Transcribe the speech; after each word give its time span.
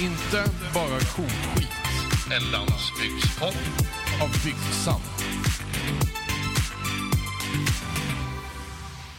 Inte 0.00 0.50
bara 0.74 0.98
koskit. 1.00 1.68
En 2.32 2.50
landsbygdspodd. 2.50 3.56
Av 4.22 4.30
Byggsam. 4.44 5.00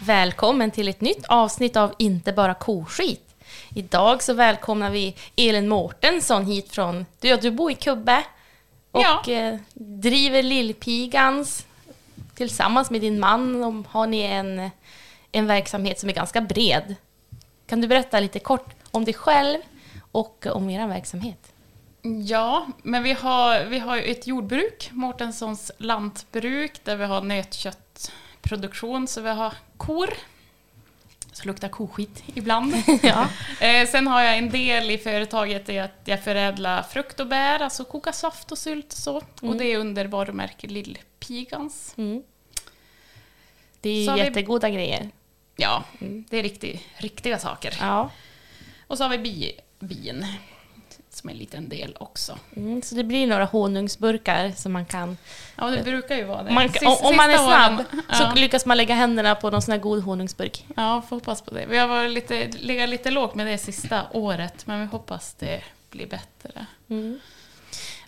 Välkommen 0.01 0.71
till 0.71 0.87
ett 0.87 1.01
nytt 1.01 1.25
avsnitt 1.25 1.75
av 1.75 1.93
Inte 1.99 2.33
bara 2.33 2.53
koskit. 2.53 3.35
Idag 3.75 4.23
så 4.23 4.33
välkomnar 4.33 4.89
vi 4.89 5.15
Elin 5.35 5.67
Mårtensson 5.69 6.45
hit 6.45 6.71
från... 6.71 7.05
Du, 7.19 7.35
du 7.37 7.51
bor 7.51 7.71
i 7.71 7.75
Kubbe 7.75 8.23
och 8.91 9.01
Ja. 9.01 9.23
eh, 9.27 9.55
driver 9.75 10.43
Lillpigans. 10.43 11.65
Tillsammans 12.35 12.89
med 12.89 13.01
din 13.01 13.19
man 13.19 13.63
om- 13.63 13.85
har 13.89 14.07
ni 14.07 14.21
en, 14.21 14.69
en 15.31 15.47
verksamhet 15.47 15.99
som 15.99 16.09
är 16.09 16.13
ganska 16.13 16.41
bred. 16.41 16.95
Kan 17.67 17.81
du 17.81 17.87
berätta 17.87 18.19
lite 18.19 18.39
kort 18.39 18.69
om 18.93 19.05
dig 19.05 19.13
själv 19.13 19.59
och 20.11 20.45
om 20.51 20.69
er 20.69 20.87
verksamhet? 20.87 21.53
Ja, 22.25 22.67
men 22.83 23.03
vi 23.03 23.13
har, 23.13 23.63
vi 23.65 23.79
har 23.79 23.97
ett 23.97 24.27
jordbruk, 24.27 24.89
Mårtenssons 24.91 25.71
lantbruk, 25.77 26.83
där 26.83 26.95
vi 26.95 27.05
har 27.05 27.21
nötköttproduktion, 27.21 29.07
så 29.07 29.21
vi 29.21 29.29
har 29.29 29.53
kor. 29.77 30.09
Så 31.31 31.47
luktar 31.47 31.69
koskit 31.69 32.23
ibland. 32.35 32.73
Ja. 33.03 33.27
eh, 33.59 33.87
sen 33.87 34.07
har 34.07 34.21
jag 34.21 34.37
en 34.37 34.49
del 34.49 34.91
i 34.91 34.97
företaget 34.97 35.69
i 35.69 35.79
att 35.79 36.01
jag 36.05 36.23
förädlar 36.23 36.81
frukt 36.83 37.19
och 37.19 37.27
bär, 37.27 37.59
alltså 37.59 37.83
koka 37.83 38.13
saft 38.13 38.51
och 38.51 38.57
sylt 38.57 38.85
och 38.93 38.97
så. 38.99 39.21
Och 39.41 39.55
det 39.55 39.65
är 39.73 39.77
under 39.77 40.05
varumärket 40.05 40.71
Lillpigans. 40.71 41.93
Mm. 41.97 42.23
Det 43.81 43.89
är 43.89 44.05
Så 44.05 44.11
ju 44.11 44.15
vi- 44.23 44.27
jättegoda 44.27 44.69
grejer. 44.69 45.09
Ja, 45.55 45.83
det 45.99 46.37
är 46.37 46.43
riktig, 46.43 46.87
riktiga 46.97 47.39
saker. 47.39 47.77
Ja. 47.79 48.09
Och 48.93 48.97
så 48.97 49.03
har 49.03 49.09
vi 49.09 49.17
bi, 49.17 49.51
bin, 49.79 50.25
som 51.09 51.29
är 51.29 51.33
en 51.33 51.39
liten 51.39 51.69
del 51.69 51.95
också. 51.99 52.37
Mm, 52.55 52.81
så 52.81 52.95
det 52.95 53.03
blir 53.03 53.27
några 53.27 53.45
honungsburkar 53.45 54.51
som 54.55 54.71
man 54.73 54.85
kan 54.85 55.17
Ja, 55.55 55.65
det 55.67 55.83
brukar 55.83 56.15
ju 56.15 56.23
vara 56.23 56.43
det. 56.43 56.51
Man, 56.51 56.69
Sis- 56.69 57.01
om, 57.01 57.15
man 57.15 57.29
är 57.31 57.37
snabb 57.37 57.73
åren- 57.73 57.85
så 58.13 58.23
ja. 58.23 58.33
lyckas 58.35 58.65
man 58.65 58.77
lägga 58.77 58.95
händerna 58.95 59.35
på 59.35 59.49
någon 59.49 59.61
sån 59.61 59.71
här 59.71 59.79
god 59.79 60.03
honungsburk. 60.03 60.65
Ja, 60.75 61.01
får 61.09 61.15
hoppas 61.15 61.41
på 61.41 61.53
det. 61.53 61.65
Vi 61.65 61.77
har 61.77 61.87
varit 61.87 62.11
lite, 62.11 62.47
legat 62.59 62.89
lite 62.89 63.11
lågt 63.11 63.35
med 63.35 63.47
det 63.47 63.57
sista 63.57 64.01
året, 64.11 64.67
men 64.67 64.79
vi 64.81 64.85
hoppas 64.85 65.33
det 65.33 65.61
blir 65.89 66.07
bättre. 66.07 66.65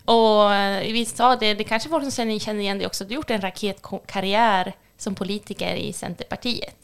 Och 0.04 0.54
eh, 0.54 0.92
vi 0.92 1.04
sa 1.04 1.36
det, 1.36 1.54
det 1.54 1.64
kanske 1.64 1.88
folk 1.88 2.12
som 2.12 2.40
känner 2.40 2.60
igen 2.60 2.78
dig 2.78 2.86
också. 2.86 3.04
Du 3.04 3.10
har 3.10 3.14
gjort 3.16 3.30
en 3.30 3.40
raketkarriär 3.40 4.72
som 4.98 5.14
politiker 5.14 5.74
i 5.74 5.92
Centerpartiet. 5.92 6.76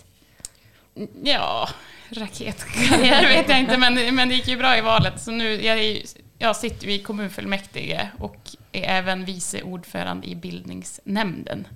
Ja, 1.25 1.69
raketkarriär 2.11 3.29
vet 3.29 3.49
jag 3.49 3.61
inte, 3.61 3.79
men, 3.79 4.15
men 4.15 4.29
det 4.29 4.35
gick 4.35 4.49
ju 4.49 4.57
bra 4.57 4.79
i 4.79 4.81
valet. 4.81 5.21
Så 5.21 5.31
nu, 5.31 5.65
jag, 5.65 5.79
är 5.79 5.83
ju, 5.83 6.03
jag 6.43 6.57
sitter 6.57 6.87
ju 6.87 6.93
i 6.93 6.99
kommunfullmäktige 6.99 8.09
och 8.21 8.37
är 8.73 8.83
även 8.99 9.25
vice 9.25 9.63
ordförande 9.63 10.27
i 10.27 10.35
bildningsnämnden. 10.35 11.67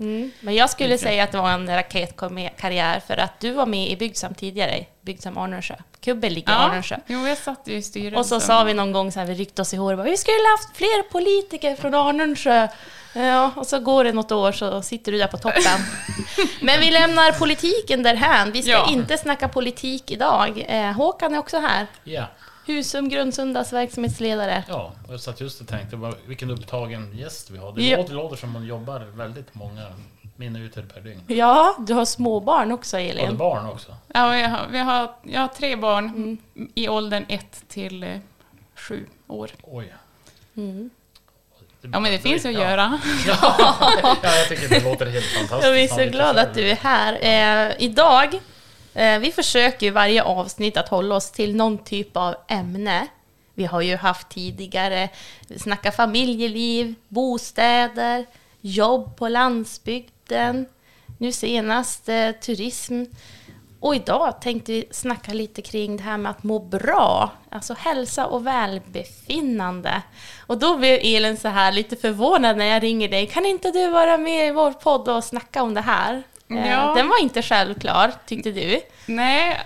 Men 0.40 0.54
jag 0.54 0.70
skulle 0.70 0.98
säga 0.98 1.24
att 1.24 1.32
det 1.32 1.38
var 1.38 1.50
en 1.50 1.70
raketkarriär 1.76 3.00
för 3.00 3.16
att 3.16 3.40
du 3.40 3.50
var 3.50 3.66
med 3.66 3.90
i 3.90 3.96
Byggsam 3.96 4.34
tidigare, 4.34 4.84
Byggsam 5.02 5.38
Arnösjö. 5.38 5.74
Kubbe 6.00 6.30
ligger 6.30 6.52
i 6.52 6.56
Arnösjö. 6.56 6.96
jo, 7.06 7.26
jag 7.26 7.38
satt 7.38 7.68
i 7.68 7.82
styrelsen. 7.82 8.18
Och 8.18 8.26
så 8.26 8.40
sa 8.40 8.64
vi 8.64 8.74
någon 8.74 8.92
gång 8.92 9.12
så 9.12 9.20
här, 9.20 9.26
vi 9.26 9.34
ryckte 9.34 9.62
oss 9.62 9.74
i 9.74 9.76
håret, 9.76 9.98
bara, 9.98 10.10
vi 10.10 10.16
skulle 10.16 10.36
haft 10.58 10.76
fler 10.76 11.02
politiker 11.10 11.76
från 11.76 11.94
Arnösjö. 11.94 12.68
Ja, 13.14 13.50
och 13.56 13.66
så 13.66 13.78
går 13.80 14.04
det 14.04 14.12
något 14.12 14.32
år 14.32 14.52
så 14.52 14.82
sitter 14.82 15.12
du 15.12 15.18
där 15.18 15.26
på 15.26 15.38
toppen. 15.38 15.62
Men 16.60 16.80
vi 16.80 16.90
lämnar 16.90 17.32
politiken 17.32 18.02
därhän. 18.02 18.52
Vi 18.52 18.62
ska 18.62 18.70
Ja. 18.70 18.88
inte 18.90 19.18
snacka 19.18 19.48
politik 19.48 20.10
idag. 20.10 20.64
Eh, 20.68 20.92
Håkan 20.92 21.34
är 21.34 21.38
också 21.38 21.58
här. 21.58 21.86
Ja, 22.04 22.24
Husum 22.66 23.08
Grundsundas 23.08 23.72
verksamhetsledare. 23.72 24.64
ja, 24.68 24.92
jag 25.10 25.20
satt 25.20 25.40
just 25.40 25.60
och 25.60 25.68
tänkte 25.68 26.12
vilken 26.26 26.50
upptagen 26.50 27.18
gäst 27.18 27.50
vi 27.50 27.58
har. 27.58 27.72
Det 27.72 27.82
Ja. 27.88 27.96
låter, 27.96 28.14
låter 28.14 28.36
som 28.36 28.50
man 28.50 28.66
jobbar 28.66 29.00
väldigt 29.00 29.54
många 29.54 29.86
minuter 30.36 30.82
per 30.94 31.00
dygn. 31.00 31.20
Ja, 31.26 31.76
du 31.78 31.94
har 31.94 32.04
småbarn 32.04 32.72
också 32.72 32.96
Och 32.96 33.02
det 33.02 33.10
är 33.10 33.24
Elin. 33.24 33.36
barn 33.36 33.66
också. 33.66 33.96
Ja, 34.14 34.28
vi 34.28 34.42
har, 34.42 34.66
vi 34.70 34.78
har, 34.78 35.14
jag 35.22 35.40
har 35.40 35.48
tre 35.48 35.76
barn 35.76 36.04
Mm. 36.08 36.38
i 36.74 36.88
åldern 36.88 37.24
ett 37.28 37.64
till 37.68 38.02
eh, 38.02 38.08
sju 38.74 39.06
år. 39.26 39.50
Oj. 39.62 39.92
Mm. 40.56 40.90
Ja, 41.92 42.00
men 42.00 42.12
det 42.12 42.18
finns 42.18 42.44
ju 42.44 42.48
att 42.48 42.54
ja. 42.54 42.60
göra. 42.60 43.00
Ja, 43.26 44.18
jag 44.22 44.48
tycker 44.48 44.68
det 44.68 44.84
låter 44.84 45.06
helt 45.06 45.24
fantastiskt. 45.38 45.64
Jag 45.72 45.80
är 45.80 45.88
så 45.88 45.96
vet 45.96 46.12
glad 46.12 46.36
själv. 46.36 46.48
att 46.48 46.54
du 46.54 46.70
är 46.70 46.76
här. 46.76 47.12
Eh, 47.68 47.74
idag, 47.78 48.40
Eh, 48.96 49.18
vi 49.18 49.32
försöker 49.32 49.86
ju 49.86 49.92
varje 49.92 50.22
avsnitt 50.22 50.76
att 50.76 50.88
hålla 50.88 51.14
oss 51.14 51.30
till 51.30 51.56
någon 51.56 51.78
typ 51.78 52.16
av 52.16 52.34
ämne. 52.48 53.06
Vi 53.54 53.64
har 53.64 53.80
ju 53.80 53.96
haft 53.96 54.28
tidigare 54.28 55.08
snacka 55.56 55.92
familjeliv, 55.92 56.94
bostäder, 57.08 58.26
jobb 58.60 59.16
på 59.16 59.28
landsbygden, 59.28 60.66
nu 61.18 61.32
senast 61.32 62.08
eh, 62.08 62.30
turism. 62.30 63.04
Och 63.80 63.96
idag 63.96 64.40
tänkte 64.40 64.72
vi 64.72 64.88
snacka 64.90 65.32
lite 65.32 65.62
kring 65.62 65.96
det 65.96 66.02
här 66.02 66.18
med 66.18 66.30
att 66.30 66.42
må 66.42 66.58
bra, 66.58 67.30
alltså 67.50 67.74
hälsa 67.78 68.26
och 68.26 68.46
välbefinnande. 68.46 70.02
Och 70.46 70.58
då 70.58 70.76
blev 70.76 71.00
Elin 71.02 71.36
så 71.36 71.48
här 71.48 71.72
lite 71.72 71.96
förvånad 71.96 72.56
när 72.56 72.66
jag 72.66 72.82
ringer 72.82 73.08
dig. 73.08 73.26
Kan 73.26 73.46
inte 73.46 73.70
du 73.70 73.90
vara 73.90 74.18
med 74.18 74.48
i 74.48 74.50
vår 74.50 74.72
podd 74.72 75.08
och 75.08 75.24
snacka 75.24 75.62
om 75.62 75.74
det 75.74 75.80
här? 75.80 76.22
Eh, 76.50 76.68
Ja. 76.70 76.94
Den 76.96 77.08
var 77.08 77.22
inte 77.22 77.42
självklar, 77.42 78.12
tyckte 78.26 78.50
du. 78.50 78.80
Nej, 79.06 79.60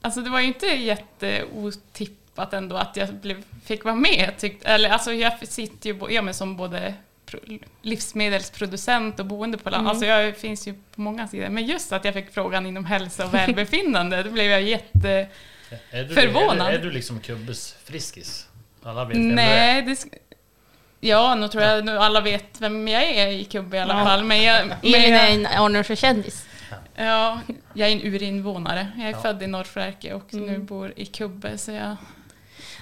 alltså 0.00 0.20
det 0.20 0.30
var 0.30 0.40
ju 0.40 0.46
inte 0.46 0.66
jätteotippat 0.66 2.52
ändå 2.52 2.76
att 2.76 2.96
jag 2.96 3.14
blev, 3.14 3.42
fick 3.64 3.84
vara 3.84 3.94
med. 3.94 4.30
Tyckte, 4.38 4.68
eller 4.68 4.90
alltså 4.90 5.12
jag 5.12 5.48
sitter 5.48 5.86
ju 5.86 5.94
bo- 5.94 6.10
ja, 6.10 6.22
men 6.22 6.34
som 6.34 6.56
både 6.56 6.94
pro- 7.26 7.58
livsmedelsproducent 7.82 9.20
och 9.20 9.26
boende 9.26 9.58
på 9.58 9.70
land. 9.70 9.88
Alltså 9.88 10.06
jag 10.06 10.36
finns 10.36 10.68
ju 10.68 10.72
på 10.94 11.00
många 11.00 11.28
sidor. 11.28 11.48
Men 11.48 11.66
just 11.66 11.92
att 11.92 12.04
jag 12.04 12.14
fick 12.14 12.34
frågan 12.34 12.66
inom 12.66 12.84
hälsa 12.84 13.26
och 13.26 13.34
välbefinnande, 13.34 14.22
då 14.22 14.30
blev 14.30 14.46
jag 14.50 14.62
jätte... 14.62 15.28
Är 15.90 16.04
du, 16.04 16.14
Förvånad. 16.14 16.68
Är, 16.68 16.72
du- 16.72 16.78
är 16.78 16.82
du 16.82 16.90
liksom 16.90 17.20
Kubbes 17.20 17.74
friskis? 17.84 18.46
Alla 18.82 19.04
vet 19.04 19.16
vem 19.16 19.22
du 19.26 19.32
är. 19.32 19.36
Nej, 19.36 19.82
det... 19.82 20.04
Ja, 21.00 21.34
nu 21.34 21.48
tror 21.48 21.64
jag 21.64 21.84
nu 21.84 21.98
alla 21.98 22.20
vet 22.20 22.60
vem 22.60 22.88
jag 22.88 23.02
är 23.02 23.26
i 23.28 23.44
Kubbe 23.44 23.76
i 23.76 23.80
alla 23.80 23.98
Ja. 23.98 24.04
fall. 24.04 24.24
Men 24.24 24.42
jag, 24.42 24.66
men 24.66 24.76
Elin 24.82 25.14
är 25.14 25.28
en 25.30 25.46
Arnösjö-kändis. 25.46 26.44
ja, 26.94 27.40
jag 27.74 27.88
är 27.88 27.92
en 27.92 28.02
urinvånare. 28.02 28.86
Jag 28.96 29.06
är 29.08 29.12
Ja. 29.12 29.20
född 29.20 29.42
i 29.42 29.46
Norrfärke 29.46 30.14
och 30.14 30.34
nu 30.34 30.48
Mm. 30.48 30.66
bor 30.66 30.92
i 30.96 31.06
Kubbe. 31.06 31.58
Så 31.58 31.70
jag, 31.72 31.96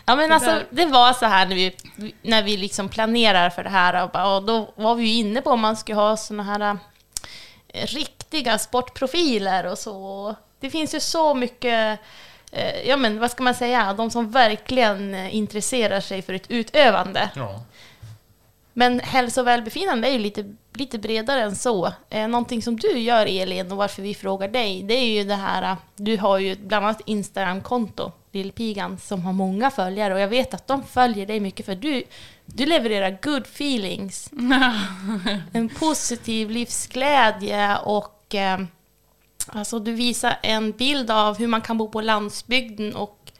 Ja 0.06 0.16
men 0.16 0.28
Det 0.28 0.34
alltså 0.34 0.50
där- 0.50 0.66
det 0.70 0.86
var 0.86 1.12
så 1.12 1.26
här 1.26 1.46
när 1.46 1.54
vi, 1.54 1.74
när 2.22 2.42
vi 2.42 2.56
liksom 2.56 2.88
planerar 2.88 3.50
för 3.50 3.64
det 3.64 3.70
här 3.70 4.04
och, 4.04 4.10
bara, 4.10 4.36
och 4.36 4.42
då 4.42 4.72
var 4.76 4.94
vi 4.94 5.04
ju 5.04 5.14
inne 5.14 5.42
på 5.42 5.50
om 5.50 5.60
man 5.60 5.76
skulle 5.76 5.96
ha 5.98 6.16
såna 6.16 6.42
här 6.42 6.78
eh, 7.68 7.86
riktiga 7.86 8.58
sportprofiler 8.58 9.66
och 9.66 9.78
så. 9.78 10.34
Det 10.60 10.70
finns 10.70 10.94
ju 10.94 11.00
så 11.00 11.34
mycket, 11.34 12.00
eh, 12.52 12.88
ja 12.88 12.96
men 12.96 13.18
vad 13.18 13.30
ska 13.30 13.42
man 13.42 13.54
säga, 13.54 13.92
de 13.92 14.10
som 14.10 14.30
verkligen 14.30 15.14
eh, 15.14 15.34
intresserar 15.36 16.00
sig 16.00 16.22
för 16.22 16.32
ett 16.32 16.50
utövande. 16.50 17.30
Ja. 17.36 17.62
Men 18.78 19.00
hälsa 19.00 19.40
och 19.40 19.46
välbefinnande 19.46 20.08
är 20.08 20.12
ju 20.12 20.18
lite, 20.18 20.54
lite 20.74 20.98
bredare 20.98 21.42
än 21.42 21.56
så. 21.56 21.92
Eh, 22.10 22.28
någonting 22.28 22.62
som 22.62 22.76
du 22.76 22.98
gör 22.98 23.26
Elin 23.26 23.72
och 23.72 23.78
varför 23.78 24.02
vi 24.02 24.14
frågar 24.14 24.48
dig, 24.48 24.82
det 24.82 24.94
är 24.94 25.04
ju 25.04 25.24
det 25.24 25.34
här, 25.34 25.62
eh, 25.62 25.76
du 25.96 26.16
har 26.16 26.38
ju 26.38 26.56
bland 26.56 26.86
annat 26.86 27.00
Instagram-konto, 27.06 28.12
Lillpigan, 28.32 28.98
som 28.98 29.22
har 29.22 29.32
många 29.32 29.70
följare 29.70 30.14
och 30.14 30.20
jag 30.20 30.28
vet 30.28 30.54
att 30.54 30.66
de 30.66 30.82
följer 30.82 31.26
dig 31.26 31.40
mycket 31.40 31.66
för 31.66 31.74
du, 31.74 32.04
du 32.46 32.66
levererar 32.66 33.18
good 33.22 33.42
feelings, 33.42 34.30
en 35.52 35.68
positiv 35.68 36.50
livsglädje 36.50 37.76
och 37.76 38.34
eh, 38.34 38.60
alltså 39.46 39.78
du 39.78 39.92
visar 39.92 40.38
en 40.42 40.72
bild 40.72 41.10
av 41.10 41.38
hur 41.38 41.46
man 41.46 41.60
kan 41.60 41.78
bo 41.78 41.88
på 41.88 42.00
landsbygden 42.00 42.96
och 42.96 43.32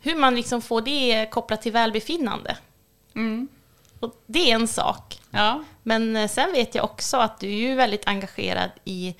hur 0.00 0.16
man 0.16 0.34
liksom 0.34 0.62
får 0.62 0.80
det 0.80 1.30
kopplat 1.30 1.62
till 1.62 1.72
välbefinnande. 1.72 2.56
mm, 3.14 3.48
Och 4.00 4.22
det 4.26 4.50
är 4.50 4.54
en 4.54 4.68
sak. 4.68 5.20
ja. 5.30 5.64
Men 5.82 6.16
eh, 6.16 6.28
sen 6.28 6.52
vet 6.52 6.74
jag 6.74 6.84
också 6.84 7.16
att 7.16 7.40
du 7.40 7.46
är 7.46 7.68
ju 7.68 7.74
väldigt 7.74 8.06
engagerad 8.08 8.70
i 8.84 9.14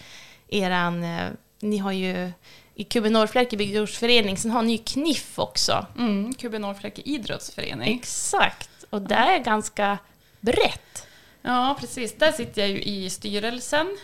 eran, 0.49 1.05
eh, 1.05 1.29
ni 1.61 1.79
har 1.79 1.93
ju 1.93 2.33
i 2.75 2.85
Kubbe 2.85 3.11
Norrfläke 3.11 3.57
bygdegårdsförening, 3.57 4.37
sen 4.37 4.51
har 4.51 4.63
ni 4.63 4.73
ju 4.73 4.79
KNIF 4.79 5.39
också. 5.39 5.87
Mm, 5.99 6.35
Kubbe 6.35 6.59
Norrfläke 6.59 7.03
idrottsförening. 7.05 7.99
Exakt, 7.99 8.71
och 8.91 9.03
det 9.03 9.15
är 9.15 9.39
ganska 9.39 9.99
brett. 10.41 11.07
Ja, 11.43 11.77
precis. 11.81 12.15
Där 12.15 12.33
sitter 12.33 12.61
jag 12.61 12.71
ju 12.71 12.83
i 12.83 13.11
styrelsen. 13.11 13.97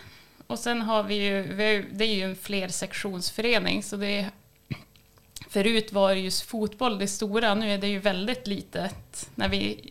Och 0.46 0.58
sen 0.58 0.82
har 0.82 1.02
vi 1.02 1.14
ju, 1.14 1.42
vi 1.42 1.74
har 1.74 1.84
det 1.92 2.04
är 2.04 2.14
ju 2.14 2.22
en 2.22 2.36
flersektionsförening, 2.36 3.82
så 3.82 3.96
det 3.96 4.06
är 4.06 4.30
Förut 5.48 5.92
var 5.92 6.14
det 6.14 6.20
just 6.20 6.42
fotboll 6.42 6.98
det 6.98 7.08
stora, 7.08 7.54
nu 7.54 7.74
är 7.74 7.78
det 7.78 7.86
ju 7.88 7.98
väldigt 7.98 8.46
litet. 8.46 9.30
När 9.34 9.48
vi, 9.48 9.90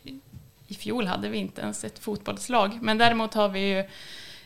I 0.76 0.78
fjol 0.78 1.08
hade 1.08 1.30
vi 1.30 1.38
inte 1.38 1.62
ens 1.62 1.84
ett 1.84 2.00
fotbollslag, 2.00 2.78
men 2.82 2.98
däremot 2.98 3.34
har 3.34 3.50
vi 3.50 3.60
ju 3.60 3.84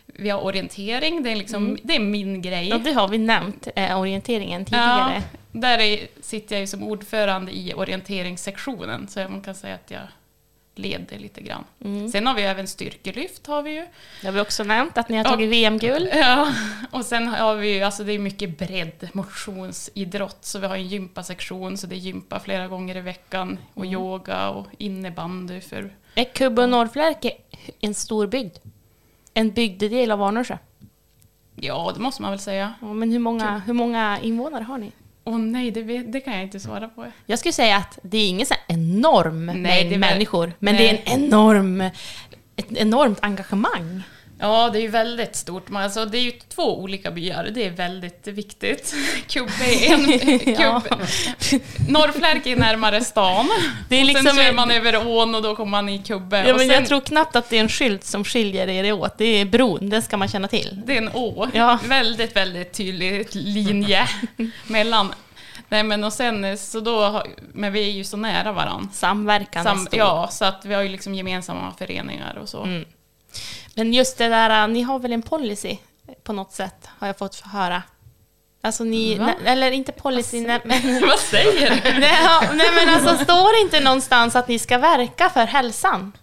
vi 0.06 0.30
har 0.30 0.42
orientering, 0.44 1.24
det 1.24 1.32
är, 1.32 1.36
liksom, 1.36 1.78
det 1.84 1.96
är 1.96 2.00
min 2.00 2.42
grej. 2.42 2.70
Ja, 2.70 2.78
det 2.78 2.92
har 2.94 3.08
vi 3.08 3.18
nämnt, 3.18 3.68
eh, 3.76 4.00
orienteringen 4.00 4.66
tidigare. 4.66 5.24
Där 5.52 5.80
är, 5.80 6.08
sitter 6.22 6.56
jag 6.56 6.62
ju 6.62 6.68
som 6.68 6.84
ordförande 6.84 7.52
i 7.58 7.74
orienteringssektionen, 7.74 9.08
så 9.08 9.20
man 9.20 9.42
kan 9.42 9.56
säga 9.56 9.76
att 9.76 9.92
jag 9.92 10.02
leder 10.76 11.18
lite 11.20 11.42
grann. 11.42 11.64
Mm. 11.86 12.10
Sen 12.10 12.28
har 12.28 12.34
vi 12.34 12.42
även 12.44 12.68
styrkelyft, 12.68 13.48
har 13.48 13.62
vi 13.62 13.72
ju. 13.72 13.86
Det 14.22 14.28
har 14.28 14.32
vi 14.34 14.40
också 14.40 14.64
nämnt, 14.64 14.98
att 14.98 15.10
ni 15.10 15.18
har 15.18 15.24
Ja. 15.26 15.30
tagit 15.30 15.50
VM-guld. 15.50 16.10
Ja, 16.14 16.54
och 16.92 17.06
sen 17.06 17.28
har 17.28 17.56
vi 17.56 17.74
ju, 17.74 17.82
alltså 17.84 18.04
det 18.04 18.14
är 18.14 18.20
mycket 18.20 18.58
bredd, 18.58 19.10
motionsidrott, 19.14 20.46
så 20.46 20.60
vi 20.60 20.68
har 20.68 20.76
en 20.76 20.88
gympasektion, 20.88 21.78
så 21.78 21.88
det 21.88 21.96
är 21.96 21.98
gympa 21.98 22.40
flera 22.40 22.68
gånger 22.68 22.98
i 22.98 23.02
veckan, 23.02 23.58
och 23.74 23.84
Mm. 23.86 23.94
yoga 23.94 24.50
och 24.50 24.68
innebandy 24.78 25.62
för... 25.62 25.94
Är 26.16 26.24
Kubbe 26.24 26.62
och 26.64 26.70
Norrflärke 26.70 27.32
en 27.82 27.94
stor 27.94 28.28
bygd? 28.28 28.58
En 29.34 29.52
bygdedel 29.52 30.12
av 30.12 30.24
Arnösjö? 30.24 30.58
Ja, 31.56 31.92
det 31.96 32.00
måste 32.02 32.22
man 32.22 32.32
väl 32.32 32.40
säga. 32.40 32.74
Ja, 32.82 32.94
men 32.94 33.12
hur 33.12 33.20
många, 33.20 33.58
hur 33.60 33.74
många 33.74 34.20
invånare 34.20 34.64
har 34.64 34.78
ni? 34.78 34.92
Åh 35.24 35.38
nej, 35.38 35.72
det, 35.72 35.82
vet, 35.82 36.12
det 36.12 36.20
kan 36.20 36.34
jag 36.34 36.44
inte 36.44 36.60
svara 36.60 36.88
på. 36.88 37.06
Jag 37.26 37.40
skulle 37.40 37.54
säga 37.54 37.78
att 37.78 38.00
det 38.02 38.18
är 38.18 38.30
ingen 38.30 38.46
så 38.46 38.56
enorm 38.68 39.46
Nej, 39.46 39.56
mängd 39.56 40.00
människor, 40.00 40.54
men 40.60 40.76
nej. 40.76 41.04
det 41.06 41.12
är 41.12 41.16
en 41.16 41.24
enorm, 41.24 41.82
ett 42.56 42.72
enormt 42.72 43.20
engagemang. 43.22 44.04
Ja, 44.42 44.70
det 44.70 44.80
är 44.80 44.82
ju 44.82 44.88
väldigt 44.88 45.36
stort. 45.36 45.66
Alltså, 45.74 46.06
det 46.06 46.18
är 46.18 46.22
ju 46.22 46.32
två 46.32 46.80
olika 46.82 47.12
byar, 47.12 47.44
det 47.54 47.66
är 47.66 47.70
väldigt 47.70 48.28
viktigt. 48.28 48.96
Kubbe 49.28 49.66
är 49.66 49.94
en... 49.94 50.10
Ja. 50.60 50.82
Kubbe. 50.82 51.06
Norrflärke 51.90 52.52
är 52.52 52.56
närmare 52.56 53.04
stan. 53.04 53.50
Det 53.90 53.96
är 53.96 54.02
och 54.02 54.06
liksom 54.06 54.26
sen 54.26 54.36
kör 54.36 54.54
man 54.54 54.72
över 54.72 55.08
ån 55.08 55.36
och 55.36 55.42
då 55.42 55.56
kommer 55.56 55.72
man 55.72 55.90
i 55.90 56.00
Kubbe. 56.00 56.38
Ja, 56.38 56.58
men 56.58 56.60
sen, 56.60 56.70
jag 56.70 56.88
tror 56.88 57.02
knappt 57.02 57.36
att 57.36 57.50
det 57.50 57.58
är 57.58 57.62
en 57.62 57.70
skylt 57.70 58.04
som 58.04 58.24
skiljer 58.24 58.68
er 58.68 58.94
åt. 58.94 59.18
Det 59.18 59.26
är 59.26 59.46
bron, 59.46 59.90
den 59.90 60.02
ska 60.02 60.18
man 60.18 60.28
känna 60.28 60.48
till. 60.48 60.82
Det 60.86 60.94
är 60.94 60.98
en 60.98 61.10
å. 61.14 61.48
Ja. 61.54 61.80
Väldigt, 61.86 62.36
väldigt 62.36 62.74
tydlig 62.74 63.28
linje 63.32 64.08
mellan. 64.68 65.14
Nej 65.70 65.84
men 65.84 66.04
och 66.04 66.14
sen 66.14 66.58
så 66.58 66.80
då, 66.80 67.24
men 67.54 67.74
vi 67.74 67.90
är 67.90 67.92
ju 67.92 68.04
så 68.04 68.18
nära 68.18 68.52
varandra. 68.52 68.90
Samverkan 68.94 69.64
Sam, 69.64 69.88
ja, 69.92 70.28
så 70.32 70.46
att 70.46 70.66
vi 70.66 70.74
har 70.74 70.82
ju 70.82 70.90
liksom 70.90 71.16
gemensamma 71.16 71.74
föreningar 71.78 72.38
och 72.42 72.50
så. 72.50 72.64
Mm. 72.64 72.86
Men 73.80 73.94
just 73.94 74.18
det 74.18 74.28
där, 74.28 74.68
ni 74.68 74.82
har 74.82 75.00
väl 75.00 75.14
en 75.14 75.22
policy 75.22 75.78
på 76.24 76.34
något 76.34 76.52
sätt, 76.52 76.90
har 77.00 77.08
jag 77.08 77.18
fått 77.18 77.40
höra. 77.40 77.84
Alltså 78.62 78.84
ni, 78.84 79.18
Va? 79.18 79.34
eller 79.46 79.72
inte 79.72 79.92
policy, 79.92 80.42
nej, 80.42 80.62
men, 80.66 81.02
Vad 81.08 81.20
säger 81.20 81.70
du? 81.70 82.00
nej, 82.00 82.18
ja, 82.24 82.42
nej 82.54 82.68
men 82.76 82.90
alltså 82.90 83.24
står 83.24 83.54
det 83.54 83.62
inte 83.62 83.80
någonstans 83.80 84.36
att 84.36 84.48
ni 84.48 84.60
ska 84.60 84.78
verka 84.78 85.30
för 85.30 85.46
hälsan? 85.46 86.18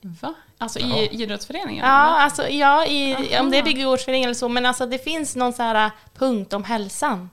Va? 0.00 0.34
Alltså 0.58 0.78
i 0.78 1.08
idrottsföreningen? 1.12 1.84
Ja, 1.84 1.92
alltså 1.92 2.48
ja, 2.48 2.86
i, 2.86 3.14
om 3.14 3.50
det 3.50 3.56
är 3.56 3.60
Aha. 3.60 3.64
bygdegårdsförening 3.64 4.24
eller 4.24 4.34
så, 4.34 4.48
men 4.48 4.66
alltså 4.66 4.86
det 4.86 4.98
finns 4.98 5.36
någon 5.36 5.52
så 5.52 5.62
här 5.62 5.90
punkt 6.14 6.52
om 6.52 6.64
hälsan. 6.64 7.30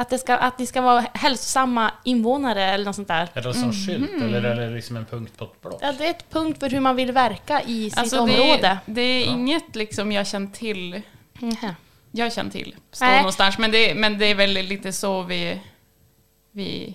Att, 0.00 0.10
det 0.10 0.18
ska, 0.18 0.36
att 0.36 0.58
ni 0.58 0.66
ska 0.66 0.80
vara 0.80 1.04
hälsosamma 1.14 1.90
invånare 2.04 2.64
eller 2.64 2.84
något 2.84 2.96
sånt 2.96 3.08
där. 3.08 3.28
Är 3.34 3.42
det 3.42 3.54
som 3.54 3.72
skylt 3.72 4.22
eller 4.22 4.42
är 4.44 4.56
det 4.68 4.70
liksom 4.74 4.96
en 4.96 5.04
punkt 5.06 5.32
på 5.36 5.44
ett 5.44 5.60
block? 5.62 5.78
Ja, 5.82 5.92
det 5.98 6.06
är 6.06 6.10
ett 6.10 6.30
punkt 6.30 6.60
för 6.60 6.70
hur 6.70 6.80
man 6.80 6.96
vill 6.96 7.12
verka 7.12 7.62
i 7.62 7.90
sitt 7.90 7.98
Alltså 7.98 8.26
det, 8.26 8.40
område. 8.40 8.78
det 8.86 9.00
är 9.00 9.26
Ja. 9.26 9.32
inget 9.32 9.76
liksom 9.76 10.12
jag 10.12 10.26
känner 10.26 10.46
till. 10.50 11.02
Mhm. 11.40 11.56
Jag 12.10 12.32
känner 12.32 12.50
till. 12.50 12.74
Står 12.92 13.16
någonstans. 13.16 13.58
Men 13.58 13.70
det, 13.70 13.94
men 13.94 14.18
det 14.18 14.26
är 14.26 14.34
väl 14.34 14.50
lite 14.52 14.92
så 14.92 15.22
vi, 15.22 15.60
vi 16.52 16.94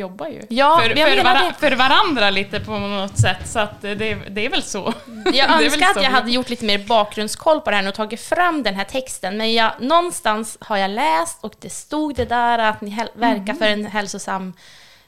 jobbar 0.00 0.26
ju. 0.28 0.42
Ja, 0.48 0.80
för, 0.82 0.88
för, 0.88 0.94
det. 1.24 1.54
för 1.58 1.72
varandra 1.76 2.30
lite 2.30 2.60
på 2.60 2.78
något 2.78 3.18
sätt. 3.18 3.48
Så 3.48 3.58
att 3.58 3.80
det, 3.82 3.94
det 3.94 4.46
är 4.46 4.50
väl 4.50 4.62
så. 4.62 4.94
Jag 5.32 5.62
önskar 5.64 5.86
att 5.86 5.94
så. 5.94 6.02
jag 6.02 6.10
hade 6.10 6.30
gjort 6.30 6.48
lite 6.50 6.64
mer 6.64 6.78
bakgrundskoll 6.78 7.60
på 7.60 7.70
det 7.70 7.76
här 7.76 7.88
och 7.88 7.94
tagit 7.94 8.20
fram 8.20 8.62
den 8.62 8.74
här 8.74 8.84
texten, 8.84 9.36
men 9.36 9.54
jag, 9.54 9.72
någonstans 9.80 10.58
har 10.60 10.76
jag 10.76 10.90
läst 10.90 11.44
och 11.44 11.54
det 11.60 11.70
stod 11.70 12.14
det 12.14 12.24
där 12.24 12.58
att 12.58 12.80
ni 12.80 13.06
verkar 13.14 13.54
för 13.54 13.66
en 13.66 13.86
hälsosam, 13.86 14.52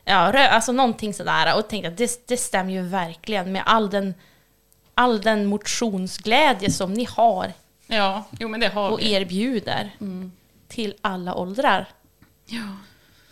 ja, 0.05 0.33
rö- 0.35 0.49
alltså 0.49 0.73
någonting 0.73 1.15
sådär 1.15 1.57
och 1.59 1.69
tänkte 1.69 1.89
att 1.89 1.97
det, 1.97 2.29
det 2.29 2.37
stämmer 2.37 2.73
ju 2.73 2.83
verkligen 2.83 3.53
med 3.53 3.63
all 3.67 3.91
den, 3.91 4.15
all 4.95 5.21
den 5.21 5.47
motionsglädje 5.47 6.71
som 6.71 6.93
ni 6.93 7.05
har 7.17 7.53
Ja, 7.87 8.25
jo 8.39 8.49
men 8.49 8.61
det 8.61 8.69
har 8.69 8.91
och 8.91 9.01
vi. 9.01 9.13
erbjuder 9.13 9.91
Mm. 10.01 10.33
till 10.69 10.95
alla 11.01 11.35
åldrar. 11.35 11.87
Ja. 12.47 12.63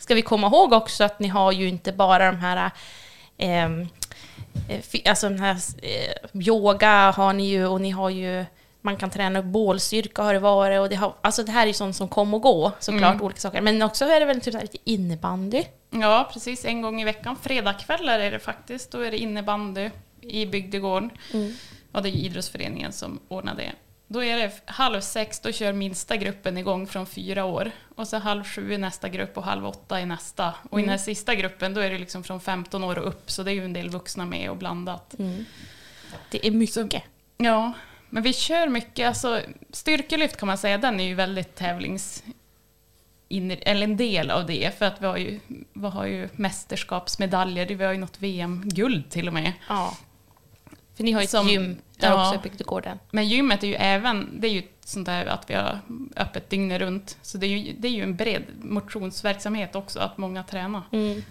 Ska 0.01 0.15
vi 0.15 0.23
komma 0.23 0.47
ihåg 0.47 0.73
också 0.73 1.05
att 1.05 1.19
ni 1.21 1.29
har 1.29 1.53
ju 1.53 1.69
inte 1.69 1.93
bara 1.93 2.27
de 2.33 2.37
här 2.39 2.71
ehm, 3.39 3.89
eh, 4.69 5.11
alltså 5.11 5.29
den 5.29 5.41
här 5.41 5.57
eh, 5.83 6.41
yoga 6.41 7.11
har 7.11 7.33
ni 7.33 7.49
ju 7.49 7.67
och 7.67 7.81
ni 7.81 7.91
har 7.91 8.11
ju 8.11 8.45
man 8.83 8.97
kan 8.97 9.11
träna 9.11 9.39
upp 9.39 9.45
bålstyrka 9.45 10.23
har 10.23 10.35
det 10.35 10.41
varit 10.41 10.81
och 10.81 10.89
det 10.89 10.97
har, 10.97 11.15
alltså 11.21 11.43
det 11.43 11.53
här 11.53 11.63
är 11.63 11.67
ju 11.67 11.73
sånt 11.73 11.97
som 11.97 12.09
kom 12.09 12.35
och 12.35 12.41
gå 12.43 12.73
såklart 12.79 13.13
Mm. 13.15 13.23
olika 13.23 13.41
saker 13.41 13.61
men 13.61 13.83
också 13.83 14.05
är 14.05 14.21
det 14.21 14.27
väl 14.27 14.41
typ 14.41 14.55
så 14.55 14.61
lite 14.61 14.79
innebandy. 14.85 15.65
ja, 15.91 16.31
precis. 16.33 16.65
En 16.65 16.83
gång 16.83 17.01
i 17.01 17.05
veckan. 17.05 17.37
Fredagskvällar 17.43 18.19
är 18.19 18.31
det 18.31 18.39
faktiskt. 18.39 18.91
Då 18.91 19.01
är 19.01 19.11
det 19.11 19.19
innebandy 19.19 19.91
i 20.21 20.47
bygdegården. 20.47 21.11
Och 21.93 22.03
det 22.03 22.09
är 22.09 22.13
idrottsföreningen 22.13 22.93
som 22.93 23.21
ordnar 23.29 23.55
det. 23.55 23.73
Då 24.13 24.25
är 24.25 24.39
det 24.39 24.53
halv 24.65 25.01
sex, 25.01 25.41
då 25.41 25.53
kör 25.53 25.73
minsta 25.73 26.17
gruppen 26.17 26.59
igång 26.59 26.87
från 26.87 27.07
fyra 27.07 27.45
år. 27.45 27.71
Och 27.95 28.09
så 28.09 28.19
halv 28.19 28.45
sju 28.45 28.75
är 28.75 28.79
nästa 28.79 29.09
grupp 29.09 29.37
och 29.37 29.45
halv 29.45 29.67
åtta 29.67 30.01
är 30.01 30.07
nästa. 30.07 30.55
Och 30.71 30.79
i 30.79 30.83
den 30.83 30.91
här 30.91 30.99
sista 30.99 31.35
gruppen 31.35 31.75
då 31.75 31.81
är 31.81 31.91
det 31.91 31.99
liksom 31.99 32.25
från 32.25 32.41
15 32.41 32.85
år 32.85 32.99
och 32.99 33.09
upp, 33.09 33.31
så 33.31 33.43
det 33.43 33.51
är 33.51 33.55
ju 33.55 33.65
en 33.65 33.73
del 33.73 33.91
vuxna 33.91 34.25
med 34.25 34.51
och 34.51 34.57
blandat. 34.57 35.15
Det 36.31 36.47
är 36.47 36.51
mycket. 36.51 37.03
Ja, 37.37 37.73
men 38.09 38.23
vi 38.23 38.33
kör 38.33 38.69
mycket, 38.69 39.09
alltså 39.09 39.41
styrkelyft 39.71 40.37
kan 40.37 40.47
man 40.47 40.59
säga, 40.59 40.79
den 40.79 41.01
är 41.01 41.05
ju 41.05 41.15
väldigt 41.15 41.55
tävlings... 41.55 42.25
In, 43.29 43.51
eller 43.51 43.85
en 43.85 43.97
del 43.97 44.31
av 44.31 44.47
det, 44.47 44.79
för 44.79 44.87
att 44.87 45.03
vi 45.03 45.07
har 45.07 45.17
ju, 45.17 45.41
vi 45.73 45.87
har 45.87 46.07
ju 46.07 46.29
mästerskapsmedaljer, 46.33 47.67
vi 47.67 47.85
har 47.85 47.93
ju 47.93 47.99
något 47.99 48.21
VM-guld 48.21 49.11
till 49.11 49.29
och 49.29 49.35
med. 49.35 49.53
Ja. 49.69 49.97
För 51.01 51.05
ni 51.05 51.13
har 51.13 51.21
ju 51.21 51.25
ett 51.25 51.31
Som- 51.31 51.49
gym 51.49 51.77
där 51.97 52.09
ja. 52.09 52.21
också 52.29 52.35
i 52.35 52.51
bygdegården. 52.51 52.99
Men 53.11 53.29
gymmet 53.29 53.63
är 53.63 53.67
ju 53.69 53.75
även, 53.75 54.41
det 54.41 54.49
är 54.49 54.53
ju 54.53 54.63
sånt 54.85 55.07
där 55.07 55.27
att 55.27 55.51
vi 55.51 55.55
har 55.55 55.79
öppet 56.17 56.51
dygnet 56.51 56.81
runt. 56.81 57.19
Så 57.23 57.39
det 57.39 57.47
är 57.47 57.49
ju, 57.49 57.75
det 57.79 57.89
är 57.89 57.93
ju 57.93 58.03
en 58.03 58.17
bred 58.17 58.43
motionsverksamhet 58.63 59.77
också, 59.77 60.01
att 60.01 60.19
många 60.19 60.43
tränar. 60.43 60.83
Mm. 60.93 61.23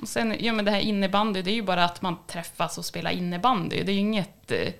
Och 0.00 0.08
sen, 0.08 0.36
ja 0.40 0.52
men 0.52 0.64
det 0.64 0.70
här 0.70 0.80
innebandy, 0.80 1.42
det 1.42 1.50
är 1.50 1.54
ju 1.54 1.62
bara 1.62 1.84
att 1.84 2.02
man 2.02 2.16
träffas 2.26 2.78
och 2.78 2.84
spelar 2.84 3.10
innebandy. 3.10 3.82
Det 3.82 3.92
är 3.92 3.94
ju 3.94 4.00
inget, 4.00 4.50
eh, 4.52 4.72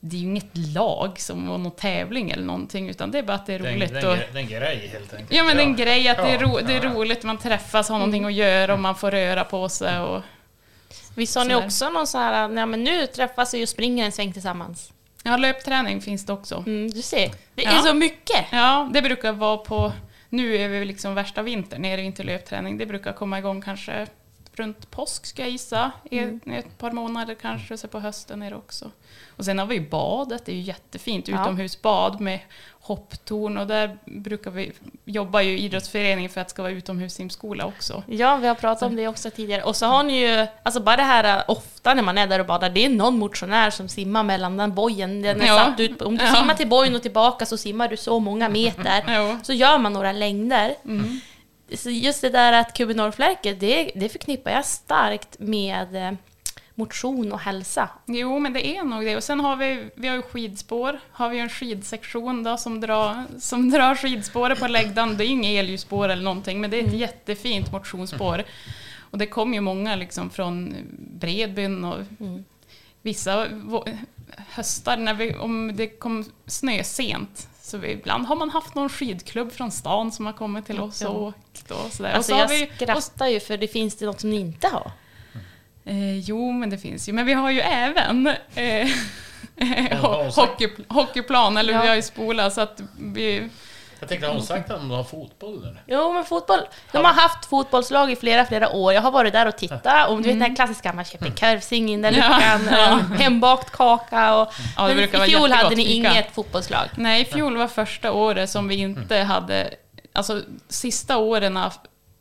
det 0.00 0.16
är 0.16 0.20
ju 0.20 0.26
inget 0.26 0.56
lag 0.56 1.20
som 1.20 1.48
var 1.48 1.58
någon 1.58 1.72
tävling 1.72 2.30
eller 2.30 2.44
någonting, 2.44 2.88
utan 2.88 3.10
det 3.10 3.18
är 3.18 3.22
bara 3.22 3.34
att 3.34 3.46
det 3.46 3.54
är 3.54 3.58
roligt. 3.58 3.92
det 3.92 4.00
är 4.00 4.06
och, 4.08 4.36
en, 4.36 4.46
grej 4.48 4.88
helt 4.92 5.14
enkelt. 5.14 5.32
ja 5.32 5.44
men 5.44 5.58
är 5.58 5.62
en 5.62 5.76
grej 5.76 6.08
att 6.08 6.16
det, 6.16 6.30
är 6.30 6.38
ro, 6.38 6.58
Ja, 6.60 6.66
det 6.66 6.76
är 6.76 6.84
ja. 6.84 6.92
roligt, 6.94 7.22
man 7.24 7.38
träffas, 7.38 7.88
har 7.88 7.98
någonting 7.98 8.24
att 8.24 8.32
göra 8.32 8.72
och 8.72 8.80
man 8.80 8.94
får 8.94 9.10
röra 9.10 9.44
på 9.44 9.68
sig. 9.68 10.00
Och, 10.00 10.22
Visst 11.16 11.36
har 11.36 11.44
ni 11.44 11.54
också 11.54 11.90
någon 11.90 12.06
så 12.06 12.18
här, 12.18 12.48
nej 12.48 12.66
men 12.66 12.84
nu 12.84 13.06
träffas 13.06 13.54
vi 13.54 13.64
och 13.64 13.68
springer 13.68 14.04
en 14.04 14.12
sväng 14.12 14.32
tillsammans? 14.32 14.92
ja, 15.22 15.36
löpträning 15.36 16.00
finns 16.00 16.26
det 16.26 16.32
också. 16.32 16.64
Mm, 16.66 16.90
du 16.90 17.02
ser, 17.02 17.30
det 17.54 17.62
Ja. 17.62 17.70
är 17.70 17.82
så 17.82 17.94
mycket! 17.94 18.44
Ja, 18.52 18.90
det 18.92 19.02
brukar 19.02 19.32
vara 19.32 19.56
på... 19.56 19.92
Nu 20.28 20.56
är 20.56 20.68
vi 20.68 20.84
liksom 20.84 21.14
värsta 21.14 21.42
vintern, 21.42 21.84
är 21.84 21.96
det 21.96 22.02
inte 22.02 22.22
löpträning. 22.22 22.78
Det 22.78 22.86
brukar 22.86 23.12
komma 23.12 23.38
igång 23.38 23.62
kanske 23.62 24.06
runt 24.58 24.90
påsk 24.90 25.26
ska 25.26 25.42
jag 25.42 25.50
gissa. 25.50 25.90
I 26.10 26.18
Mm. 26.18 26.40
ett 26.46 26.78
par 26.78 26.90
månader 26.90 27.34
kanske, 27.34 27.76
så 27.76 27.88
på 27.88 28.00
hösten 28.00 28.42
är 28.42 28.50
det 28.50 28.56
också. 28.56 28.90
Och 29.36 29.44
sen 29.44 29.58
har 29.58 29.66
vi 29.66 29.80
badet, 29.80 30.46
det 30.46 30.52
är 30.52 30.56
ju 30.56 30.62
jättefint. 30.62 31.28
Ja. 31.28 31.42
Utomhusbad 31.42 32.20
med 32.20 32.40
hopptorn 32.80 33.58
och 33.58 33.66
där 33.66 33.98
brukar 34.04 34.50
vi 34.50 34.72
jobba 35.04 35.42
ju 35.42 35.58
i 35.58 35.62
idrottsföreningen 35.64 36.30
för 36.30 36.40
att 36.40 36.46
det 36.46 36.50
ska 36.50 36.62
vara 36.62 36.72
utomhussimskola 36.72 37.64
också. 37.66 38.02
Ja, 38.06 38.36
vi 38.36 38.46
har 38.48 38.54
pratat 38.54 38.82
om 38.82 38.96
det 38.96 39.08
också 39.08 39.30
tidigare. 39.30 39.62
Och 39.62 39.76
så 39.76 39.86
har 39.86 40.02
ni 40.02 40.20
ju, 40.20 40.46
alltså 40.62 40.80
bara 40.80 40.96
det 40.96 41.02
här 41.02 41.38
äh, 41.38 41.44
ofta 41.48 41.94
när 41.94 42.02
man 42.02 42.18
är 42.18 42.26
där 42.26 42.38
och 42.40 42.46
badar, 42.46 42.70
det 42.70 42.84
är 42.84 42.88
någon 42.88 43.18
motionär 43.18 43.70
som 43.70 43.88
simmar 43.88 44.22
mellan 44.22 44.56
den 44.56 44.74
bojen. 44.74 45.22
Den 45.22 45.40
är 45.40 45.46
Ja. 45.46 45.56
satt 45.56 45.80
ut, 45.80 46.02
om 46.02 46.16
du 46.18 46.24
Ja. 46.24 46.34
simmar 46.34 46.54
till 46.54 46.68
bojen 46.68 46.94
och 46.94 47.02
tillbaka 47.02 47.46
så 47.46 47.56
simmar 47.56 47.88
du 47.88 47.96
så 47.96 48.20
många 48.20 48.48
meter. 48.48 49.04
Jo. 49.32 49.38
Så 49.42 49.52
gör 49.52 49.78
man 49.78 49.92
några 49.92 50.12
längder. 50.12 50.74
Mm. 50.84 51.20
Just 51.86 52.20
det 52.20 52.28
där 52.30 52.52
att 52.52 52.76
Kubbe 52.76 52.94
Norrflärke, 52.94 53.54
det, 53.54 53.90
det 53.94 54.08
förknippar 54.08 54.50
jag 54.50 54.64
starkt 54.66 55.38
med 55.38 56.06
eh, 56.08 56.12
motion 56.74 57.32
och 57.32 57.40
hälsa. 57.40 57.88
Jo, 58.06 58.38
men 58.38 58.52
det 58.52 58.66
är 58.66 58.84
nog 58.84 59.04
det. 59.04 59.16
Och 59.16 59.24
sen 59.24 59.40
har 59.40 59.56
vi, 59.56 59.90
vi 59.94 60.08
har 60.08 60.16
ju 60.16 60.22
skidspår. 60.22 61.00
Har 61.12 61.28
vi 61.28 61.38
en 61.38 61.48
skidsektion 61.48 62.42
då 62.42 62.56
som 62.56 62.80
drar, 62.80 63.24
som 63.40 63.70
drar 63.70 63.94
skidspåret 63.94 64.60
på 64.60 64.66
läggdan. 64.68 65.16
Det 65.16 65.24
är 65.24 65.28
inget 65.28 65.58
elljusspår 65.58 66.08
eller 66.08 66.22
någonting, 66.22 66.60
men 66.60 66.70
det 66.70 66.80
är 66.80 66.84
ett 66.86 66.92
jättefint 66.92 67.72
motionsspår. 67.72 68.44
Och 69.10 69.18
det 69.18 69.26
kommer 69.26 69.54
ju 69.54 69.60
många 69.60 69.96
liksom 69.96 70.30
från 70.30 70.74
Bredbyn 70.98 71.84
och 71.84 71.98
vissa 73.02 73.46
vå- 73.46 73.98
höstar 74.50 74.96
när 74.96 75.14
vi, 75.14 75.34
om 75.34 75.76
det 75.76 75.86
kom 75.86 76.24
snö 76.46 76.82
sent. 76.84 77.48
Så 77.66 77.78
vi, 77.78 77.90
ibland 77.90 78.26
har 78.26 78.36
man 78.36 78.50
haft 78.50 78.74
någon 78.74 78.88
skidklubb 78.88 79.52
från 79.52 79.70
stan 79.70 80.12
som 80.12 80.26
har 80.26 80.32
kommit 80.32 80.66
till 80.66 80.80
oss 80.80 81.02
Ja. 81.02 81.08
och 81.08 81.22
åkt. 81.26 81.70
Och 81.70 81.92
sådär. 81.92 82.12
Alltså 82.12 82.18
och 82.18 82.24
så 82.24 82.32
jag 82.32 82.48
har 82.48 82.48
vi, 82.48 82.94
och 82.96 83.02
skrattar 83.02 83.26
ju 83.26 83.40
för 83.40 83.56
det 83.56 83.68
finns 83.68 83.96
det 83.96 84.06
något 84.06 84.20
som 84.20 84.30
ni 84.30 84.36
inte 84.36 84.68
har. 84.68 84.90
Eh, 85.84 86.18
jo, 86.18 86.52
men 86.52 86.70
det 86.70 86.78
finns 86.78 87.08
ju. 87.08 87.12
Men 87.12 87.26
vi 87.26 87.32
har 87.32 87.50
ju 87.50 87.60
även 87.60 88.26
eh, 88.54 88.64
Ja, 89.58 89.96
ho- 89.96 90.36
hockey, 90.40 90.68
hockeyplan, 90.88 91.56
eller 91.56 91.72
Ja. 91.72 91.82
vi 91.82 91.88
har 91.88 91.94
ju 91.94 92.02
spola, 92.02 92.50
så 92.50 92.60
att 92.60 92.82
vi, 93.00 93.48
Jag 94.06 94.08
tänkte, 94.08 94.26
har 94.26 94.34
hon 94.34 94.42
sagt 94.42 94.70
att 94.70 94.80
de 94.80 94.90
har 94.90 95.04
fotboll 95.04 95.58
eller? 95.58 95.82
Jo, 95.86 96.12
men 96.12 96.24
fotboll. 96.24 96.60
De 96.92 97.04
har 97.04 97.12
haft 97.12 97.46
fotbollslag 97.46 98.10
i 98.10 98.16
flera, 98.16 98.46
flera 98.46 98.70
år. 98.70 98.92
Jag 98.92 99.02
har 99.02 99.10
varit 99.10 99.32
där 99.32 99.46
och 99.46 99.56
tittat. 99.56 100.08
Och 100.08 100.16
du 100.16 100.22
vet 100.22 100.32
den 100.32 100.42
här 100.42 100.56
klassiska, 100.56 100.92
man 100.92 101.04
köper 101.04 101.30
korvsing 101.30 101.88
in 101.88 102.02
den 102.02 102.14
luckan, 102.14 102.68
ja. 102.70 103.00
hembakt 103.18 103.70
kaka 103.70 104.34
och... 104.34 104.52
Ja, 104.76 104.88
det 104.88 104.94
men 104.94 105.22
i 105.22 105.28
fjol 105.28 105.50
hade 105.50 105.76
ni 105.76 105.84
fika. 105.84 106.10
inget 106.10 106.34
fotbollslag. 106.34 106.88
Nej, 106.94 107.22
i 107.22 107.24
fjol 107.24 107.56
var 107.56 107.68
första 107.68 108.12
året 108.12 108.50
som 108.50 108.68
vi 108.68 108.74
inte 108.76 109.16
hade... 109.16 109.74
Alltså, 110.12 110.42
sista 110.68 111.16
åren 111.16 111.56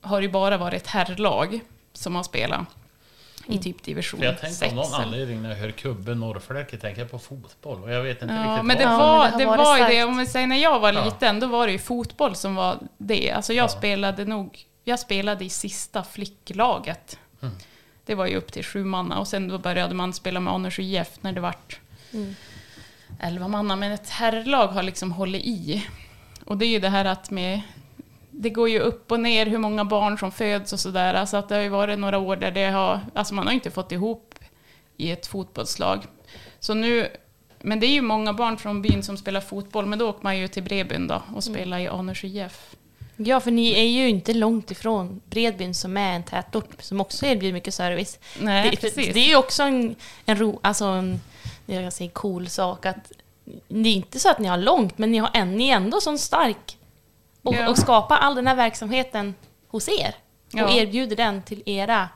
har 0.02 0.20
det 0.20 0.26
ju 0.26 0.32
bara 0.32 0.58
varit 0.58 0.82
ett 0.82 0.88
herrlag 0.88 1.60
som 1.94 2.16
har 2.16 2.24
spelat 2.24 2.68
i 3.48 3.58
typ 3.60 3.84
division 3.84 4.20
För 4.20 4.26
jag 4.26 4.40
tänkte 4.40 4.60
6. 4.60 4.72
av 4.72 4.76
någon 4.76 4.94
anledning 4.94 5.42
när 5.42 5.50
jag 5.50 5.58
hör 5.58 5.72
Kubbe 5.72 6.16
Norrfläke 6.16 6.78
tänker 6.78 7.02
jag 7.02 7.12
på 7.12 7.20
fotboll. 7.20 7.84
Och 7.84 7.92
jag 7.92 8.04
vet 8.04 8.22
inte 8.22 8.34
Ja, 8.34 8.42
riktigt 8.52 8.66
men 8.66 8.78
det 8.78 8.84
Ja, 8.84 8.98
var, 8.98 9.30
men 9.30 9.40
det 9.40 9.46
var 9.46 9.78
ju 9.78 9.84
det, 9.84 10.04
om 10.04 10.18
vi 10.18 10.26
säger 10.26 10.48
när 10.48 10.58
jag 10.58 10.80
var 10.80 10.94
Ja. 10.94 11.06
liten, 11.06 11.40
då 11.40 11.48
var 11.48 11.66
det 11.68 11.74
ju 11.74 11.80
fotboll 11.80 12.36
som 12.36 12.56
var 12.56 12.78
det. 12.98 13.32
Alltså 13.32 13.54
jag 13.54 13.64
Ja. 13.64 13.68
spelade 13.68 14.26
nog, 14.26 14.60
jag 14.84 15.00
spelade 15.00 15.46
i 15.46 15.50
sista 15.50 16.04
flicklaget. 16.04 17.20
Mm. 17.42 17.56
Det 18.06 18.16
var 18.16 18.26
ju 18.28 18.36
upp 18.36 18.52
till 18.52 18.64
sju 18.66 18.84
manna 18.84 19.20
och 19.20 19.28
sen 19.28 19.48
då 19.48 19.58
började 19.58 19.94
man 19.94 20.14
spela 20.14 20.40
med 20.40 20.54
Annars 20.54 20.80
IF 20.80 21.10
när 21.22 21.32
det 21.32 21.42
vart 21.42 21.80
Mm. 22.14 22.36
elva 23.20 23.48
manna. 23.48 23.76
Men 23.76 23.92
ett 23.92 24.10
herrlag 24.10 24.68
har 24.68 24.84
liksom 24.84 25.12
hållit 25.12 25.42
i. 25.46 25.86
Och 26.46 26.58
det 26.58 26.66
är 26.66 26.70
ju 26.70 26.80
det 26.80 26.90
här 26.90 27.06
att 27.06 27.32
med 27.32 27.62
det 28.38 28.50
går 28.50 28.70
ju 28.70 28.80
upp 28.80 29.12
och 29.12 29.20
ner 29.20 29.46
hur 29.46 29.58
många 29.58 29.86
barn 29.86 30.18
som 30.18 30.32
föds 30.32 30.74
och 30.74 30.80
sådär. 30.80 31.14
Alltså 31.14 31.38
att 31.38 31.50
det 31.50 31.56
har 31.56 31.62
ju 31.62 31.70
varit 31.70 32.00
några 32.00 32.18
år 32.18 32.36
där 32.36 32.52
det 32.52 32.66
har, 32.66 33.00
alltså 33.14 33.34
man 33.34 33.48
har 33.48 33.54
inte 33.54 33.72
fått 33.72 33.92
ihop 33.92 34.36
i 34.98 35.12
ett 35.12 35.28
fotbollslag. 35.28 36.04
Så 36.60 36.74
nu, 36.74 37.08
men 37.62 37.80
det 37.80 37.86
är 37.86 37.92
ju 37.92 38.02
många 38.02 38.34
barn 38.34 38.58
från 38.58 38.82
byn 38.82 39.04
som 39.04 39.18
spelar 39.18 39.42
fotboll, 39.42 39.86
men 39.86 40.00
då 40.00 40.10
åker 40.10 40.24
man 40.24 40.38
ju 40.38 40.48
till 40.48 40.64
Brebyn 40.64 41.08
då 41.08 41.22
och 41.36 41.44
spelar 41.44 41.80
i 41.80 41.88
Aners 41.88 42.24
IF. 42.24 42.76
Ja, 43.18 43.40
för 43.40 43.52
ni 43.52 43.72
är 43.72 43.88
ju 43.88 44.10
inte 44.10 44.34
långt 44.34 44.72
ifrån 44.72 45.22
Bredbyn 45.30 45.74
som 45.74 45.98
är 45.98 46.16
en 46.16 46.24
tätort 46.24 46.70
som 46.80 47.02
också 47.02 47.26
erbjuder 47.26 47.54
mycket 47.54 47.74
service. 47.74 48.20
Nej, 48.42 48.70
det, 48.72 48.78
precis. 48.78 49.14
det 49.14 49.20
är 49.20 49.30
ju 49.30 49.36
också 49.36 49.64
en, 49.64 49.96
en, 50.26 50.38
ro, 50.38 50.60
alltså 50.64 50.86
en 50.86 51.20
jag 51.66 51.94
säger 51.94 52.12
cool 52.12 52.48
sak 52.50 52.86
att 52.86 53.12
det 53.68 53.90
är 53.90 53.94
inte 53.94 54.20
så 54.20 54.30
att 54.30 54.40
ni 54.40 54.48
har 54.48 54.58
långt, 54.58 54.98
men 54.98 55.12
ni, 55.12 55.18
har 55.18 55.30
en, 55.34 55.58
ni 55.58 55.70
är 55.70 55.76
ändå 55.76 56.02
så 56.02 56.18
stark 56.18 56.78
och, 57.46 57.56
Ja. 57.56 57.70
och 57.70 57.78
skapar 57.78 58.18
all 58.18 58.36
den 58.36 58.48
här 58.48 58.56
verksamheten 58.56 59.36
hos 59.68 59.88
er 59.90 60.16
och 60.54 60.60
Ja. 60.60 60.70
erbjuder 60.70 61.16
den 61.16 61.42
till 61.42 61.64
era, 61.66 62.10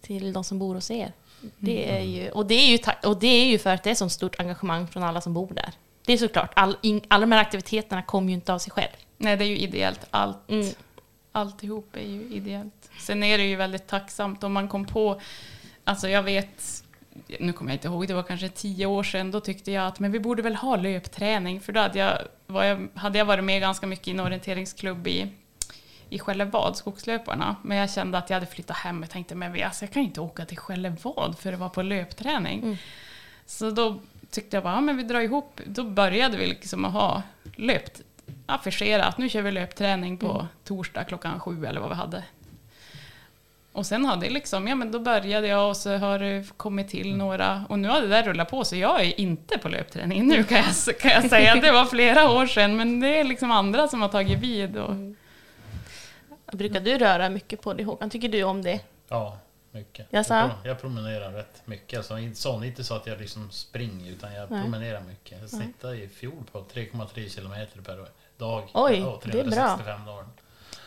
till 0.00 0.32
de 0.32 0.44
som 0.44 0.58
bor 0.58 0.74
hos 0.74 0.90
er. 0.90 1.12
Det 1.58 1.96
är 1.98 2.00
ju, 2.02 2.30
och, 2.30 2.46
det 2.46 2.54
är 2.54 2.66
ju, 2.70 2.78
och 3.08 3.20
det 3.20 3.26
är 3.26 3.44
ju 3.46 3.58
för 3.58 3.70
att 3.70 3.82
det 3.82 3.90
är 3.90 3.94
så 3.94 4.08
stort 4.08 4.40
engagemang 4.40 4.86
från 4.88 5.02
alla 5.02 5.20
som 5.20 5.34
bor 5.34 5.48
där. 5.54 5.72
Det 6.06 6.12
är 6.12 6.18
såklart, 6.18 6.52
all, 6.56 6.76
in, 6.82 7.00
alla 7.08 7.20
de 7.20 7.32
här 7.32 7.40
aktiviteterna 7.40 8.02
kommer 8.02 8.28
ju 8.28 8.34
inte 8.34 8.52
av 8.54 8.58
sig 8.58 8.72
själv. 8.72 8.90
Nej, 9.16 9.36
det 9.36 9.44
är 9.44 9.48
ju 9.48 9.58
ideellt. 9.58 10.00
Allt, 10.10 10.50
Mm. 10.50 10.66
Alltihop 11.34 11.96
är 11.96 12.06
ju 12.08 12.22
ideellt. 12.34 12.90
Sen 13.00 13.22
är 13.22 13.38
det 13.38 13.44
ju 13.44 13.56
väldigt 13.56 13.86
tacksamt 13.86 14.44
om 14.44 14.52
man 14.52 14.68
kom 14.68 14.84
på, 14.84 15.20
alltså 15.84 16.08
jag 16.08 16.22
vet, 16.22 16.84
nu 17.40 17.52
kommer 17.52 17.70
jag 17.70 17.76
inte 17.76 17.88
ihåg, 17.88 18.08
det 18.08 18.14
var 18.14 18.22
kanske 18.22 18.48
tio 18.48 18.86
år 18.86 19.02
sedan, 19.02 19.30
då 19.30 19.40
tyckte 19.40 19.72
jag 19.72 19.86
att 19.86 20.00
men 20.00 20.12
vi 20.12 20.20
borde 20.20 20.42
väl 20.42 20.54
ha 20.54 20.76
löpträning, 20.76 21.60
för 21.60 21.72
då 21.72 21.80
hade 21.80 21.98
jag, 21.98 22.18
jag, 22.46 22.88
hade 22.94 23.18
jag 23.18 23.24
varit 23.24 23.44
med 23.44 23.60
ganska 23.60 23.86
mycket 23.86 24.08
i 24.08 24.10
en 24.10 24.20
orienteringsklubb 24.20 25.06
i, 25.06 25.28
i 26.08 26.18
Skällevad, 26.18 26.76
skogslöparna, 26.76 27.56
men 27.62 27.76
jag 27.76 27.90
kände 27.90 28.18
att 28.18 28.30
jag 28.30 28.36
hade 28.36 28.46
flyttat 28.46 28.76
hem 28.76 29.02
och 29.02 29.10
tänkte 29.10 29.34
men 29.34 29.62
alltså, 29.64 29.84
jag 29.84 29.92
kan 29.92 30.02
inte 30.02 30.20
åka 30.20 30.44
till 30.44 30.58
Skällevad 30.58 31.38
för 31.38 31.52
att 31.52 31.58
vara 31.58 31.70
på 31.70 31.82
löpträning. 31.82 32.78
Så 33.46 33.70
då 33.70 34.00
tyckte 34.30 34.56
jag 34.56 34.64
bara, 34.64 34.74
ja, 34.74 34.80
men 34.80 34.96
vi 34.96 35.02
drar 35.02 35.20
ihop, 35.20 35.60
då 35.66 35.84
började 35.84 36.36
vi 36.36 36.46
liksom 36.46 36.84
att 36.84 36.92
ha 36.92 37.22
löpt, 37.56 38.00
affischera 38.46 39.04
att 39.04 39.18
nu 39.18 39.28
kör 39.28 39.42
vi 39.42 39.52
löpträning 39.52 40.18
på 40.18 40.46
torsdag 40.64 41.04
klockan 41.04 41.40
sju 41.40 41.66
eller 41.66 41.80
vad 41.80 41.88
vi 41.88 41.94
hade. 41.94 42.24
Och 43.72 43.86
sen 43.86 44.04
hade 44.04 44.26
det 44.26 44.32
liksom, 44.32 44.68
ja 44.68 44.74
men 44.74 44.92
då 44.92 44.98
började 45.00 45.46
jag 45.46 45.68
och 45.68 45.76
så 45.76 45.96
har 45.96 46.18
det 46.18 46.44
kommit 46.56 46.88
till 46.88 47.16
några, 47.16 47.64
och 47.68 47.78
nu 47.78 47.88
har 47.88 48.00
det 48.00 48.08
där 48.08 48.22
rullat 48.22 48.50
på 48.50 48.64
så 48.64 48.76
jag 48.76 49.00
är 49.00 49.20
inte 49.20 49.58
på 49.58 49.68
löpträning 49.68 50.26
nu 50.28 50.44
kan 50.44 50.56
jag, 50.86 50.98
kan 50.98 51.10
jag 51.10 51.30
säga. 51.30 51.54
Det 51.54 51.72
var 51.72 51.84
flera 51.84 52.30
år 52.30 52.46
sedan 52.46 52.76
men 52.76 53.00
det 53.00 53.20
är 53.20 53.24
liksom 53.24 53.50
andra 53.50 53.88
som 53.88 54.02
har 54.02 54.08
tagit 54.08 54.38
vid. 54.38 54.76
Och, 54.76 54.94
Brukar 56.52 56.80
du 56.80 56.98
röra 56.98 57.28
mycket 57.30 57.62
på 57.62 57.74
dig 57.74 57.84
Håkan? 57.84 58.10
Tycker 58.10 58.28
du 58.28 58.42
om 58.42 58.62
det? 58.62 58.80
Ja, 59.08 59.38
mycket. 59.70 60.06
Jag, 60.10 60.26
pro- 60.28 60.50
jag 60.64 60.80
promenerar 60.80 61.32
rätt 61.32 61.62
mycket. 61.64 61.96
Alltså, 61.98 62.18
inte 62.18 62.40
så, 62.40 62.64
inte 62.64 62.84
så 62.84 62.94
att 62.94 63.06
jag 63.06 63.20
liksom 63.20 63.50
springer 63.50 64.10
utan 64.10 64.32
jag 64.34 64.50
Nej. 64.50 64.62
promenerar 64.62 65.00
mycket. 65.00 65.40
Jag 65.40 65.50
snittade 65.50 65.96
i 65.96 66.08
fjol 66.08 66.44
på 66.52 66.58
3,3 66.58 67.28
kilometer 67.34 67.80
per 67.80 68.06
dag. 68.38 68.62
Oj, 68.74 68.98
Ja, 68.98 69.20
det 69.24 69.28
är 69.28 69.32
bra. 69.32 69.42
365 69.42 70.06
dagar. 70.06 70.24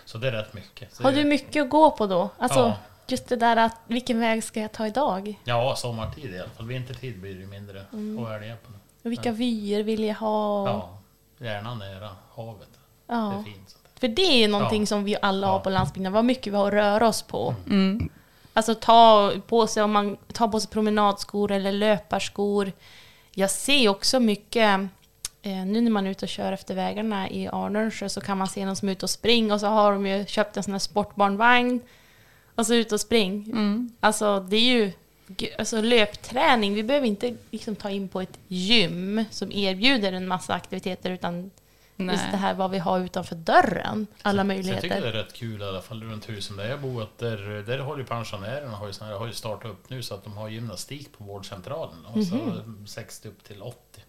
Så 0.06 0.18
det 0.18 0.28
är 0.28 0.32
rätt 0.32 0.54
mycket. 0.54 0.96
Så 0.96 1.04
Har 1.04 1.12
det- 1.12 1.18
du 1.18 1.24
mycket 1.30 1.64
att 1.64 1.70
gå 1.70 1.92
på 1.92 2.08
då? 2.08 2.30
Alltså, 2.38 2.60
Ja. 2.60 2.74
just 3.08 3.28
det 3.28 3.36
där 3.36 3.58
att 3.58 3.76
vilken 3.88 4.20
väg 4.20 4.44
ska 4.44 4.60
jag 4.60 4.72
ta 4.72 4.88
idag? 4.88 5.40
Ja, 5.44 5.76
sommartid 5.78 6.34
i 6.36 6.40
alla 6.40 6.50
fall. 6.50 6.68
Vintertid 6.68 7.20
blir 7.22 7.34
det 7.34 7.40
ju 7.40 7.48
mindre 7.48 7.86
Mm. 7.94 8.20
och 8.20 8.34
älgar 8.34 8.56
på 8.56 8.72
det. 8.72 8.78
Och 9.04 9.12
vilka 9.12 9.32
vyer 9.32 9.84
vill 9.84 10.04
jag 10.04 10.16
ha? 10.16 10.68
Ja, 10.70 11.00
gärna 11.46 11.76
nära 11.76 12.10
havet. 12.36 12.68
Det 13.08 13.14
Ja. 13.14 13.34
är 13.40 13.44
fint. 13.44 13.70
Så. 13.70 13.78
För 14.00 14.08
det 14.08 14.22
är 14.22 14.38
ju 14.38 14.48
någonting 14.48 14.82
Ja. 14.82 14.86
som 14.86 15.04
vi 15.04 15.18
alla 15.22 15.48
har 15.48 15.54
Ja. 15.54 15.60
på 15.60 15.70
landsbygden, 15.70 16.14
vad 16.14 16.26
mycket 16.26 16.54
vi 16.54 16.58
har 16.58 16.68
att 16.68 16.74
röra 16.74 17.08
oss 17.08 17.22
på. 17.22 17.56
mm. 17.68 18.10
Alltså 18.54 18.76
ta 18.76 19.32
på 19.48 19.68
sig, 19.68 19.84
om 19.84 19.92
man 19.92 20.18
tar 20.34 20.48
på 20.48 20.60
sig 20.60 20.70
promenadskor 20.70 21.52
eller 21.52 21.72
löparskor. 21.72 22.72
Jag 23.32 23.50
ser 23.52 23.90
också 23.90 24.20
mycket, 24.20 24.80
nu 25.50 25.82
när 25.82 25.92
man 25.92 26.06
är 26.08 26.12
ute 26.12 26.26
och 26.26 26.30
kör 26.30 26.52
efter 26.52 26.76
vägarna 26.76 27.30
i 27.30 27.48
Arnönsjö 27.48 28.10
så 28.10 28.22
kan 28.22 28.38
man 28.38 28.48
se 28.48 28.66
någon 28.66 28.76
som 28.76 28.88
är 28.88 28.92
ute 28.92 29.06
och 29.06 29.10
springer 29.10 29.54
och 29.54 29.60
så 29.60 29.68
har 29.68 29.92
de 29.92 30.06
ju 30.08 30.26
köpt 30.26 30.58
en 30.58 30.64
sån 30.64 30.72
här 30.74 30.80
sportbarnvagn 30.80 31.82
och 32.56 32.68
så 32.68 32.74
ut 32.74 32.92
och 32.92 33.02
spring. 33.02 33.44
Mm. 33.52 33.92
Alltså 34.00 34.40
det 34.40 34.56
är 34.56 34.62
ju 34.76 34.92
alltså, 35.58 35.82
löpträning. 35.82 36.74
Vi 36.74 36.84
behöver 36.84 37.08
inte 37.08 37.36
liksom, 37.52 37.76
ta 37.76 37.90
in 37.90 38.08
på 38.08 38.22
ett 38.22 38.40
gym 38.48 39.26
som 39.32 39.52
erbjuder 39.52 40.14
en 40.14 40.28
massa 40.28 40.54
aktiviteter 40.54 41.10
utan 41.12 41.52
Nej. 41.96 42.16
just 42.16 42.32
det 42.32 42.38
här 42.38 42.54
vad 42.54 42.72
vi 42.72 42.78
har 42.78 43.00
utanför 43.00 43.36
dörren. 43.36 44.08
Alla 44.22 44.36
Så 44.36 44.40
jag 44.40 44.48
möjligheter. 44.48 44.82
tycker 44.82 45.02
det 45.02 45.08
är 45.08 45.12
rätt 45.12 45.34
kul 45.34 45.62
i 45.62 45.66
alla 45.66 45.82
fall 45.82 46.04
runt 46.04 46.30
husen 46.30 46.58
där 46.58 46.70
jag 46.70 46.82
bor. 46.82 47.04
Att 47.04 47.18
där, 47.18 47.64
där 47.68 47.80
har 47.80 47.98
ju 47.98 48.04
pensionärerna 48.06 48.72
har 48.76 48.88
ju, 48.88 48.94
såna 48.94 49.10
här, 49.12 49.18
har 49.18 49.28
ju 49.28 49.34
startat 49.34 49.72
upp 49.72 49.90
nu 49.90 50.04
så 50.04 50.14
att 50.16 50.24
de 50.24 50.38
har 50.38 50.50
gymnastik 50.50 51.18
på 51.18 51.24
vårdcentralen. 51.24 52.06
Och 52.06 52.24
så 52.24 52.36
Mhm. 52.36 52.88
60 52.88 53.28
upp 53.28 53.44
till 53.44 53.62
80. 53.62 54.02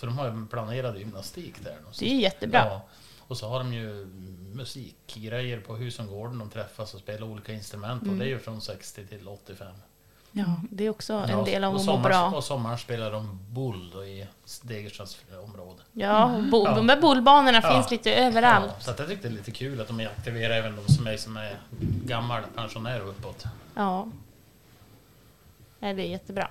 Så 0.00 0.06
de 0.06 0.18
har 0.18 0.26
ju 0.26 0.46
planerad 0.46 0.98
gymnastik 0.98 1.54
där. 1.64 1.76
Det 1.98 2.06
är 2.10 2.20
jättebra. 2.20 2.58
Ja, 2.66 2.82
och 3.28 3.36
så 3.36 3.48
har 3.48 3.58
de 3.58 3.72
ju 3.72 4.06
musikgrejer 4.54 5.60
på 5.60 5.76
Husumgården. 5.76 6.38
De 6.38 6.50
träffas 6.50 6.94
och 6.94 7.00
spelar 7.00 7.26
olika 7.26 7.52
instrument. 7.52 8.02
Och 8.02 8.08
det 8.14 8.24
är 8.24 8.28
ju 8.28 8.38
från 8.38 8.60
60 8.60 9.06
till 9.06 9.28
85. 9.28 9.66
Ja, 10.32 10.44
det 10.70 10.84
är 10.84 10.90
också 10.90 11.12
en 11.12 11.28
Ja, 11.30 11.44
del 11.44 11.64
av 11.64 11.76
att 11.76 11.86
må 11.86 11.96
bra. 11.98 12.30
Och 12.30 12.44
sommaren 12.44 12.78
spelar 12.78 13.12
de 13.12 13.38
bull 13.50 13.90
då 13.90 14.04
i 14.04 14.26
Degerstads 14.62 15.18
område. 15.44 15.82
Ja, 15.92 16.44
bo, 16.50 16.64
Ja. 16.66 16.74
de 16.74 16.88
här 16.88 17.00
bollbanorna 17.00 17.60
Ja. 17.62 17.72
finns 17.72 17.90
lite 17.90 18.14
överallt. 18.14 18.74
Så 18.80 18.90
jag 18.98 19.08
tyckte 19.08 19.28
det 19.28 19.34
är 19.34 19.36
lite 19.36 19.50
kul 19.50 19.80
att 19.80 19.88
de 19.88 20.00
aktiverar 20.00 20.54
även 20.54 20.76
de 20.76 20.92
som 20.92 21.06
är, 21.06 21.16
som 21.16 21.36
är 21.36 21.58
gammal 22.04 22.42
pensionär 22.54 23.02
och 23.02 23.08
uppåt. 23.10 23.44
Ja. 23.74 24.08
Nej, 25.80 25.94
det 25.94 26.02
är 26.02 26.06
jättebra. 26.10 26.50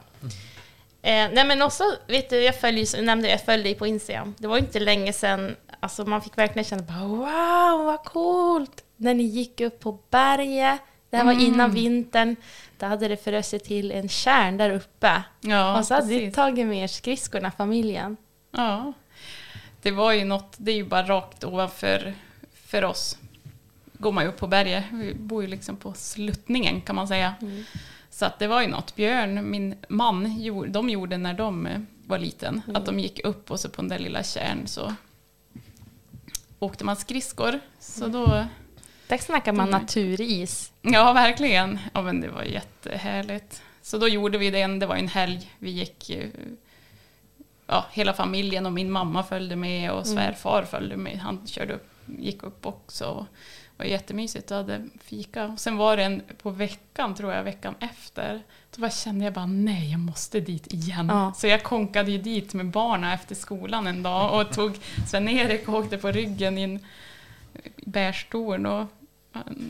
Eh, 1.02 1.30
nej 1.34 1.46
men 1.46 1.62
också, 1.62 1.84
vet 2.08 2.30
du, 2.30 2.42
jag 2.44 2.60
följer, 2.60 2.96
jag 2.96 3.06
nämnde 3.06 3.30
jag 3.30 3.46
följde 3.46 3.70
dig 3.70 3.76
på 3.76 3.88
Instagram. 3.88 4.36
Det 4.38 4.48
var 4.48 4.58
inte 4.58 4.80
länge 4.80 5.14
sedan, 5.14 5.56
alltså 5.80 6.06
man 6.06 6.22
fick 6.22 6.38
verkligen 6.38 6.66
känna 6.66 6.84
bara 6.84 7.08
wow, 7.08 7.86
vad 7.86 8.04
coolt! 8.04 8.84
När 8.96 9.14
ni 9.14 9.24
gick 9.24 9.62
upp 9.62 9.80
på 9.80 10.00
berget, 10.10 10.82
det 11.10 11.18
här 11.18 11.24
var 11.24 11.42
innan 11.42 11.72
vintern, 11.72 12.36
då 12.78 12.86
hade 12.86 13.08
det 13.08 13.44
sig 13.44 13.60
till 13.60 13.92
en 13.92 14.10
kärn 14.10 14.58
där 14.58 14.70
uppe. 14.70 15.24
Ja, 15.42 15.80
och 15.80 15.86
så 15.86 15.94
hade 15.94 16.08
ni 16.08 16.32
tagit 16.32 16.68
med 16.68 16.84
er 16.84 16.88
skridskorna, 16.88 17.52
familjen. 17.52 18.18
Ja. 18.52 18.94
Det 19.82 19.92
var 19.92 20.12
ju 20.12 20.26
något, 20.26 20.56
det 20.58 20.72
är 20.72 20.76
ju 20.76 20.86
bara 20.86 21.04
rakt 21.04 21.44
ovanför 21.44 22.14
för 22.54 22.84
oss. 22.84 23.18
Går 23.94 24.12
man 24.12 24.24
ju 24.24 24.30
upp 24.30 24.38
på 24.38 24.48
berget, 24.48 24.84
vi 24.92 25.14
bor 25.14 25.42
ju 25.44 25.48
liksom 25.48 25.78
på 25.78 25.94
sluttningen 25.94 26.82
kan 26.82 26.96
man 26.96 27.08
säga. 27.08 27.34
Så 28.18 28.26
att 28.26 28.40
det 28.40 28.48
var 28.48 28.62
ju 28.62 28.68
något, 28.68 28.96
Björn, 28.96 29.50
min 29.52 29.76
man, 29.90 30.24
de 30.72 30.90
gjorde 30.90 31.18
när 31.18 31.34
de 31.34 31.68
eh, 31.68 31.80
var 32.08 32.18
liten. 32.20 32.62
Att 32.74 32.86
de 32.86 33.00
gick 33.00 33.26
upp 33.26 33.52
och 33.52 33.60
så 33.60 33.70
på 33.70 33.82
den 33.82 33.90
där 33.90 34.00
lilla 34.00 34.24
kärn 34.24 34.68
så 34.68 34.94
åkte 36.60 36.84
man 36.86 36.96
skridskor. 36.96 37.60
Så 37.80 38.08
då, 38.08 38.46
Där 39.08 39.18
snackar 39.18 39.54
man 39.54 39.68
Mm. 39.68 39.82
naturis. 39.82 40.72
ja 40.82 41.14
verkligen, 41.14 41.80
ja 41.94 42.02
men 42.02 42.22
det 42.22 42.28
var 42.30 42.44
jättehärligt. 42.44 43.62
Så 43.82 43.98
då 43.98 44.08
gjorde 44.08 44.38
vi 44.38 44.50
det, 44.52 44.68
det 44.68 44.86
var 44.86 44.96
en 44.96 45.08
helg, 45.08 45.52
vi 45.60 45.70
gick 45.70 46.10
eh, 46.10 46.30
ja, 47.68 47.86
hela 47.92 48.14
familjen 48.14 48.66
och 48.66 48.74
min 48.74 48.92
mamma 48.92 49.24
följde 49.24 49.56
med 49.56 49.92
och 49.92 50.08
svärfar 50.08 50.64
följde 50.64 50.98
med. 50.98 51.18
Han 51.20 51.48
körde 51.48 51.74
upp, 51.74 51.90
gick 52.20 52.44
upp 52.44 52.66
också. 52.66 53.26
Var 53.78 53.86
jättemysigt 53.86 54.52
och 54.52 54.58
hade 54.58 54.88
fika. 55.04 55.46
Och 55.46 55.60
sen 55.60 55.78
var 55.78 55.98
det 55.98 56.04
en 56.04 56.22
på 56.42 56.50
veckan, 56.50 57.16
tror 57.16 57.34
jag, 57.34 57.44
veckan 57.44 57.76
efter. 57.80 58.42
Då 58.76 58.82
bara 58.82 58.92
kände 58.92 59.26
jag 59.26 59.34
bara 59.34 59.46
nej, 59.46 59.92
jag 59.92 60.00
måste 60.00 60.40
dit 60.40 60.74
igen. 60.74 61.08
Ja. 61.10 61.34
Så 61.38 61.48
jag 61.48 61.64
konkade 61.64 62.12
ju 62.12 62.18
dit 62.18 62.54
med 62.54 62.66
barnen 62.66 63.12
efter 63.12 63.36
skolan 63.36 63.88
en 63.88 64.04
dag 64.04 64.42
och 64.42 64.54
tog 64.54 64.78
Sven-Erik 65.08 65.68
och 65.68 65.74
åkte 65.76 65.98
på 65.98 66.12
ryggen 66.12 66.58
i 66.58 66.62
en 66.64 66.80
bärstol. 67.76 68.66
Och, 68.66 68.86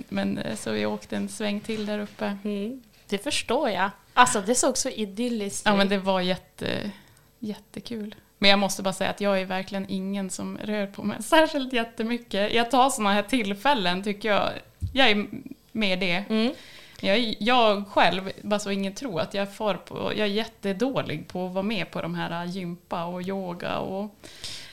men 0.10 0.40
så 0.58 0.72
vi 0.72 0.86
åkte 0.86 1.18
en 1.18 1.30
sväng 1.30 1.60
till 1.60 1.86
där 1.86 2.00
uppe. 2.00 2.38
Mm. 2.44 2.82
Det 3.10 3.18
förstår 3.18 3.70
jag. 3.70 3.90
Alltså 4.14 4.42
det 4.42 4.56
såg 4.56 4.78
så 4.78 4.90
idylliskt 4.90 5.66
Ja, 5.66 5.76
men 5.76 5.88
ut. 5.88 5.90
det 5.90 5.98
var 5.98 6.22
jätte, 6.22 6.92
jättekul. 7.40 8.16
Men 8.38 8.50
jag 8.50 8.60
måste 8.60 8.84
bara 8.84 8.94
säga 8.94 9.10
att 9.10 9.22
jag 9.22 9.42
är 9.42 9.46
verkligen 9.46 9.86
ingen 9.90 10.30
som 10.30 10.58
rör 10.64 10.88
på 10.88 11.04
mig 11.04 11.18
särskilt 11.24 11.74
jättemycket. 11.74 12.54
Jag 12.54 12.72
tar 12.72 12.90
sådana 12.90 13.14
här 13.14 13.24
tillfällen 13.24 14.04
tycker 14.04 14.30
jag. 14.30 14.50
Jag 14.94 15.10
är 15.10 15.28
med 15.72 16.00
det. 16.00 16.24
Mm. 16.30 16.54
Jag, 17.02 17.36
jag 17.40 17.88
själv, 17.88 18.32
bara 18.42 18.60
så 18.60 18.72
ingen 18.72 18.94
tror 18.94 19.22
att 19.22 19.34
jag 19.34 19.56
far 19.56 19.74
på, 19.76 19.96
jag 20.16 20.20
är 20.28 20.32
jättedålig 20.32 21.28
på 21.28 21.46
att 21.46 21.54
vara 21.54 21.64
med 21.64 21.92
på 21.92 22.02
de 22.02 22.16
här 22.16 22.46
gympa 22.46 23.06
och 23.06 23.22
yoga 23.22 23.78
och 23.80 24.16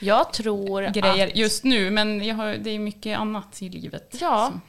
Jag 0.01 0.33
tror 0.33 0.83
grejer 0.93 1.27
att... 1.27 1.37
just 1.37 1.65
nu. 1.65 1.91
Men 1.91 2.25
jag 2.25 2.35
har, 2.35 2.55
det 2.55 2.71
är 2.71 2.79
mycket 2.79 3.19
annat 3.19 3.63
i 3.63 3.69
livet. 3.69 4.17
Ja. 4.21 4.53
Så- 4.53 4.61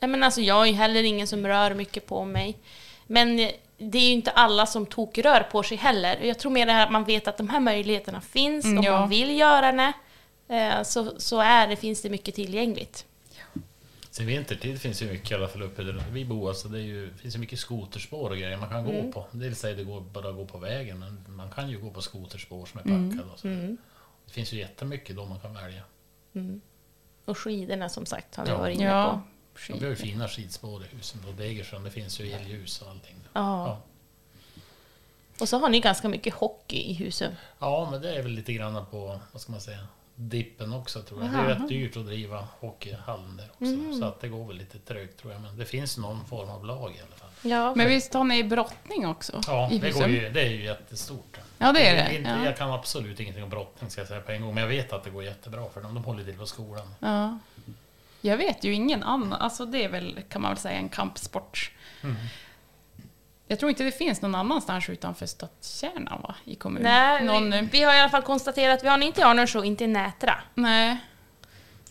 Nej, 0.00 0.08
men 0.10 0.22
alltså, 0.22 0.40
jag 0.40 0.68
är 0.68 0.72
heller 0.72 1.02
ingen 1.02 1.26
som 1.26 1.46
rör 1.46 1.74
mycket 1.74 2.06
på 2.06 2.24
mig. 2.24 2.56
Men 3.06 3.50
det 3.82 3.98
är 3.98 4.06
ju 4.06 4.12
inte 4.12 4.30
alla 4.30 4.66
som 4.66 4.86
tokrör 4.86 5.40
på 5.52 5.62
sig 5.62 5.76
heller. 5.76 6.16
Jag 6.22 6.38
tror 6.38 6.52
mer 6.52 6.66
det 6.66 6.72
här 6.72 6.86
att 6.86 6.92
man 6.92 7.04
vet 7.04 7.28
att 7.28 7.36
de 7.36 7.48
här 7.48 7.60
möjligheterna 7.60 8.20
finns. 8.20 8.64
Mm, 8.64 8.78
om 8.78 8.84
ja. 8.84 9.00
man 9.00 9.08
vill 9.08 9.38
göra 9.38 9.72
det 9.72 9.92
eh, 10.56 10.82
så, 10.82 11.20
så 11.20 11.40
är 11.40 11.66
det, 11.68 11.76
finns 11.76 12.02
det 12.02 12.10
mycket 12.10 12.34
tillgängligt. 12.34 13.06
Sen 14.10 14.26
vintertid 14.26 14.80
finns 14.80 15.02
ju 15.02 15.06
mycket 15.12 15.30
i 15.30 15.34
alla 15.34 15.48
fall 15.48 15.62
uppe 15.62 15.82
där 15.82 16.04
vi 16.12 16.24
bor. 16.24 16.48
Alltså 16.48 16.68
det 16.68 16.78
är 16.78 16.82
ju, 16.82 17.14
finns 17.14 17.34
ju 17.34 17.38
mycket 17.38 17.58
skoterspår 17.58 18.30
och 18.30 18.36
grejer 18.36 18.56
man 18.56 18.68
kan 18.68 18.86
Mm. 18.86 19.06
gå 19.06 19.12
på. 19.12 19.26
Dels 19.30 19.64
är 19.64 19.74
det 19.76 19.84
går 19.84 20.00
bara 20.00 20.28
att 20.28 20.34
gå 20.36 20.46
på 20.46 20.58
vägen 20.58 20.98
men 20.98 21.36
man 21.36 21.50
kan 21.50 21.70
ju 21.70 21.78
gå 21.78 21.90
på 21.90 22.02
skoterspår 22.02 22.66
som 22.66 22.80
är 22.80 22.84
Mm. 22.84 23.10
packade. 23.10 23.32
Och 23.32 23.38
så. 23.38 23.48
Det 24.26 24.32
finns 24.32 24.52
ju 24.52 24.58
jättemycket 24.58 25.16
då 25.16 25.24
man 25.24 25.40
kan 25.40 25.54
välja. 25.54 25.82
Och 27.24 27.38
skidorna 27.38 27.88
som 27.88 28.06
sagt 28.06 28.36
har 28.36 28.44
vi 28.44 28.50
Ja. 28.50 28.58
varit 28.58 28.74
inne 28.74 28.84
Ja, 28.84 29.22
på. 29.54 29.72
Och 29.74 29.80
vi 29.82 29.84
har 29.84 29.90
ju 29.90 29.96
fina 29.96 30.28
skidspår 30.28 30.82
i 30.84 30.96
husen. 30.96 31.20
Och 31.28 31.34
Degersjön, 31.34 31.84
det 31.84 31.90
finns 31.90 32.20
ju 32.20 32.32
elljus 32.32 32.82
och 32.82 32.88
allting. 32.90 33.16
Ja. 33.32 33.66
Ja. 33.66 33.80
Och 35.40 35.48
så 35.48 35.58
har 35.58 35.68
ni 35.68 35.80
ganska 35.80 36.08
mycket 36.08 36.34
hockey 36.34 36.76
i 36.90 36.92
huset. 36.94 37.32
ja, 37.58 37.88
men 37.90 38.02
det 38.02 38.14
är 38.16 38.22
väl 38.22 38.32
lite 38.32 38.52
grann 38.52 38.86
på, 38.90 39.20
vad 39.32 39.42
ska 39.42 39.52
man 39.52 39.60
säga, 39.60 39.86
dippen 40.14 40.72
också 40.72 41.02
tror 41.02 41.22
jag. 41.22 41.32
Det 41.32 41.38
är 41.38 41.46
rätt 41.46 41.68
dyrt 41.68 41.96
att 41.96 42.06
driva 42.06 42.48
hockeyhallen 42.60 43.36
där 43.36 43.48
också. 43.52 43.64
Mm. 43.64 44.00
Så 44.00 44.04
att 44.04 44.20
det 44.20 44.28
går 44.28 44.44
väl 44.46 44.56
lite 44.56 44.78
trögt 44.78 45.18
tror 45.20 45.32
jag. 45.32 45.42
Men 45.42 45.58
det 45.58 45.64
finns 45.64 45.98
någon 45.98 46.24
form 46.26 46.48
av 46.48 46.64
lag 46.66 46.90
i 46.96 47.00
alla 47.06 47.16
fall. 47.16 47.28
Ja. 47.50 47.74
Men 47.74 47.88
visst 47.88 48.14
har 48.14 48.24
ni 48.24 48.44
brottning 48.44 49.06
också? 49.06 49.40
Ja, 49.46 49.70
i 49.70 49.78
det, 49.78 49.90
går 49.90 50.08
ju, 50.08 50.30
det 50.30 50.40
är 50.40 50.50
ju 50.50 50.64
jättestort. 50.64 51.38
Ja, 51.58 51.72
det 51.72 51.86
är 51.86 51.96
Jag, 51.96 52.06
det. 52.10 52.16
inte, 52.18 52.30
Ja. 52.30 52.44
jag 52.44 52.56
kan 52.56 52.70
absolut 52.70 53.20
ingenting 53.20 53.44
om 53.44 53.50
brottning 53.50 53.90
ska 53.90 54.00
jag 54.00 54.08
säga 54.08 54.20
på 54.20 54.32
en 54.32 54.42
gång, 54.42 54.54
men 54.54 54.62
jag 54.62 54.68
vet 54.68 54.92
att 54.92 55.04
det 55.04 55.10
går 55.10 55.24
jättebra 55.24 55.68
för 55.74 55.80
dem. 55.82 55.94
De 55.94 56.04
håller 56.04 56.24
till 56.24 56.38
på 56.38 56.46
skolan. 56.46 56.94
Ja. 57.00 57.38
Jag 58.24 58.36
vet 58.36 58.64
ju 58.64 58.72
ingen 58.74 59.02
annan, 59.02 59.32
alltså 59.32 59.66
det 59.66 59.84
är 59.84 59.88
väl 59.88 60.20
kan 60.28 60.42
man 60.42 60.50
väl 60.50 60.58
säga 60.58 60.78
en 60.78 60.88
kampsport. 60.88 61.70
Mm. 62.02 62.16
Jag 63.46 63.58
tror 63.58 63.70
inte 63.70 63.84
det 63.84 63.92
finns 63.92 64.22
någon 64.22 64.34
annanstans 64.34 64.88
utanför 64.88 65.26
stadskärnan 65.26 66.22
va, 66.22 66.34
i 66.44 66.54
kommunen. 66.54 66.82
Nej, 66.92 67.24
någon, 67.24 67.50
vi, 67.50 67.60
vi 67.72 67.82
har 67.82 67.94
i 67.94 68.00
alla 68.00 68.10
fall 68.10 68.22
konstaterat 68.22 68.78
att 68.78 68.84
vi 68.84 68.88
har 68.88 69.02
inte 69.02 69.20
i 69.20 69.24
Arnörs 69.24 69.56
och 69.56 69.64
inte 69.66 69.84
i 69.84 69.86
Nätra. 69.86 70.34
nej, 70.54 70.96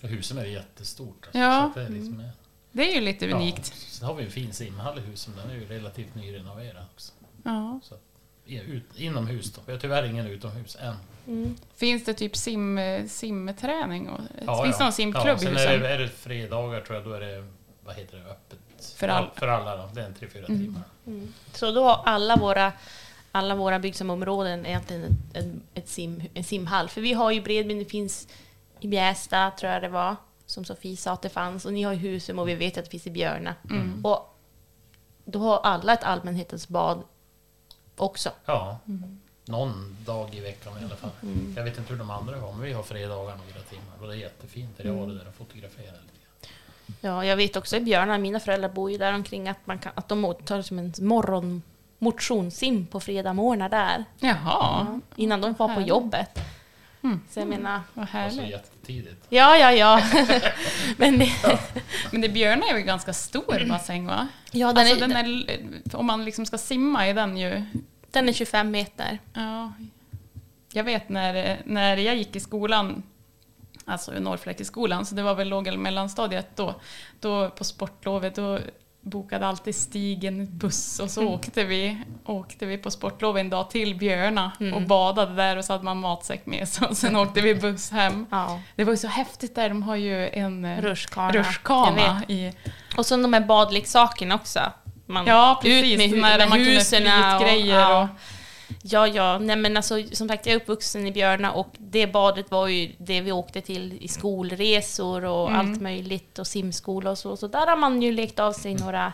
Husum 0.01 0.38
är 0.38 0.45
jättestort. 0.45 1.25
Alltså, 1.25 1.39
Ja. 1.39 1.71
det 1.75 1.81
är 1.81 1.89
liksom, 1.89 2.29
det 2.71 2.91
är 2.91 2.95
ju 2.95 3.01
lite 3.01 3.25
ja. 3.25 3.35
unikt. 3.35 3.65
Sen 3.75 4.07
har 4.07 4.15
vi 4.15 4.23
en 4.23 4.31
fin 4.31 4.53
simhall 4.53 4.97
i 4.97 5.01
Husum. 5.01 5.33
Den 5.35 5.50
är 5.51 5.55
ju 5.55 5.65
relativt 5.65 6.15
nyrenoverad 6.15 6.85
också. 6.93 7.11
Ja. 7.43 7.79
Så 7.83 7.95
ut, 8.45 8.83
inomhus 8.95 9.53
då. 9.53 9.62
Vi 9.65 9.71
har 9.71 9.79
tyvärr 9.79 10.03
ingen 10.03 10.27
utomhus 10.27 10.77
än. 10.81 10.95
Finns 11.75 12.05
det 12.05 12.13
typ 12.13 12.36
sim, 12.36 12.79
simträning? 13.07 14.10
Och, 14.10 14.19
Ja, 14.45 14.63
finns 14.63 14.77
det 14.77 14.81
ja. 14.81 14.86
någon 14.86 14.93
simklubb 14.93 15.25
ja, 15.27 15.36
i 15.36 15.39
sen 15.39 15.53
Husum? 15.53 15.71
är 15.71 15.77
det, 15.79 15.89
är 15.89 16.00
det 16.00 16.07
fredagar 16.10 16.81
tror 16.81 16.95
jag, 16.95 17.05
då 17.05 17.13
är 17.13 17.19
det, 17.19 17.48
vad 17.86 17.95
heter 17.95 18.17
det, 18.17 18.24
öppet. 18.31 18.60
För 18.95 19.07
all- 19.07 19.29
för 19.36 19.48
alla 19.48 19.77
då. 19.77 19.89
Det 19.93 20.01
är 20.01 20.05
en 20.05 20.13
tre, 20.13 20.27
fyra 20.33 20.45
timmar. 20.45 20.81
Så 21.53 21.72
då 21.72 21.83
har 21.83 22.01
alla 22.05 22.35
våra, 22.35 22.72
alla 23.31 23.55
våra 23.55 23.79
byggsamområden 23.79 24.66
egentligen 24.66 25.03
ett, 25.03 25.37
ett, 25.37 25.46
ett 25.74 25.87
sim, 25.89 26.24
en 26.33 26.44
simhall. 26.44 26.89
För 26.89 27.01
vi 27.01 27.13
har 27.13 27.31
ju 27.31 27.42
Bredbyn, 27.42 27.79
det 27.79 27.85
finns 27.85 28.27
i 28.79 28.87
Bjästa 28.87 29.51
tror 29.59 29.72
jag 29.72 29.81
det 29.81 29.89
var, 29.89 30.16
som 30.46 30.66
Sofie 30.66 30.98
sa 30.98 31.11
att 31.11 31.22
det 31.22 31.29
fanns. 31.29 31.66
Och 31.66 31.74
ni 31.74 31.83
har 31.83 31.94
ju 31.94 32.00
Husum 32.00 32.39
och 32.39 32.48
vi 32.50 32.55
vet 32.55 32.77
att 32.77 32.85
det 32.85 32.92
finns 32.92 33.07
i 33.07 33.11
Björna. 33.11 33.55
Och 34.03 34.37
då 35.25 35.39
har 35.39 35.59
alla 35.59 35.94
ett 35.94 36.03
allmänhetens 36.03 36.68
bad 36.68 37.03
också. 38.01 38.29
Ja, 38.46 38.79
någon 39.46 39.98
dag 40.05 40.35
i 40.35 40.40
veckan 40.40 40.74
i 40.81 40.85
alla 40.85 40.96
fall. 40.96 41.09
Jag 41.55 41.64
vet 41.64 41.77
inte 41.77 41.94
hur 41.94 42.00
de 42.00 42.09
andra 42.09 42.40
har, 42.40 42.51
men 42.53 42.61
vi 42.61 42.74
har 42.74 42.83
fredagar 42.83 43.35
några 43.37 43.61
timmar. 43.70 43.96
Och 44.01 44.07
det 44.07 44.14
är 44.14 44.18
jättefint. 44.18 44.79
Jag 44.83 44.94
var 44.94 45.07
där 45.07 45.27
och 45.27 45.35
fotograferade 45.35 45.92
lite 45.92 46.18
grann. 46.22 46.53
Ja, 47.01 47.25
jag 47.25 47.35
vet 47.37 47.55
också 47.55 47.77
i 47.77 47.81
Björna, 47.81 48.18
mina 48.18 48.40
föräldrar 48.40 48.70
bor 48.70 48.92
ju 48.92 48.98
där 48.98 49.14
omkring 49.14 49.50
att, 49.50 49.57
man 49.68 49.79
kan, 49.79 49.92
att 49.96 50.07
de 50.07 50.35
tar 50.46 50.61
som 50.61 50.79
en 50.79 50.94
morgon 51.00 51.61
motionssim 52.00 52.85
på 52.87 53.00
fredag 53.00 53.33
morgnar 53.33 53.70
där. 53.70 54.05
Jaha, 54.20 55.00
Innan 55.16 55.42
de 55.42 55.53
var 55.53 55.75
på 55.75 55.81
jobbet. 55.81 56.40
Mm. 57.03 57.22
Så 57.29 57.40
jag 57.40 57.48
menar, 57.48 57.81
vad 57.94 58.01
Alltså 58.03 58.18
härligt. 58.18 58.50
jättetidigt. 58.51 59.25
ja, 59.29 59.57
ja, 59.57 59.72
ja. 59.72 60.01
Men 60.98 61.20
det, 61.20 61.31
Men 62.11 62.22
det 62.22 62.29
Björna 62.29 62.66
är 62.66 62.74
väl 62.74 62.83
ganska 62.83 63.14
stor 63.14 63.70
bassäng 63.70 64.07
va? 64.07 64.27
ja, 64.51 64.68
den, 64.74 64.77
alltså, 64.77 64.96
är, 64.96 65.00
den 65.00 65.18
är, 65.18 65.96
om 65.96 66.05
man 66.05 66.25
liksom 66.25 66.46
ska 66.46 66.57
simma 66.57 67.07
är 67.07 67.14
den 67.14 67.37
ju... 67.37 67.64
den 68.11 68.29
är 68.29 68.33
25 68.33 68.71
meter. 68.71 69.19
Ja. 69.33 69.74
Jag 70.74 70.83
vet 70.83 71.09
när, 71.09 71.61
när 71.65 71.97
jag 71.97 72.15
gick 72.15 72.35
i 72.35 72.39
skolan, 72.39 73.03
alltså 73.85 74.15
i 74.15 74.19
Norrfläckeskolan, 74.19 75.05
så 75.05 75.15
det 75.15 75.24
var 75.24 75.35
väl 75.35 75.50
låg 75.50 75.67
eller 75.67 75.77
mellanstadiet 75.77 76.55
då, 76.55 76.75
då 77.19 77.50
på 77.50 77.63
sportlovet, 77.63 78.35
då 78.35 78.59
bokade 79.01 79.47
alltid 79.47 79.75
Stig 79.75 80.24
en 80.24 80.57
buss 80.57 81.00
och 81.00 81.09
så 81.09 81.27
åkte, 81.27 81.63
vi, 81.63 82.01
åkte 82.25 82.65
vi 82.65 82.77
på 82.77 82.91
sportlov 82.91 83.37
en 83.37 83.50
dag 83.50 83.69
till 83.69 83.95
Björna 83.95 84.51
och 84.74 84.81
badade 84.81 85.35
där 85.35 85.57
och 85.57 85.65
så 85.65 85.74
hade 85.74 85.85
man 85.85 85.97
matsäck 85.97 86.45
med 86.45 86.67
sig 86.67 86.87
och 86.87 86.97
sen 86.97 87.15
åkte 87.15 87.41
vi 87.41 87.55
buss 87.55 87.91
hem. 87.91 88.25
Ja. 88.31 88.61
Det 88.75 88.83
var 88.83 88.93
ju 88.93 88.97
så 88.97 89.07
häftigt 89.07 89.55
där, 89.55 89.69
de 89.69 89.83
har 89.83 89.95
ju 89.95 90.29
en 90.29 90.65
eh, 90.65 90.81
Rutschkana. 91.31 92.24
I... 92.27 92.53
Och 92.97 93.05
så 93.05 93.17
de 93.17 93.33
här 93.33 93.45
badleksakerna 93.45 94.35
också. 94.35 94.59
Man, 95.11 95.25
Ja, 95.27 95.59
precis. 95.61 95.91
Ut 95.93 95.97
med, 95.97 96.09
hu- 96.09 96.37
när 96.37 96.47
man 96.47 96.57
kunde 96.57 96.71
husen 96.71 97.03
och, 97.35 97.41
grejer 97.47 97.79
ja. 97.79 98.01
och... 98.03 98.07
Ja, 98.83 99.07
ja. 99.07 99.37
Nej, 99.39 99.55
men 99.55 99.77
alltså, 99.77 100.03
som 100.11 100.27
sagt, 100.27 100.45
jag 100.45 100.53
är 100.53 100.57
uppvuxen 100.59 101.07
i 101.07 101.11
Björna 101.11 101.51
och 101.51 101.74
det 101.77 102.07
badet 102.07 102.51
var 102.51 102.67
ju 102.67 102.91
det 102.97 103.21
vi 103.21 103.31
åkte 103.31 103.61
till 103.61 103.97
i 104.01 104.07
skolresor 104.07 105.25
och 105.25 105.50
Mm. 105.50 105.59
allt 105.59 105.81
möjligt 105.81 106.39
och 106.39 106.47
simskola 106.47 107.11
och 107.11 107.17
så. 107.17 107.37
Så 107.37 107.47
där 107.47 107.67
har 107.67 107.77
man 107.77 108.01
ju 108.01 108.11
lekt 108.11 108.39
av 108.39 108.53
sig 108.53 108.75
några 108.75 109.13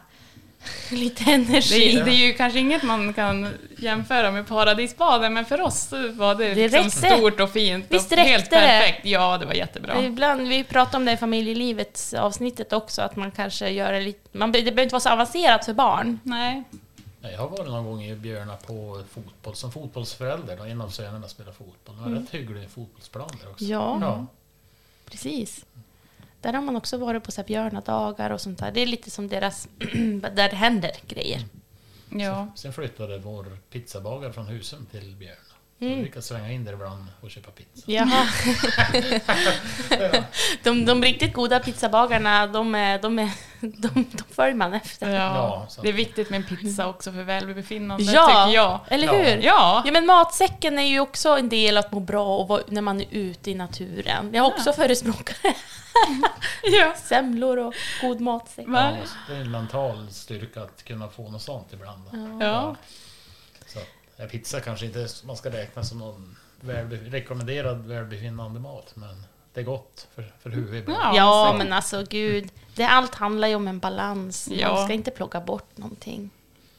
lite 0.92 1.32
energi. 1.32 1.96
Det, 1.96 2.04
det 2.04 2.12
är 2.12 2.28
ju 2.28 2.34
kanske 2.34 2.60
inget 2.60 2.84
man 2.84 3.14
kan 3.14 3.54
jämföra 3.78 4.32
med 4.32 4.48
paradisbaden, 4.48 5.34
men 5.34 5.46
för 5.46 5.62
oss 5.62 5.92
var 6.14 6.36
det, 6.36 6.54
Det 6.54 6.68
liksom 6.68 6.92
stort 6.92 7.40
och 7.40 7.52
fint 7.52 7.86
Visst 7.90 8.12
och 8.12 8.18
helt 8.18 8.42
räckte 8.42 8.56
det? 8.56 8.68
perfekt. 8.68 9.06
Ja, 9.06 9.38
det 9.38 9.46
var 9.46 9.54
jättebra. 9.54 10.04
Ibland, 10.04 10.48
vi 10.48 10.64
pratade 10.64 10.98
om 10.98 11.06
det 11.06 11.12
i 11.12 11.18
familjelivets 11.18 12.14
avsnittet 12.14 12.74
också, 12.74 13.02
att 13.02 13.16
man 13.16 13.32
kanske 13.32 13.70
gör 13.70 13.92
det 13.92 14.00
lite... 14.02 14.38
Man, 14.38 14.52
det 14.52 14.62
behöver 14.62 14.84
inte 14.84 14.94
vara 14.94 15.00
så 15.00 15.10
avancerat 15.10 15.66
för 15.66 15.74
barn. 15.74 16.20
Nej. 16.24 16.64
Jag 17.22 17.38
har 17.38 17.48
varit 17.48 17.68
någon 17.68 17.86
gång 17.86 18.04
i 18.04 18.16
Björna 18.16 18.56
på 18.56 19.04
fotboll 19.10 19.56
som 19.56 19.72
fotbollsförälder. 19.72 20.58
Då, 20.58 20.64
en 20.64 20.82
av 20.82 20.90
sönerna 20.90 21.28
spelar 21.28 21.52
fotboll. 21.52 21.96
Det 21.96 22.02
var 22.02 22.08
en 22.08 22.16
rätt 22.16 22.30
hygglig 22.34 22.70
fotbollsplan 22.70 23.30
där 23.42 23.50
också. 23.52 23.66
Ja. 23.66 23.98
ja. 24.02 24.26
Precis. 25.12 25.66
Där 26.42 26.54
har 26.54 26.62
man 26.62 26.76
också 26.76 26.98
varit 26.98 27.24
på 27.24 27.32
så 27.32 27.42
här 27.42 27.48
björnadagar 27.48 28.30
och 28.30 28.42
sånt 28.42 28.60
där. 28.60 28.72
Det 28.72 28.82
är 28.82 28.86
lite 28.86 29.12
som 29.12 29.28
deras... 29.28 29.68
där 30.22 30.50
det 30.50 30.56
händer 30.56 30.92
grejer. 31.08 31.46
Ja. 32.10 32.48
Sen 32.56 32.74
flyttade 32.74 33.18
vår 33.18 33.58
pizzabagare 33.70 34.34
från 34.34 34.46
Husum 34.46 34.86
till 34.86 35.16
Björna. 35.16 35.47
Så 35.80 35.86
Mm. 35.86 35.96
vi 35.98 36.04
brukar 36.04 36.22
svänga 36.22 36.52
in 36.52 36.66
där 36.66 36.74
ibland 36.74 37.06
och 37.22 37.32
köpa 37.32 37.52
pizza. 37.52 37.84
Jaha. 37.86 38.28
de, 40.64 40.86
de 40.86 41.04
riktigt 41.04 41.34
goda 41.34 41.60
pizzabagarna, 41.60 42.48
de, 42.48 42.76
är, 42.76 43.00
de, 43.02 43.20
är, 43.20 43.30
de, 43.62 43.90
de 44.12 44.24
följer 44.36 44.56
man 44.56 44.74
efter. 44.74 45.10
ja. 45.10 45.68
Ja, 45.76 45.82
Det 45.82 45.90
är 45.90 45.94
viktigt 45.94 46.30
med 46.30 46.38
en 46.38 46.58
pizza 46.58 46.88
också 46.88 47.12
för 47.12 47.24
välbefinnande, 47.24 48.04
Ja, 48.04 48.28
tycker 48.28 48.56
jag. 48.56 48.80
eller 48.88 49.06
Ja. 49.08 49.14
hur? 49.14 49.42
Ja. 49.44 49.82
Ja, 49.86 49.92
men 49.92 50.06
matsäcken 50.06 50.80
är 50.80 50.84
ju 50.88 51.00
också 51.00 51.38
en 51.38 51.50
del 51.50 51.78
att 51.78 51.92
må 51.92 52.00
bra 52.00 52.38
och 52.38 52.48
vara, 52.48 52.62
när 52.68 52.82
man 52.82 53.02
är 53.02 53.08
ute 53.12 53.52
i 53.52 53.56
naturen. 53.56 54.30
Jag 54.34 54.44
har 54.44 54.52
också 54.52 54.74
förespråkat 54.74 55.36
ja. 56.64 56.94
semlor 57.04 57.58
och 57.58 57.74
god 58.02 58.22
matsäck. 58.22 58.66
Ja, 58.70 58.92
det 59.28 59.36
är 59.36 59.42
en 59.42 59.52
mental 59.52 60.08
styrka 60.12 60.62
att 60.62 60.84
kunna 60.84 61.08
få 61.10 61.30
något 61.32 61.42
sånt 61.42 61.68
ibland. 61.74 62.02
Ja. 62.42 62.76
Ja, 64.18 64.26
pizza 64.28 64.60
kanske 64.60 64.86
inte 64.86 65.08
man 65.24 65.38
ska 65.38 65.50
räkna 65.50 65.84
som 65.84 65.98
någon 65.98 66.36
välbe, 66.62 66.96
rekommenderad 66.96 67.86
välbefinnande 67.86 68.60
mat. 68.60 68.92
Men 68.96 69.24
det 69.54 69.60
är 69.60 69.64
gott 69.66 70.08
för, 70.16 70.32
för 70.42 70.50
huvudet. 70.50 70.84
Ja, 70.88 71.12
Ja, 71.16 71.50
så- 71.52 71.58
men 71.58 71.74
alltså 71.74 72.04
gud. 72.10 72.50
Det, 72.76 72.84
allt 72.84 73.16
handlar 73.16 73.48
ju 73.48 73.56
om 73.56 73.68
en 73.68 73.80
balans. 73.80 74.48
Ja. 74.52 74.74
Man 74.74 74.84
ska 74.86 74.94
inte 74.94 75.12
plocka 75.12 75.40
bort 75.42 75.78
någonting. 75.78 76.30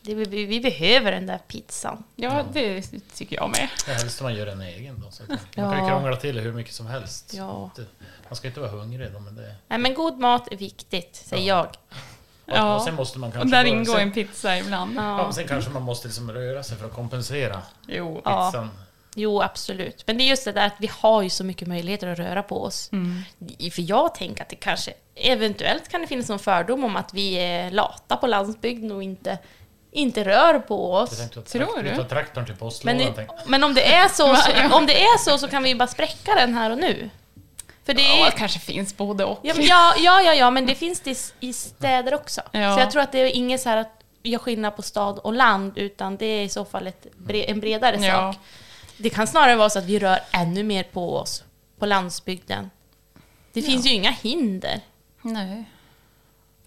Det, 0.03 0.15
vi, 0.15 0.45
vi 0.47 0.61
behöver 0.61 1.13
den 1.13 1.27
där 1.27 1.39
pizzan. 1.39 2.05
Ja, 2.17 2.45
det 2.53 2.83
tycker 3.15 3.37
jag 3.37 3.51
med. 3.51 3.69
Ja, 3.87 3.93
helst 3.93 4.23
man 4.23 4.35
gör 4.35 4.47
en 4.47 4.61
egen 4.61 5.01
då. 5.01 5.11
Så 5.11 5.23
man 5.29 5.39
Ja. 5.55 5.73
kan 5.73 5.85
ju 5.85 5.91
krångla 5.91 6.17
till 6.17 6.39
hur 6.41 6.53
mycket 6.53 6.75
som 6.75 6.87
helst. 6.87 7.35
Ja. 7.37 7.71
Man 8.29 8.37
ska 8.37 8.49
inte 8.49 8.61
vara 8.61 8.71
hungrig 8.71 9.13
då, 9.13 9.19
men 9.21 9.35
det... 9.37 9.55
Nej, 9.69 9.79
men 9.79 9.95
god 9.95 10.19
mat 10.19 10.53
är 10.53 10.57
viktigt, 10.57 11.17
säger 11.17 11.49
Ja. 11.49 11.57
jag. 11.91 11.99
Ja. 12.55 12.77
Och 12.77 12.83
sen 12.83 12.95
måste 12.95 13.19
man 13.19 13.29
Och 13.29 13.35
kanske... 13.35 13.57
där 13.57 13.65
bara- 13.65 13.69
ingår 13.69 13.93
sen, 13.95 14.03
en 14.03 14.13
pizza 14.13 14.59
ibland. 14.59 14.97
ja. 14.97 15.19
Ja. 15.19 15.33
sen 15.33 15.49
kanske 15.49 15.71
man 15.71 15.83
måste 15.83 16.09
liksom 16.09 16.31
röra 16.33 16.63
sig 16.63 16.77
för 16.79 16.87
att 16.87 16.95
kompensera 16.95 17.63
Jo. 17.87 18.23
Ja. 18.25 18.51
pizzan. 18.53 18.71
Jo, 19.15 19.43
absolut. 19.43 20.05
Men 20.07 20.19
det 20.19 20.25
är 20.25 20.29
just 20.29 20.45
det 20.45 20.53
där 20.53 20.67
att 20.67 20.75
vi 20.79 20.91
har 21.01 21.23
ju 21.23 21.31
så 21.31 21.45
mycket 21.45 21.69
möjligheter 21.69 22.07
att 22.09 22.19
röra 22.19 22.43
på 22.43 22.63
oss. 22.65 22.91
Mm. 22.93 23.23
För 23.73 23.91
jag 23.91 24.15
tänker 24.15 24.43
att 24.43 24.49
det 24.49 24.57
kanske, 24.57 24.93
eventuellt 25.15 25.89
kan 25.89 26.01
det 26.01 26.07
finnas 26.07 26.29
någon 26.29 26.39
fördom 26.39 26.85
om 26.85 26.97
att 26.97 27.15
vi 27.15 27.35
är 27.35 27.71
lata 27.71 28.17
på 28.17 28.27
landsbygden 28.27 28.93
och 28.93 29.03
inte, 29.03 29.39
inte 29.91 30.25
rör 30.25 30.59
på 30.59 30.95
oss. 30.95 31.29
Tror 31.31 31.43
trakt- 31.43 31.83
du? 31.83 31.97
ta 31.97 32.05
traktorn 32.05 32.45
till 32.45 32.55
Men, 32.85 33.03
men 33.47 33.65
om, 33.65 33.75
det 33.75 33.95
är 33.95 34.09
så, 34.09 34.37
så, 34.37 34.77
om 34.77 34.87
det 34.87 35.03
är 35.03 35.19
så 35.19 35.39
så 35.39 35.49
kan 35.49 35.63
vi 35.63 35.69
ju 35.69 35.75
bara 35.75 35.89
spräcka 35.89 36.35
den 36.35 36.55
här 36.55 36.71
och 36.71 36.79
nu. 36.79 37.11
För 37.89 37.95
det 37.95 38.03
är 38.03 38.19
Ja, 38.19 38.25
det 38.25 38.37
kanske 38.39 38.59
finns 38.59 38.97
både 38.97 39.25
och. 39.25 39.41
Ja, 39.43 39.55
ja, 39.99 40.21
ja, 40.23 40.35
ja, 40.35 40.51
men 40.51 40.67
det 40.67 40.75
finns 40.75 41.01
det 41.01 41.33
i- 41.41 41.53
städer 41.53 42.15
också. 42.15 42.41
Ja. 42.53 42.75
Så 42.75 42.81
jag 42.81 42.91
tror 42.91 43.03
att 43.03 43.13
det 43.13 43.19
är 43.19 43.27
inget 43.37 43.61
så 43.61 43.69
här 43.69 43.77
att 43.77 44.03
jag 44.23 44.41
skillnad 44.41 44.77
på 44.77 44.83
stad 44.83 45.19
och 45.19 45.33
land, 45.33 45.79
utan 45.79 46.17
det 46.17 46.27
är 46.27 46.43
i 46.45 46.49
så 46.49 46.65
fall 46.65 46.87
ett 46.87 47.07
en 47.29 47.61
bredare 47.61 47.97
Ja. 48.07 48.33
sak. 48.33 48.37
Det 48.97 49.11
kan 49.11 49.27
snarare 49.27 49.57
vara 49.57 49.71
så 49.71 49.79
att 49.79 49.85
vi 49.85 49.99
rör 49.99 50.19
ännu 50.33 50.63
mer 50.63 50.83
på 50.83 51.17
oss 51.17 51.45
på 51.79 51.87
landsbygden. 51.87 52.71
Det 53.53 53.63
finns 53.63 53.87
ju 53.87 53.91
inga 53.91 54.11
hinder. 54.11 54.81
Nej. 55.23 55.65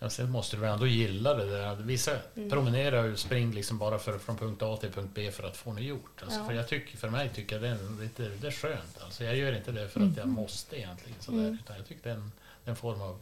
Ja, 0.04 0.10
sen 0.10 0.32
måste 0.32 0.56
du 0.56 0.62
väl 0.62 0.74
ändå 0.74 0.88
gilla 0.88 1.34
det 1.34 1.46
där. 1.58 1.76
Vissa 1.76 2.12
Mm. 2.36 2.50
promenerar 2.50 3.12
och 3.12 3.20
springer 3.20 3.54
liksom 3.54 3.78
bara 3.78 4.00
för, 4.00 4.18
från 4.20 4.38
punkt 4.38 4.62
A 4.62 4.78
till 4.82 4.92
punkt 4.92 5.12
B 5.16 5.32
för 5.32 5.44
att 5.44 5.58
få 5.58 5.74
det 5.74 5.82
gjort. 5.82 6.22
Alltså, 6.24 6.40
Ja. 6.40 6.46
för, 6.46 6.54
jag 6.54 6.68
tycker, 6.68 6.98
för 6.98 7.10
mig 7.10 7.30
tycker 7.30 7.56
jag 7.56 7.64
det 7.64 7.70
är, 7.70 8.02
lite, 8.02 8.24
det 8.42 8.48
är 8.48 8.52
skönt. 8.52 8.98
Alltså, 9.04 9.24
jag 9.24 9.36
gör 9.36 9.56
inte 9.58 9.72
det 9.72 9.90
för 9.90 10.00
Mm. 10.00 10.12
att 10.12 10.18
jag 10.18 10.28
måste 10.28 10.78
egentligen. 10.80 11.18
Sådär, 11.22 11.58
Utan 11.64 11.76
jag 11.78 11.88
tycker 11.88 12.04
det 12.04 12.10
är 12.10 12.14
en, 12.14 12.32
en 12.66 12.76
form 12.76 13.02
av 13.02 13.20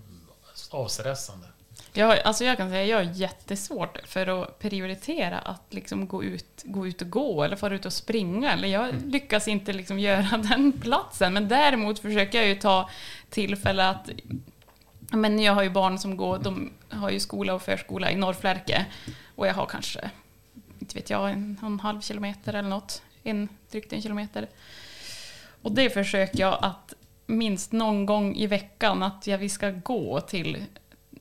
avstressande. 0.71 1.45
Jag, 1.93 2.19
alltså 2.19 2.43
jag 2.45 2.57
kan 2.57 2.69
säga 2.69 2.85
jag 2.85 2.97
har 3.05 3.13
jättesvårt 3.13 3.97
för 4.05 4.41
att 4.43 4.59
prioritera 4.59 5.39
att 5.39 5.61
liksom 5.69 6.07
gå, 6.07 6.23
ut, 6.23 6.63
gå 6.63 6.87
ut 6.87 7.01
och 7.01 7.09
gå 7.09 7.43
eller 7.43 7.55
fara 7.55 7.75
ut 7.75 7.85
och 7.85 7.93
springa. 7.93 8.53
Eller 8.53 8.67
jag 8.67 8.95
lyckas 9.11 9.47
inte 9.47 9.73
liksom 9.73 9.99
göra 9.99 10.37
den 10.49 10.71
platsen. 10.71 11.33
Men 11.33 11.47
däremot 11.47 11.99
försöker 11.99 12.37
jag 12.37 12.47
ju 12.47 12.55
ta 12.55 12.89
tillfälle 13.29 13.89
att... 13.89 14.09
Men 15.11 15.39
jag 15.39 15.53
har 15.53 15.63
ju 15.63 15.69
barn 15.69 15.99
som 15.99 16.17
går, 16.17 16.39
de 16.39 16.71
har 16.89 17.09
ju 17.09 17.19
skola 17.19 17.53
och 17.53 17.61
förskola 17.61 18.11
i 18.11 18.15
Norrflärke. 18.15 18.85
Och 19.35 19.47
jag 19.47 19.53
har 19.53 19.65
kanske, 19.65 20.09
inte 20.79 20.95
vet 20.95 21.09
jag, 21.09 21.31
en, 21.31 21.59
en 21.63 21.79
halv 21.79 22.01
kilometer 22.01 22.53
eller 22.53 22.69
något. 22.69 23.01
En, 23.23 23.49
drygt 23.71 23.93
en 23.93 24.01
kilometer. 24.01 24.47
Och 25.61 25.71
det 25.71 25.89
försöker 25.89 26.39
jag 26.39 26.57
att 26.61 26.93
minst 27.25 27.71
någon 27.71 28.05
gång 28.05 28.35
i 28.35 28.47
veckan 28.47 29.03
att 29.03 29.27
jag, 29.27 29.37
vi 29.37 29.49
ska 29.49 29.69
gå 29.69 30.21
till, 30.21 30.65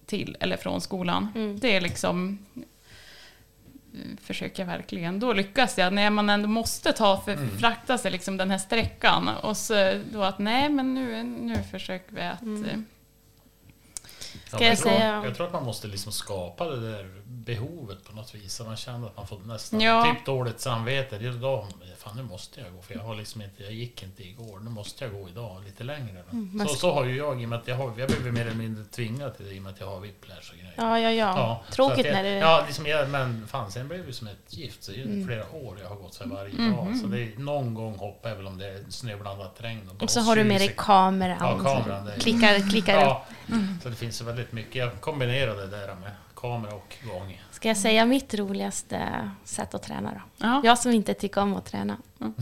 till 0.06 0.36
eller 0.40 0.56
från 0.56 0.80
skolan. 0.80 1.28
Mm. 1.34 1.58
Det 1.60 1.76
är 1.76 1.80
liksom 1.80 2.38
eh, 2.56 4.18
försöker 4.22 4.62
jag 4.62 4.66
verkligen. 4.66 5.20
Då 5.20 5.32
lyckas 5.32 5.78
jag 5.78 5.92
när 5.92 6.10
man 6.10 6.30
ändå 6.30 6.48
måste 6.48 6.92
ta 6.92 7.20
för 7.20 7.32
Mm. 7.32 7.58
frakta 7.58 7.98
sig 7.98 8.10
liksom 8.10 8.36
den 8.36 8.50
här 8.50 8.58
sträckan. 8.58 9.28
Och 9.28 9.56
så 9.56 10.00
då 10.12 10.22
att 10.22 10.38
nej 10.38 10.68
men 10.68 10.94
nu, 10.94 11.22
nu 11.22 11.62
försöker 11.70 12.14
vi 12.14 12.22
att... 12.22 12.42
Mm. 12.42 12.86
Ska 14.48 14.64
jag 14.64 14.78
tror, 14.78 14.90
säga- 14.90 15.24
jag 15.24 15.34
tror 15.36 15.46
att 15.46 15.52
man 15.52 15.64
måste 15.64 15.86
liksom 15.88 16.12
skapa 16.12 16.64
det 16.64 16.92
där 16.92 17.22
behovet 17.30 18.04
på 18.04 18.12
något 18.16 18.34
vis. 18.34 18.54
Så 18.54 18.64
man 18.64 18.76
känner 18.76 19.06
att 19.06 19.16
man 19.16 19.26
får 19.26 19.38
nästan 19.38 19.80
Ja. 19.80 20.04
typ 20.14 20.26
dåligt 20.26 20.60
samvete. 20.60 21.18
Det 21.18 21.24
är 21.26 21.32
Idag, 21.32 21.66
fan 21.98 22.16
nu 22.16 22.22
måste 22.22 22.60
jag 22.60 22.72
gå 22.72 22.82
för 22.82 22.94
jag 22.94 23.02
har 23.02 23.14
liksom 23.14 23.42
inte, 23.42 23.62
jag 23.62 23.72
gick 23.72 24.02
inte 24.02 24.22
igår. 24.28 24.60
Nu 24.60 24.70
måste 24.70 25.04
jag 25.04 25.12
gå 25.12 25.28
idag 25.28 25.64
lite 25.64 25.84
längre. 25.84 26.22
Då. 26.30 26.36
Mm, 26.36 26.68
så, 26.68 26.74
så 26.74 26.92
har 26.94 27.04
ju 27.04 27.16
jag 27.16 27.42
i 27.42 27.44
och 27.44 27.48
med 27.48 27.58
att 27.58 27.68
jag 27.68 27.76
har, 27.76 27.92
jag 27.98 28.08
blivit 28.08 28.34
mer 28.34 28.40
eller 28.46 28.54
mindre 28.54 28.84
tvingad 28.84 29.36
till 29.36 29.46
det 29.46 29.54
i 29.54 29.58
och 29.58 29.62
med 29.62 29.72
att 29.72 29.80
jag 29.80 29.86
har 29.86 30.00
whiplash 30.00 30.50
och 30.52 30.58
grejer. 30.58 30.74
Ja, 30.76 30.98
ja, 31.00 31.10
ja. 31.10 31.62
så 31.68 31.74
Tråkigt 31.74 32.06
jag, 32.06 32.12
när 32.14 32.22
det... 32.22 32.30
Ja, 32.30 32.64
liksom 32.66 32.86
jag, 32.86 33.10
men 33.10 33.46
fan 33.48 33.70
sen 33.70 33.88
blev 33.88 34.06
det 34.06 34.12
som 34.12 34.26
ett 34.26 34.36
gift. 34.54 34.84
Så 34.84 34.92
det 34.92 35.00
är 35.00 35.04
Mm. 35.04 35.26
flera 35.26 35.50
år 35.52 35.78
jag 35.82 35.88
har 35.88 35.96
gått 35.96 36.14
så 36.14 36.24
här 36.24 36.30
varje 36.30 36.54
Mhm. 36.54 36.76
dag. 36.76 36.96
Så 36.96 37.06
det 37.06 37.20
är 37.22 37.38
någon 37.38 37.74
gång 37.74 37.98
hoppar 37.98 38.28
jag 38.28 38.36
väl 38.36 38.46
om 38.46 38.58
det 38.58 38.66
är 38.66 38.84
snöblandat 38.90 39.54
regn. 39.58 39.90
Och 40.00 40.10
så 40.10 40.20
har 40.20 40.36
du 40.36 40.44
med 40.44 40.60
dig 40.60 40.74
kameran. 40.76 41.36
Ja, 41.40 41.58
kameran, 41.58 42.10
Klickar, 42.20 42.70
klickar. 42.70 43.00
Ja, 43.00 43.24
så 43.82 43.88
det 43.88 43.96
finns 43.96 44.20
väldigt 44.20 44.52
mycket. 44.52 44.74
Jag 44.74 45.00
kombinerar 45.00 45.56
det 45.56 45.66
där 45.66 45.94
med 45.94 46.10
kamera 46.40 46.74
och 46.74 46.94
gång. 47.04 47.40
Ska 47.50 47.68
jag 47.68 47.76
säga 47.76 48.06
mitt 48.06 48.34
roligaste 48.34 49.30
sätt 49.44 49.74
att 49.74 49.82
träna 49.82 50.10
då? 50.12 50.20
ja. 50.46 50.60
Jag 50.64 50.78
som 50.78 50.92
inte 50.92 51.14
tycker 51.14 51.40
om 51.40 51.54
att 51.56 51.66
träna. 51.66 51.96
Mm. 52.20 52.34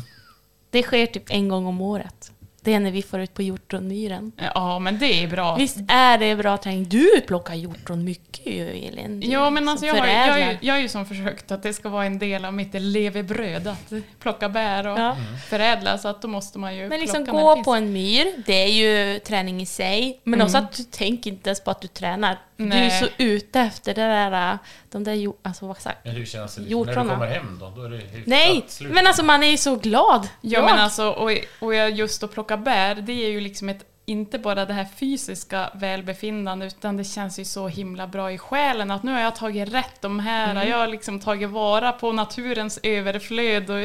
Det 0.71 0.83
sker 0.83 1.07
typ 1.07 1.31
en 1.31 1.49
gång 1.49 1.67
om 1.67 1.81
året. 1.81 2.33
Det 2.61 2.75
är 2.75 2.81
när 2.81 2.91
vi 2.91 3.03
får 3.03 3.21
ut 3.21 3.35
på 3.35 3.43
hjortronmyren. 3.43 4.33
ja, 4.55 4.79
men 4.79 4.99
det 4.99 5.23
är 5.23 5.29
bra. 5.29 5.57
Visst 5.57 5.77
är 5.89 6.19
det 6.19 6.37
bra 6.37 6.57
träning? 6.57 6.85
Du 6.89 7.21
plockar 7.27 7.55
hjortron 7.55 8.05
mycket 8.05 8.47
ju, 8.47 8.69
Elin. 8.69 9.21
Du 9.21 9.27
Ja, 9.27 9.51
men 9.51 9.69
alltså 9.69 9.87
jag, 9.87 9.95
har, 9.95 10.07
jag, 10.07 10.15
har 10.15 10.27
ju, 10.27 10.33
förädlar. 10.33 10.59
jag 10.61 10.75
har 10.75 10.79
ju 10.81 10.89
som 10.89 11.07
försökt 11.07 11.51
att 11.51 11.63
det 11.63 11.73
ska 11.73 11.89
vara 11.89 12.05
en 12.05 12.19
del 12.19 12.45
av 12.45 12.55
mitt 12.55 12.75
levebröd, 12.75 13.67
att 13.67 13.93
plocka 14.21 14.49
bär 14.49 14.87
och 14.87 14.99
Ja. 14.99 15.17
förädla, 15.49 15.99
så 15.99 16.09
att 16.09 16.23
då 16.23 16.29
måste 16.29 16.59
man 16.59 16.77
ju 16.77 16.89
Men 16.89 17.01
liksom 17.01 17.25
gå 17.25 17.65
på 17.65 17.73
en 17.75 17.93
myr, 17.93 18.43
det 18.47 18.53
är 18.65 18.69
ju 18.69 19.19
träning 19.19 19.61
i 19.63 19.67
sig. 19.67 20.21
Men 20.25 20.35
Mm. 20.35 20.45
också 20.47 20.59
att 20.59 20.73
du 20.73 20.83
tänker 20.85 21.31
inte 21.31 21.49
ens 21.51 21.61
på 21.65 21.71
att 21.71 21.81
du 21.81 21.89
tränar. 21.89 22.39
Du 22.57 22.65
är 22.65 22.69
Nej. 22.69 22.91
så 22.91 23.07
ute 23.19 23.61
efter 23.61 23.95
det 23.95 24.03
där, 24.03 24.59
de 24.91 25.05
där, 25.05 25.13
jo- 25.15 25.37
alltså 25.43 25.67
vad 25.67 25.81
sagt. 25.81 26.05
Men 26.05 26.15
hur 26.15 26.25
känns 26.25 26.55
det 26.55 26.61
liksom, 26.63 26.87
när 26.87 27.05
du 27.05 27.09
kommer 27.11 27.27
hem 27.27 27.59
då? 27.61 27.71
Då 27.77 27.83
är 27.83 27.91
det 27.91 28.03
Nej, 28.27 28.65
slut. 28.69 28.93
men 28.93 29.07
alltså 29.07 29.23
man 29.23 29.43
är 29.43 29.51
ju 29.51 29.57
så 29.57 29.77
glad. 29.77 30.29
Ja, 30.41 30.63
men 30.63 30.79
alltså, 30.79 31.09
och, 31.11 31.31
och 31.61 31.75
just 31.75 32.23
att 32.23 32.33
plocka 32.33 32.57
bär, 32.57 32.95
det 32.95 33.13
är 33.13 33.31
ju 33.31 33.41
liksom 33.41 33.69
ett, 33.69 33.85
inte 34.05 34.39
bara 34.39 34.65
det 34.65 34.73
här 34.73 34.87
fysiska 34.97 35.71
välbefinnande, 35.75 36.67
utan 36.67 36.97
det 36.97 37.05
känns 37.05 37.39
ju 37.39 37.45
så 37.45 37.69
himla 37.69 38.07
bra 38.07 38.33
i 38.33 38.39
själen 38.39 38.91
att 38.91 39.03
nu 39.03 39.13
har 39.13 39.21
jag 39.21 39.37
tagit 39.37 39.73
rätt 39.75 40.01
de 40.03 40.19
här, 40.19 40.51
Mm. 40.51 40.69
jag 40.69 40.77
har 40.79 40.87
liksom 40.87 41.21
tagit 41.21 41.49
vara 41.51 41.93
på 41.93 42.13
naturens 42.13 42.79
överflöd 42.83 43.71
och 43.71 43.81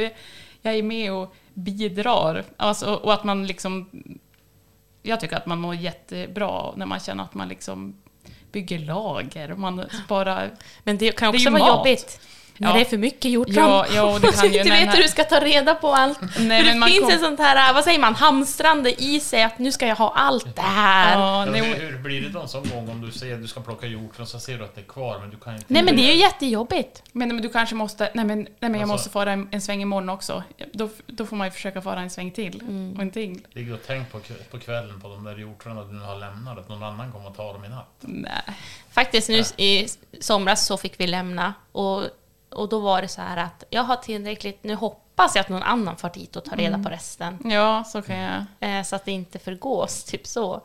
jag 0.62 0.74
är 0.74 0.82
med 0.82 1.12
och 1.12 1.34
bidrar. 1.54 2.44
Alltså, 2.56 2.94
och 2.94 3.12
att 3.14 3.24
man 3.24 3.46
liksom, 3.46 3.90
jag 5.02 5.20
tycker 5.20 5.36
att 5.36 5.46
man 5.46 5.60
mår 5.60 5.74
jättebra 5.74 6.72
när 6.76 6.86
man 6.86 7.00
känner 7.00 7.24
att 7.24 7.34
man 7.34 7.48
liksom 7.48 7.96
bygger 8.52 8.78
lager, 8.78 9.54
man 9.54 9.84
sparar 10.04 10.50
Men 10.84 10.98
det 10.98 11.16
kan 11.16 11.32
Det 11.32 11.36
också 11.36 11.44
ju 11.48 11.50
vara 11.50 11.58
mat. 11.62 11.68
jobbigt 11.68 12.20
när 12.58 12.68
Ja. 12.68 12.74
det 12.74 12.80
är 12.80 12.84
för 12.84 12.96
mycket 12.98 13.30
hjortron. 13.30 13.54
Ja, 13.54 13.86
ja, 13.94 14.02
och 14.14 14.20
det 14.20 14.32
kan 14.32 14.40
du 14.48 14.52
ju 14.52 14.58
inte 14.58 14.70
vet 14.70 14.94
hur 14.98 15.02
du 15.02 15.08
ska 15.08 15.24
ta 15.24 15.40
reda 15.40 15.74
på 15.74 15.92
allt. 15.92 16.20
Nej, 16.20 16.30
för 16.38 16.42
men 16.42 16.64
det 16.66 16.74
man 16.74 16.88
finns 16.88 17.00
kom- 17.04 17.10
ett 17.10 17.20
sånt 17.20 17.40
här, 17.40 17.74
vad 17.74 17.84
säger 17.84 17.98
man, 17.98 18.14
hamstrande 18.14 19.02
i 19.02 19.20
sig 19.20 19.42
att 19.42 19.58
nu 19.58 19.72
ska 19.72 19.86
jag 19.86 19.96
ha 19.96 20.12
allt 20.16 20.56
det 20.56 20.62
här. 20.62 21.18
Ja, 21.18 21.46
Ja, 21.46 21.52
nej, 21.52 21.60
hur, 21.62 21.90
hur 21.90 21.98
blir 21.98 22.20
det 22.22 22.28
då 22.28 22.40
en 22.40 22.48
sån 22.48 22.68
gång 22.74 22.88
om 22.90 23.00
du 23.00 23.12
säger 23.12 23.34
att 23.34 23.42
du 23.42 23.48
ska 23.48 23.60
plocka 23.60 23.86
hjortron 23.86 24.26
så 24.26 24.40
ser 24.40 24.58
du 24.58 24.64
att 24.64 24.74
det 24.74 24.80
är 24.80 24.84
kvar 24.84 25.18
men 25.20 25.30
du 25.30 25.36
kan 25.36 25.54
inte... 25.54 25.64
Nej 25.68 25.82
men 25.82 25.96
det 25.96 26.02
är 26.02 26.12
ju 26.14 26.20
jättejobbigt. 26.20 27.02
Men, 27.12 27.28
men 27.28 27.42
du 27.42 27.48
kanske 27.48 27.74
måste, 27.74 28.10
nej 28.14 28.24
men, 28.24 28.38
nej, 28.42 28.48
men 28.60 28.72
jag 28.74 28.80
Alltså- 28.80 28.92
måste 28.92 29.10
fara 29.10 29.32
en, 29.32 29.48
en 29.50 29.60
sväng 29.60 29.82
imorgon 29.82 30.08
också. 30.08 30.42
Då, 30.72 30.88
då 31.06 31.26
får 31.26 31.36
man 31.36 31.46
ju 31.46 31.50
försöka 31.50 31.82
fara 31.82 32.00
en 32.00 32.10
sväng 32.10 32.30
till. 32.30 32.60
Mm. 32.60 32.92
Och 32.96 33.02
en 33.02 33.10
till. 33.10 33.40
Ligger 33.52 33.74
och 33.74 33.80
tänk 33.86 34.12
på, 34.12 34.20
på 34.50 34.58
kvällen 34.58 35.00
på 35.00 35.08
de 35.08 35.24
där 35.24 35.36
hjortronen 35.36 35.88
du 35.88 35.94
nu 35.94 36.00
har 36.04 36.16
lämnat, 36.16 36.58
att 36.58 36.68
någon 36.68 36.82
annan 36.82 37.12
kommer 37.12 37.28
att 37.28 37.36
ta 37.36 37.52
dem 37.52 37.64
i 37.64 37.68
natt. 37.68 37.88
Nej. 38.00 38.32
Faktiskt 38.90 39.28
nu 39.28 39.42
i 39.64 39.86
somras 40.20 40.66
så 40.66 40.76
fick 40.76 41.00
vi 41.00 41.06
lämna 41.06 41.54
och, 41.72 42.02
och 42.52 42.68
då 42.68 42.78
var 42.78 43.02
det 43.02 43.08
så 43.08 43.20
här 43.20 43.36
att 43.36 43.64
jag 43.70 43.82
har 43.82 43.96
tillräckligt, 43.96 44.64
nu 44.64 44.74
hoppas 44.74 45.34
jag 45.36 45.40
att 45.40 45.48
någon 45.48 45.62
annan 45.62 45.96
får 45.96 46.08
dit 46.14 46.36
och 46.36 46.44
tar 46.44 46.56
reda 46.56 46.68
Mm. 46.68 46.84
på 46.84 46.90
resten. 46.90 47.38
Ja, 47.44 47.84
så 47.84 48.02
kan 48.02 48.16
jag. 48.16 48.44
Eh, 48.60 48.82
så 48.82 48.96
att 48.96 49.04
det 49.04 49.12
inte 49.12 49.38
förgås, 49.38 50.04
typ 50.04 50.26
så. 50.26 50.60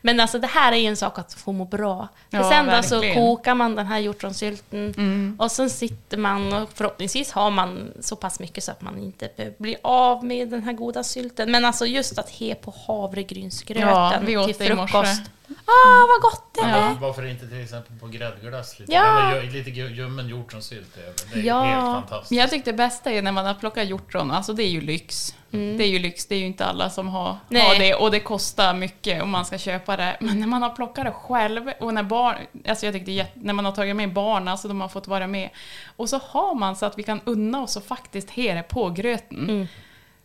Men 0.00 0.20
alltså 0.20 0.38
det 0.38 0.46
här 0.46 0.72
är 0.72 0.76
ju 0.76 0.86
en 0.86 0.96
sak 0.96 1.18
att 1.18 1.32
få 1.34 1.52
må 1.52 1.64
bra. 1.64 2.08
För 2.30 2.36
Ja, 2.38 2.50
sen 2.50 2.66
då 2.66 2.82
så 2.82 3.14
kokar 3.14 3.54
man 3.54 3.74
den 3.76 3.86
här 3.86 3.98
hjortronsylten 3.98 4.94
Mm. 4.96 5.36
och 5.40 5.50
sen 5.52 5.70
sitter 5.70 6.16
man 6.16 6.52
och 6.52 6.70
förhoppningsvis 6.74 7.32
har 7.32 7.50
man 7.50 7.92
så 8.00 8.16
pass 8.16 8.40
mycket 8.40 8.64
så 8.64 8.70
att 8.72 8.80
man 8.80 8.98
inte 8.98 9.28
behöver 9.36 9.56
bli 9.58 9.76
av 9.82 10.24
med 10.24 10.48
den 10.48 10.62
här 10.62 10.72
goda 10.72 11.02
sylten. 11.04 11.50
Men 11.50 11.64
alltså 11.64 11.86
just 11.86 12.18
att 12.18 12.30
he 12.30 12.54
på 12.54 12.74
havregrynsgröten 12.86 14.30
Ja, 14.32 14.44
till 14.46 14.54
frukost. 14.54 15.22
Ah, 15.64 16.06
vad 16.08 16.22
gott 16.22 16.54
det 16.54 16.60
Ja. 16.60 16.66
är! 16.76 16.94
Varför 16.94 17.26
inte 17.26 17.48
till 17.48 17.62
exempel 17.62 17.98
på 17.98 18.06
gräddglass? 18.06 18.78
Lite, 18.78 18.92
Ja. 18.92 19.30
Eller 19.32 19.50
lite 19.50 19.70
ljummen 19.70 20.28
hjortronsylt 20.28 20.96
över. 20.96 21.14
Det 21.34 21.40
är 21.40 21.44
Ja. 21.44 21.62
helt 21.62 21.80
fantastiskt. 21.84 22.30
Men 22.30 22.38
jag 22.38 22.50
tyckte 22.50 22.72
det 22.72 22.76
bästa 22.76 23.10
är 23.10 23.22
när 23.22 23.32
man 23.32 23.46
har 23.46 23.54
plockat 23.54 23.88
hjortron, 23.88 24.30
alltså 24.30 24.52
det 24.52 24.62
är 24.62 24.68
ju 24.68 24.80
lyx. 24.80 25.34
Det 25.50 25.82
är 25.84 25.88
ju 25.88 25.98
lyx, 25.98 26.26
det 26.26 26.34
är 26.34 26.38
ju 26.38 26.46
inte 26.46 26.64
alla 26.66 26.90
som 26.90 27.08
har, 27.08 27.28
Mm. 27.28 27.38
Nej. 27.48 27.62
har 27.62 27.74
det 27.78 27.94
och 27.94 28.10
det 28.10 28.20
kostar 28.20 28.74
mycket 28.74 29.22
om 29.22 29.30
man 29.30 29.44
ska 29.44 29.58
köpa 29.58 29.96
det. 29.96 30.16
Men 30.20 30.40
när 30.40 30.46
man 30.46 30.62
har 30.62 30.70
plockat 30.70 31.04
det 31.04 31.12
själv 31.12 31.70
och 31.80 31.94
när 31.94 32.02
barn, 32.02 32.36
alltså 32.68 32.86
jag 32.86 32.94
tyckte 32.94 33.26
när 33.34 33.52
man 33.54 33.64
har 33.64 33.72
tagit 33.72 33.96
med 33.96 34.12
barn, 34.12 34.48
alltså 34.48 34.68
de 34.68 34.80
har 34.80 34.88
fått 34.88 35.06
vara 35.08 35.26
med. 35.26 35.50
Och 35.96 36.08
så 36.08 36.18
har 36.28 36.54
man 36.54 36.76
så 36.76 36.86
att 36.86 36.98
vi 36.98 37.02
kan 37.02 37.20
unna 37.24 37.62
oss 37.62 37.76
och 37.76 37.84
faktiskt 37.84 38.30
ha 38.30 38.42
det 38.54 38.62
på 38.62 38.90
gröten. 38.90 39.48
Mm. 39.48 39.66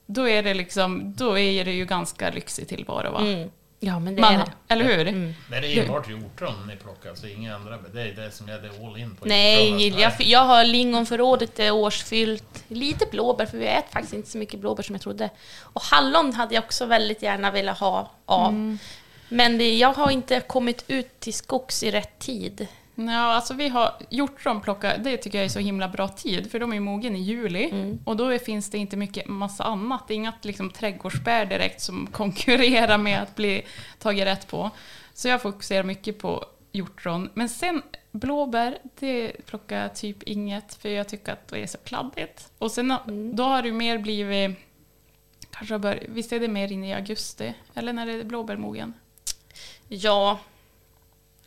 Då 0.06 0.30
är 0.30 0.44
det 0.44 0.54
liksom, 0.54 1.14
då 1.16 1.38
är 1.40 1.66
det 1.66 1.72
ju 1.72 1.86
ganska 1.86 2.30
lyxig 2.30 2.68
tillvaro 2.68 3.12
va? 3.12 3.20
Mm. 3.20 3.50
Ja, 3.86 4.00
men 4.00 4.16
det 4.16 4.22
Man, 4.22 4.34
är 4.34 4.38
det. 4.38 4.52
eller 4.68 4.86
hur? 4.86 5.08
Mm. 5.08 5.34
Men 5.50 5.62
det 5.62 5.68
är 5.68 5.82
enbart 5.82 6.10
hjortron 6.10 6.68
ni 6.68 6.76
plockar, 6.76 7.10
alltså 7.10 7.28
inga 7.28 7.56
andra. 7.56 7.78
Det 7.94 8.02
är 8.02 8.14
det 8.14 8.32
som 8.32 8.48
gäller 8.48 8.88
all 8.88 8.98
in 8.98 9.16
på 9.16 9.26
Nej, 9.26 9.88
jag, 9.88 10.14
jag 10.20 10.40
har 10.40 10.66
lingonförrådet 10.66 11.60
är 11.60 11.72
årsfyllt. 11.72 12.64
Lite 12.68 13.06
blåbär, 13.12 13.46
för 13.46 13.58
vi 13.58 13.68
äter 13.68 13.92
faktiskt 13.92 14.14
inte 14.14 14.30
så 14.30 14.38
mycket 14.38 14.60
blåbär 14.60 14.84
som 14.84 14.96
jag 14.96 15.02
trodde. 15.02 15.30
Och 15.62 15.82
hallon 15.82 16.34
hade 16.34 16.56
jag 16.56 16.64
också 16.64 16.86
väldigt 16.86 17.22
gärna 17.22 17.52
velat 17.52 17.80
ha 17.80 18.12
av. 18.26 18.78
Men 19.30 19.58
det, 19.58 19.78
jag 19.78 19.94
har 19.94 20.12
inte 20.12 20.40
kommit 20.40 20.84
ut 20.88 21.20
till 21.20 21.34
skogs 21.34 21.84
i 21.84 21.92
rätt 21.92 22.20
tid. 22.20 22.68
Ja, 22.96 23.20
alltså 23.34 23.54
vi 23.54 23.68
har 23.70 23.94
hjortron 24.10 24.62
plocka, 24.62 24.98
det 24.98 25.18
tycker 25.18 25.38
jag 25.38 25.46
är 25.46 25.50
så 25.50 25.60
himla 25.60 25.88
bra 25.88 26.08
tid, 26.08 26.52
för 26.52 26.60
de 26.60 26.74
är 26.74 26.80
mogen 26.80 27.16
i 27.16 27.20
juli. 27.20 27.70
Och 28.06 28.18
då 28.18 28.40
finns 28.40 28.70
det 28.70 28.78
inte 28.78 28.98
mycket 28.98 29.28
massa 29.28 29.64
annat. 29.64 30.08
Det 30.08 30.14
är 30.14 30.16
inget 30.16 30.46
liksom, 30.46 30.70
trädgårdsbär 30.72 31.46
direkt 31.46 31.82
som 31.82 32.08
konkurrerar 32.12 32.98
med 32.98 33.22
att 33.22 33.36
bli 33.36 33.62
taget 34.00 34.28
rätt 34.28 34.48
på. 34.48 34.70
Så 35.14 35.28
jag 35.28 35.42
fokuserar 35.42 35.84
mycket 35.84 36.20
på 36.20 36.46
hjortron. 36.72 37.30
Men 37.34 37.50
sen 37.50 37.82
blåbär, 38.12 38.78
det 39.00 39.32
plockar 39.46 39.82
jag 39.82 39.96
typ 39.96 40.24
inget, 40.24 40.74
för 40.76 40.90
jag 40.90 41.10
tycker 41.10 41.32
att 41.34 41.48
det 41.48 41.60
är 41.60 41.68
så 41.68 41.78
kladdigt. 41.78 42.52
Och 42.58 42.72
sen 42.72 42.92
har- 42.92 43.34
då 43.34 43.44
har 43.44 43.62
det 43.62 43.72
mer 43.72 43.98
blivit, 43.98 44.58
kanske 45.52 45.78
bör, 45.80 46.04
visst 46.10 46.34
är 46.34 46.40
det 46.40 46.48
mer 46.48 46.72
inne 46.72 46.90
i 46.90 46.94
augusti? 46.94 47.54
Eller 47.74 47.94
när 47.94 48.08
är 48.08 48.18
det 48.18 48.24
blåbärmogen? 48.24 48.94
Ja. 49.88 50.40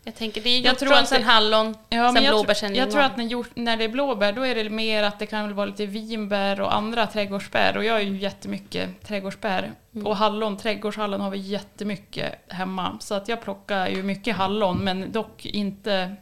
Jag 0.04 0.14
tänker 0.14 0.40
det 0.40 0.48
är 0.48 0.64
Jag 0.64 0.78
tror 0.78 0.94
att 0.94 1.08
sen 1.08 1.22
hallon, 1.22 1.76
Ja, 1.88 2.12
sen 2.14 2.24
blåbär, 2.24 2.54
sen 2.54 2.74
jag 2.74 2.90
tror 2.90 3.00
att 3.02 3.16
när, 3.16 3.24
hjort, 3.24 3.50
när 3.54 3.76
det 3.76 3.84
är 3.84 3.88
blåbär 3.88 4.32
då 4.32 4.46
är 4.46 4.54
det 4.54 4.70
mer 4.70 5.02
att 5.02 5.18
det 5.18 5.26
kan 5.26 5.44
väl 5.44 5.54
vara 5.54 5.66
lite 5.66 5.86
vinbär 5.86 6.60
och 6.60 6.74
andra 6.74 7.06
trädgårdsbär. 7.06 7.76
Och 7.76 7.84
jag 7.84 7.92
har 7.92 8.00
ju 8.00 8.16
jättemycket 8.18 9.02
trädgårdsbär. 9.06 9.72
Mm. 9.94 10.06
Och 10.06 10.16
hallon, 10.16 10.56
trädgårdshallon 10.56 11.20
har 11.20 11.30
vi 11.30 11.38
jättemycket 11.38 12.34
hemma. 12.48 12.98
Så 13.00 13.14
att 13.14 13.28
jag 13.28 13.42
plockar 13.42 13.88
ju 13.88 14.02
mycket 14.02 14.36
hallon 14.36 14.78
men 14.78 15.12
dock 15.12 15.46
inte 15.46 16.14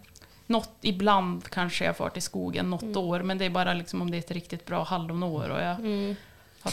något, 0.47 0.71
ibland 0.83 1.51
kanske 1.51 1.85
jag 1.85 1.97
får 1.97 2.09
till 2.09 2.23
skogen 2.23 2.71
något 2.71 2.83
Mm. 2.83 2.97
år. 2.97 3.21
Men 3.23 3.39
det 3.39 3.45
är 3.45 3.51
bara 3.51 3.75
liksom 3.75 4.03
om 4.03 4.11
det 4.11 4.17
är 4.17 4.19
ett 4.19 4.31
riktigt 4.31 4.65
bra 4.67 4.83
hallonår 4.85 5.49
och 5.49 5.61
jag 5.61 5.77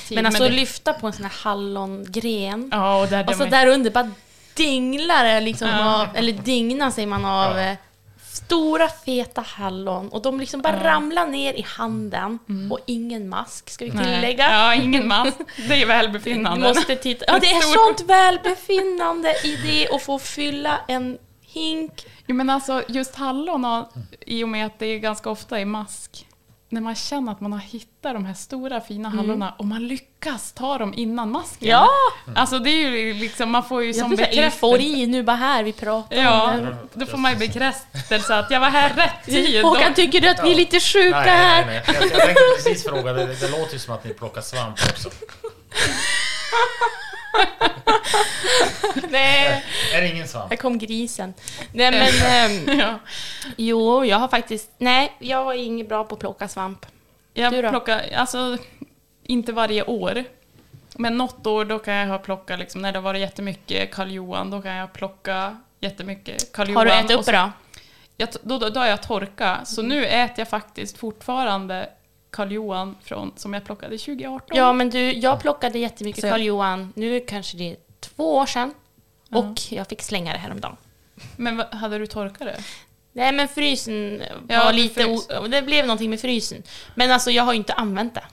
tid. 0.08 0.16
Men 0.16 0.26
alltså 0.26 0.44
det, 0.44 0.50
lyfta 0.50 0.94
på 0.94 1.08
en 1.08 1.14
sån 1.14 1.26
här 1.26 1.34
hallongren. 1.44 2.70
Ja, 2.72 3.02
och 3.02 3.08
där 3.08 3.28
Och 3.28 3.36
så 3.36 3.44
de- 3.44 3.50
där 3.50 3.68
under 3.68 3.92
bara 3.92 4.12
dinglar 4.56 5.42
liksom 5.42 5.68
Ja. 5.68 6.02
av, 6.02 6.08
eller 6.16 6.34
digna 6.34 6.92
säger 6.92 7.08
man 7.08 7.26
av, 7.26 7.58
Ja. 7.58 7.60
eh, 7.72 7.78
stora 8.32 8.88
feta 8.90 9.42
hallon. 9.42 10.10
Och 10.10 10.22
de 10.22 10.40
liksom 10.40 10.62
bara 10.62 10.84
ramlar 10.84 11.28
ner 11.28 11.54
i 11.54 11.66
handen. 11.68 12.40
Och 12.72 12.80
ingen 12.88 13.30
mask, 13.30 13.70
ska 13.70 13.86
vi 13.86 13.92
Mm. 13.92 14.04
Nej. 14.04 14.16
tillägga. 14.16 14.52
Ja, 14.52 14.76
ingen 14.76 15.08
mask. 15.08 15.38
Det 15.68 15.82
är 15.82 15.86
välbefinnande. 15.86 16.68
måste 16.68 16.96
titta. 16.96 17.26
Ja, 17.28 17.40
det 17.40 17.48
är 17.48 17.62
sånt 17.62 18.10
välbefinnande 18.10 19.34
i 19.44 19.56
det 19.56 19.96
att 19.96 20.04
få 20.04 20.20
fylla 20.20 20.80
en 20.88 21.18
hink. 21.42 22.06
Jo, 22.28 22.36
men 22.36 22.50
alltså 22.50 22.84
just 22.88 23.16
hallon, 23.16 23.86
i 24.26 24.44
och 24.44 24.50
med 24.50 24.66
att 24.66 24.80
det 24.80 24.86
är 24.86 24.98
ganska 25.00 25.30
ofta 25.30 25.60
i 25.60 25.66
mask, 25.66 26.26
när 26.74 26.82
man 26.82 26.96
känner 26.96 27.32
att 27.32 27.42
man 27.42 27.54
har 27.54 27.60
hittat 27.60 28.14
de 28.14 28.26
här 28.26 28.34
stora 28.34 28.82
fina 28.82 29.10
hallonerna 29.10 29.54
och 29.58 29.66
man 29.66 29.88
lyckas 29.88 30.52
ta 30.52 30.78
dem 30.78 30.94
innan 30.98 31.32
masken. 31.32 31.68
Ja! 31.70 31.88
Alltså 32.36 32.60
det 32.60 32.70
är 32.70 32.90
ju 32.90 33.14
liksom, 33.14 33.52
man 33.52 33.64
får 33.64 33.82
ju 33.84 33.88
Jag 33.88 33.96
som 33.96 34.10
bekräftelse. 34.10 34.42
eufori 34.44 35.08
nu 35.08 35.24
bara 35.24 35.36
här 35.36 35.64
vi 35.64 35.74
pratar 35.74 36.16
Ja, 36.18 36.52
om 36.54 36.66
det. 36.66 36.76
då 36.94 37.06
får 37.06 37.18
man 37.18 37.32
ju 37.32 37.38
bekräftelse 37.38 38.36
att 38.36 38.52
jag 38.52 38.60
var 38.60 38.70
här 38.70 38.94
rätt 38.94 39.26
tid. 39.26 39.62
Håkan, 39.64 39.94
tycker 39.94 40.22
du 40.22 40.30
att 40.30 40.44
vi 40.46 40.52
är 40.52 40.56
lite 40.56 40.80
sjuka 40.80 41.20
Nej, 41.20 41.26
nej, 41.26 41.38
här? 41.38 41.66
nej. 41.66 41.84
Jag, 41.88 41.96
jag 41.96 42.12
tänkte 42.12 42.42
precis 42.58 42.84
fråga, 42.84 43.14
det, 43.14 43.26
det 43.26 43.48
låter 43.52 43.74
ju 43.74 43.80
som 43.80 43.94
att 43.94 44.04
ni 44.04 44.14
plockar 44.14 44.42
svamp 44.42 44.78
också. 44.90 45.10
Nej. 49.10 49.64
Är 49.94 50.02
det 50.02 50.08
ingen 50.10 50.28
svamp? 50.28 50.50
Här 50.50 50.58
kom 50.58 50.78
grisen. 50.78 51.34
Nej 51.74 51.92
men, 51.92 52.10
ehm, 52.26 52.80
Ja. 52.80 53.00
jo, 53.58 54.06
jag 54.06 54.18
har 54.18 54.28
faktiskt, 54.28 54.72
nej, 54.78 55.14
jag 55.20 55.48
är 55.56 55.58
inget 55.64 55.90
bra 55.90 56.04
på 56.04 56.14
att 56.16 56.20
plocka 56.20 56.48
svamp. 56.48 56.86
Jag 57.34 57.54
Du 57.54 57.62
då? 57.62 57.70
plockar, 57.70 58.02
alltså 58.16 58.58
inte 59.24 59.52
varje 59.52 59.84
år. 59.84 60.24
Men 60.96 61.18
något 61.18 61.48
år 61.48 61.66
då 61.66 61.80
kan 61.80 61.94
jag 61.94 62.08
ha 62.08 62.18
plockat, 62.18 62.60
liksom, 62.60 62.82
när 62.82 62.92
det 62.92 62.98
har 62.98 63.04
varit 63.04 63.22
jättemycket 63.22 63.92
Karl 63.94 64.12
Johan, 64.12 64.52
då 64.52 64.62
kan 64.62 64.76
jag 64.76 64.94
plocka 64.94 65.58
jättemycket 65.80 66.52
Karl 66.54 66.70
Johan. 66.70 66.78
Har 66.78 66.86
du 66.86 66.92
ätit 66.92 67.12
upp 67.20 67.26
det 67.26 67.32
då? 67.32 67.52
Jag, 68.18 68.30
då, 68.42 68.58
då, 68.58 68.70
då 68.70 68.80
har 68.80 68.88
jag 68.88 69.04
torkat, 69.04 69.68
så 69.68 69.82
nu 69.82 70.06
äter 70.06 70.36
jag 70.40 70.48
faktiskt 70.50 70.98
fortfarande 70.98 71.90
Karl 72.34 72.52
Johan 72.52 72.96
från, 73.04 73.32
som 73.36 73.54
jag 73.54 73.64
plockade 73.66 73.98
2018. 73.98 74.58
Ja, 74.58 74.74
men 74.74 74.90
du, 74.90 75.00
jag 75.14 75.40
plockade 75.42 75.80
jättemycket 75.80 76.24
Karl 76.30 76.42
Johan, 76.42 76.94
nu 76.96 77.20
kanske 77.20 77.58
det 77.58 77.72
är 77.72 77.78
två 78.00 78.36
år 78.36 78.46
sedan. 78.46 78.74
Och 79.32 79.60
jag 79.70 79.88
fick 79.88 80.02
slänga 80.02 80.34
det 80.34 80.40
häromdagen. 80.40 80.76
Men 81.38 81.58
vad, 81.58 81.74
hade 81.74 81.98
du 81.98 82.08
torkat 82.08 82.40
det? 82.40 82.64
Nej, 83.12 83.32
men 83.32 83.48
frysen 83.48 84.22
Ja, 84.48 84.64
var 84.64 84.72
det 84.72 84.78
lite... 84.78 85.04
frös. 85.04 85.30
O- 85.30 85.48
det 85.48 85.62
blev 85.62 85.86
någonting 85.86 86.10
med 86.10 86.20
frysen. 86.20 86.64
Men 86.96 87.12
alltså, 87.12 87.32
jag 87.32 87.44
har 87.44 87.54
ju 87.54 87.58
inte 87.58 87.74
använt 87.74 88.14
det. 88.16 88.24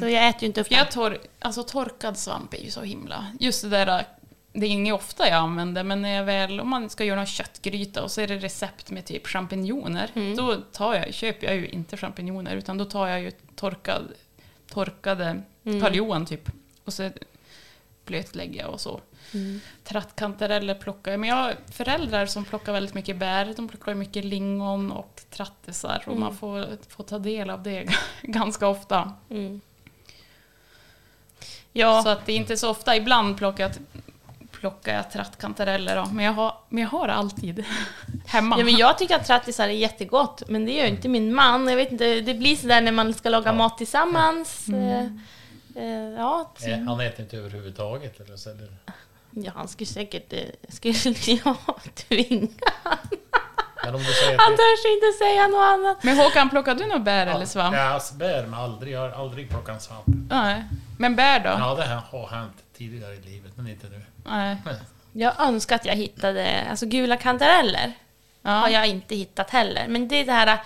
Så 0.00 0.08
jag 0.08 0.28
äter 0.28 0.42
ju 0.42 0.46
inte 0.46 0.60
upp 0.60 0.66
jag 0.70 0.86
det. 0.86 0.92
tor, 0.92 1.18
alltså 1.38 1.62
torkad 1.62 2.18
svamp 2.18 2.54
är 2.54 2.58
ju 2.58 2.70
så 2.70 2.80
himla... 2.82 3.26
Just 3.40 3.62
det 3.62 3.68
där, 3.68 4.04
det 4.56 4.66
är 4.66 4.70
inget 4.70 4.94
ofta 4.94 5.28
jag 5.28 5.36
använder, 5.36 5.82
men 5.84 6.02
när 6.02 6.14
jag 6.16 6.24
väl, 6.24 6.60
om 6.60 6.68
man 6.68 6.90
ska 6.90 7.04
göra 7.04 7.16
någon 7.16 7.26
köttgryta 7.26 8.02
och 8.02 8.10
så 8.10 8.20
är 8.20 8.26
det 8.26 8.36
recept 8.36 8.90
med 8.90 9.04
typ 9.04 9.26
champinjoner, 9.26 10.10
Mm. 10.14 10.36
då 10.36 10.56
tar 10.56 10.94
jag, 10.94 11.14
köper 11.14 11.46
jag 11.46 11.56
ju 11.56 11.68
inte 11.68 11.96
champinjoner, 11.96 12.56
utan 12.56 12.78
då 12.78 12.84
tar 12.84 13.06
jag 13.08 13.20
ju 13.20 13.30
torkad, 13.56 14.12
torkade 14.68 15.42
Mm. 15.66 15.80
Karl 15.80 16.24
typ. 16.26 16.50
Och 16.84 16.92
så 16.92 17.10
blötlägger 18.04 18.60
jag 18.60 18.70
och 18.70 18.80
så. 18.80 19.00
Mm. 19.34 19.60
Trattkantareller 19.84 20.74
plockar 20.74 21.10
jag. 21.10 21.20
Men 21.20 21.28
jag 21.28 21.36
har 21.36 21.54
föräldrar 21.72 22.26
som 22.26 22.44
plockar 22.44 22.72
väldigt 22.72 22.94
mycket 22.94 23.16
bär. 23.16 23.54
De 23.56 23.68
plockar 23.68 23.94
mycket 23.94 24.24
lingon 24.24 24.92
och 24.92 25.20
trattisar. 25.30 26.02
Och 26.06 26.12
Mm. 26.12 26.20
man 26.20 26.36
får, 26.36 26.66
får 26.88 27.04
ta 27.04 27.18
del 27.18 27.50
av 27.50 27.62
det 27.62 27.86
ganska 28.22 28.68
ofta. 28.68 29.12
Mm. 29.30 29.60
Ja, 31.72 32.02
Så 32.02 32.08
att 32.08 32.26
det 32.26 32.32
är 32.32 32.36
inte 32.36 32.56
så 32.56 32.70
ofta. 32.70 32.96
Ibland 32.96 33.38
plockar 33.38 33.64
jag, 33.64 33.72
plockar 34.64 34.94
jag 34.94 35.10
trattkantareller. 35.10 35.96
Då. 35.96 36.06
Men, 36.12 36.24
jag 36.24 36.32
har, 36.32 36.54
men 36.68 36.82
jag 36.82 36.90
har 36.90 37.08
alltid 37.08 37.64
hemma. 38.26 38.58
ja, 38.58 38.64
men 38.64 38.76
jag 38.76 38.98
tycker 38.98 39.16
att 39.16 39.26
trattisar 39.26 39.64
är 39.68 39.72
jättegott, 39.72 40.42
men 40.48 40.64
det 40.66 40.72
gör 40.72 40.84
ju 40.84 40.90
inte 40.90 41.08
min 41.08 41.34
man. 41.34 41.68
Jag 41.68 41.76
vet 41.76 41.92
inte, 41.92 42.20
det 42.20 42.34
blir 42.34 42.56
sådär 42.56 42.80
när 42.80 42.92
man 42.92 43.14
ska 43.14 43.28
laga 43.28 43.46
Ja. 43.50 43.52
mat 43.52 43.78
tillsammans. 43.78 44.68
Mm. 44.68 45.20
Eh, 45.76 45.82
eh, 45.84 45.90
ja, 46.18 46.52
Eh, 46.66 46.78
Han 46.78 47.00
äter 47.00 47.20
inte 47.20 47.36
överhuvudtaget 47.36 48.20
eller 48.20 48.36
så? 48.36 48.50
Eller? 48.50 48.68
ja, 49.30 49.52
han 49.54 49.68
skulle 49.68 49.86
säkert... 49.86 50.32
eh, 50.32 50.38
Skulle 50.68 50.94
jag 51.44 51.56
tvinga 51.94 52.38
Men 53.84 53.94
om 53.94 54.00
du 54.02 54.12
säger 54.12 54.38
Han 54.38 54.52
törs 54.52 54.84
inte 54.94 55.18
säga 55.24 55.48
något 55.48 55.72
annat. 55.74 56.02
Men 56.04 56.16
Håkan, 56.16 56.50
plockar 56.50 56.74
du 56.74 56.86
något 56.86 57.02
bär 57.04 57.26
eller 57.26 57.46
svamp? 57.46 57.76
Ja, 57.76 57.82
alltså 57.82 58.14
bär, 58.14 58.42
men 58.46 58.54
aldrig, 58.60 58.94
jag 58.94 59.00
har 59.00 59.10
aldrig 59.10 59.48
plockat 59.50 59.74
en 59.74 59.80
svamp. 59.80 60.04
Nej. 60.30 60.64
Men 60.98 61.16
bär 61.16 61.40
då? 61.40 61.48
Ja, 61.58 61.74
det 61.74 61.82
här 61.82 62.00
har 62.10 62.26
hänt 62.28 62.56
tidigare 62.76 63.14
i 63.14 63.20
livet, 63.20 63.52
men 63.56 63.68
inte 63.68 63.86
nu. 63.88 64.00
Nej. 64.24 64.56
Jag 65.12 65.32
önskar 65.40 65.76
att 65.76 65.84
jag 65.86 65.94
hittade, 65.94 66.64
alltså 66.70 66.86
gula 66.86 67.16
kantareller 67.16 67.92
har 68.42 68.68
Ja. 68.68 68.70
jag 68.70 68.86
inte 68.86 69.14
hittat 69.16 69.50
heller. 69.50 69.84
Men 69.88 70.08
det 70.08 70.16
är 70.16 70.24
det 70.24 70.32
här, 70.32 70.58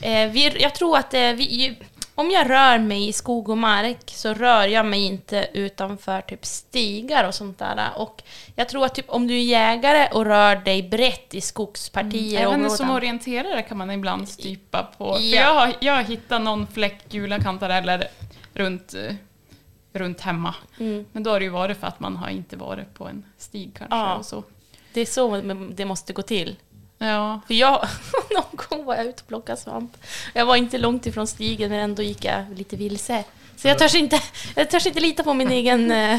eh, 0.00 0.30
vi, 0.30 0.62
jag 0.62 0.74
tror 0.74 0.96
att 0.98 1.14
eh, 1.14 1.20
vi, 1.32 1.78
om 2.14 2.30
jag 2.30 2.50
rör 2.50 2.78
mig 2.78 3.08
i 3.08 3.12
skog 3.12 3.48
och 3.48 3.58
mark 3.58 3.98
så 4.06 4.34
rör 4.34 4.66
jag 4.66 4.86
mig 4.86 5.00
inte 5.04 5.48
utanför 5.52 6.20
typ 6.20 6.44
stigar 6.46 7.24
och 7.28 7.34
sånt 7.34 7.58
där. 7.58 7.88
Och 7.96 8.22
jag 8.54 8.68
tror 8.68 8.84
att 8.84 8.94
typ, 8.94 9.10
om 9.10 9.26
du 9.26 9.34
är 9.34 9.42
jägare 9.44 10.08
och 10.12 10.24
rör 10.24 10.56
dig 10.56 10.82
brett 10.82 11.34
i 11.34 11.40
skogspartier 11.40 12.36
och 12.46 12.52
Även 12.52 12.54
områden. 12.54 12.76
som 12.76 12.90
orienterare 12.90 13.62
kan 13.62 13.76
man 13.78 13.90
ibland 13.90 14.28
stypa 14.28 14.82
på. 14.82 15.14
För 15.14 15.22
Ja. 15.22 15.40
jag, 15.40 15.54
har, 15.54 15.72
jag 15.80 15.94
har 15.94 16.02
hittat 16.02 16.42
någon 16.42 16.66
fläck 16.66 17.08
gula 17.08 17.40
kantareller 17.40 18.08
runt, 18.54 18.94
eh, 18.94 19.14
runt 19.98 20.20
hemma. 20.20 20.54
Mm. 20.78 21.04
Men 21.12 21.22
då 21.22 21.30
har 21.30 21.38
det 21.40 21.44
ju 21.44 21.50
varit 21.50 21.76
för 21.76 21.86
att 21.86 22.00
man 22.00 22.16
har 22.16 22.28
inte 22.28 22.56
varit 22.56 22.94
på 22.94 23.08
en 23.08 23.24
stig 23.38 23.70
kanske. 23.78 23.96
Ja. 23.96 24.14
Och 24.14 24.26
så. 24.26 24.42
Det 24.92 25.00
är 25.00 25.06
så 25.06 25.36
det 25.74 25.84
måste 25.84 26.12
gå 26.12 26.22
till. 26.22 26.56
Ja. 26.98 27.40
För 27.46 27.54
jag, 27.54 27.88
någon 28.34 28.56
gång 28.68 28.84
var 28.84 28.96
jag 28.96 29.06
ute 29.06 29.22
och 29.22 29.28
plockade 29.28 29.58
svamp. 29.60 29.96
Jag 30.34 30.46
var 30.46 30.56
inte 30.56 30.78
långt 30.78 31.06
ifrån 31.06 31.26
stigen 31.26 31.70
men 31.70 31.80
ändå 31.80 32.02
gick 32.02 32.24
jag 32.24 32.44
lite 32.58 32.76
vilse. 32.76 33.24
Så 33.56 33.68
jag 33.68 33.78
törs 33.78 33.94
inte, 33.94 34.20
jag 34.56 34.70
törs 34.70 34.86
inte 34.86 35.00
lita 35.00 35.22
på 35.22 35.34
min 35.34 35.50
egen 35.52 35.90
eh. 35.90 36.18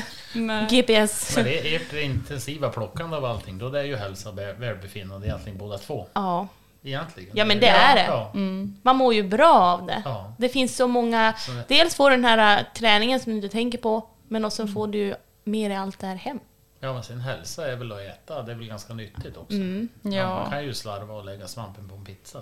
GPS. 0.69 1.35
Men 1.35 1.45
det 1.45 1.59
är 1.59 1.75
ert 1.75 1.93
intensiva 1.93 2.69
plockande 2.69 3.17
av 3.17 3.25
allting, 3.25 3.57
då 3.57 3.69
det 3.69 3.79
är 3.79 3.83
ju 3.83 3.95
hälsa 3.95 4.29
och 4.29 4.35
vä- 4.37 4.59
välbefinnande 4.59 5.27
egentligen 5.27 5.57
båda 5.57 5.77
två. 5.77 6.07
Ja. 6.13 6.47
Egentligen. 6.83 7.31
Ja, 7.33 7.45
men 7.45 7.59
det 7.59 7.67
är 7.67 7.95
det. 7.95 8.05
Ja. 8.05 8.31
Man 8.81 8.95
mår 8.95 9.13
ju 9.13 9.23
bra 9.23 9.53
av 9.53 9.85
det. 9.87 10.01
Ja. 10.05 10.33
Det 10.37 10.49
finns 10.49 10.75
så 10.75 10.87
många... 10.87 11.33
Så 11.37 11.51
det- 11.51 11.65
Dels 11.67 11.95
får 11.95 12.09
du 12.09 12.15
den 12.15 12.25
här 12.25 12.57
äh, 12.59 12.65
träningen 12.73 13.19
som 13.19 13.31
du 13.31 13.35
inte 13.35 13.49
tänker 13.49 13.77
på, 13.77 14.07
men 14.27 14.45
också 14.45 14.67
får 14.67 14.87
du 14.87 15.15
mer 15.43 15.69
i 15.69 15.75
allt 15.75 15.99
det 15.99 16.07
här 16.07 16.15
hem. 16.15 16.39
ja, 16.79 16.93
men 16.93 17.03
sin 17.03 17.19
hälsa 17.19 17.71
är 17.71 17.75
väl 17.75 17.91
att 17.91 17.99
äta, 17.99 18.41
det 18.43 18.51
är 18.51 18.55
väl 18.55 18.67
ganska 18.67 18.93
nyttigt 18.93 19.37
också. 19.37 19.55
Mm. 19.55 19.89
Ja. 20.01 20.39
Man 20.39 20.49
kan 20.51 20.63
ju 20.65 20.73
slarva 20.73 21.13
och 21.13 21.25
lägga 21.25 21.47
svampen 21.47 21.89
på 21.89 21.95
en 21.95 22.05
pizza. 22.05 22.41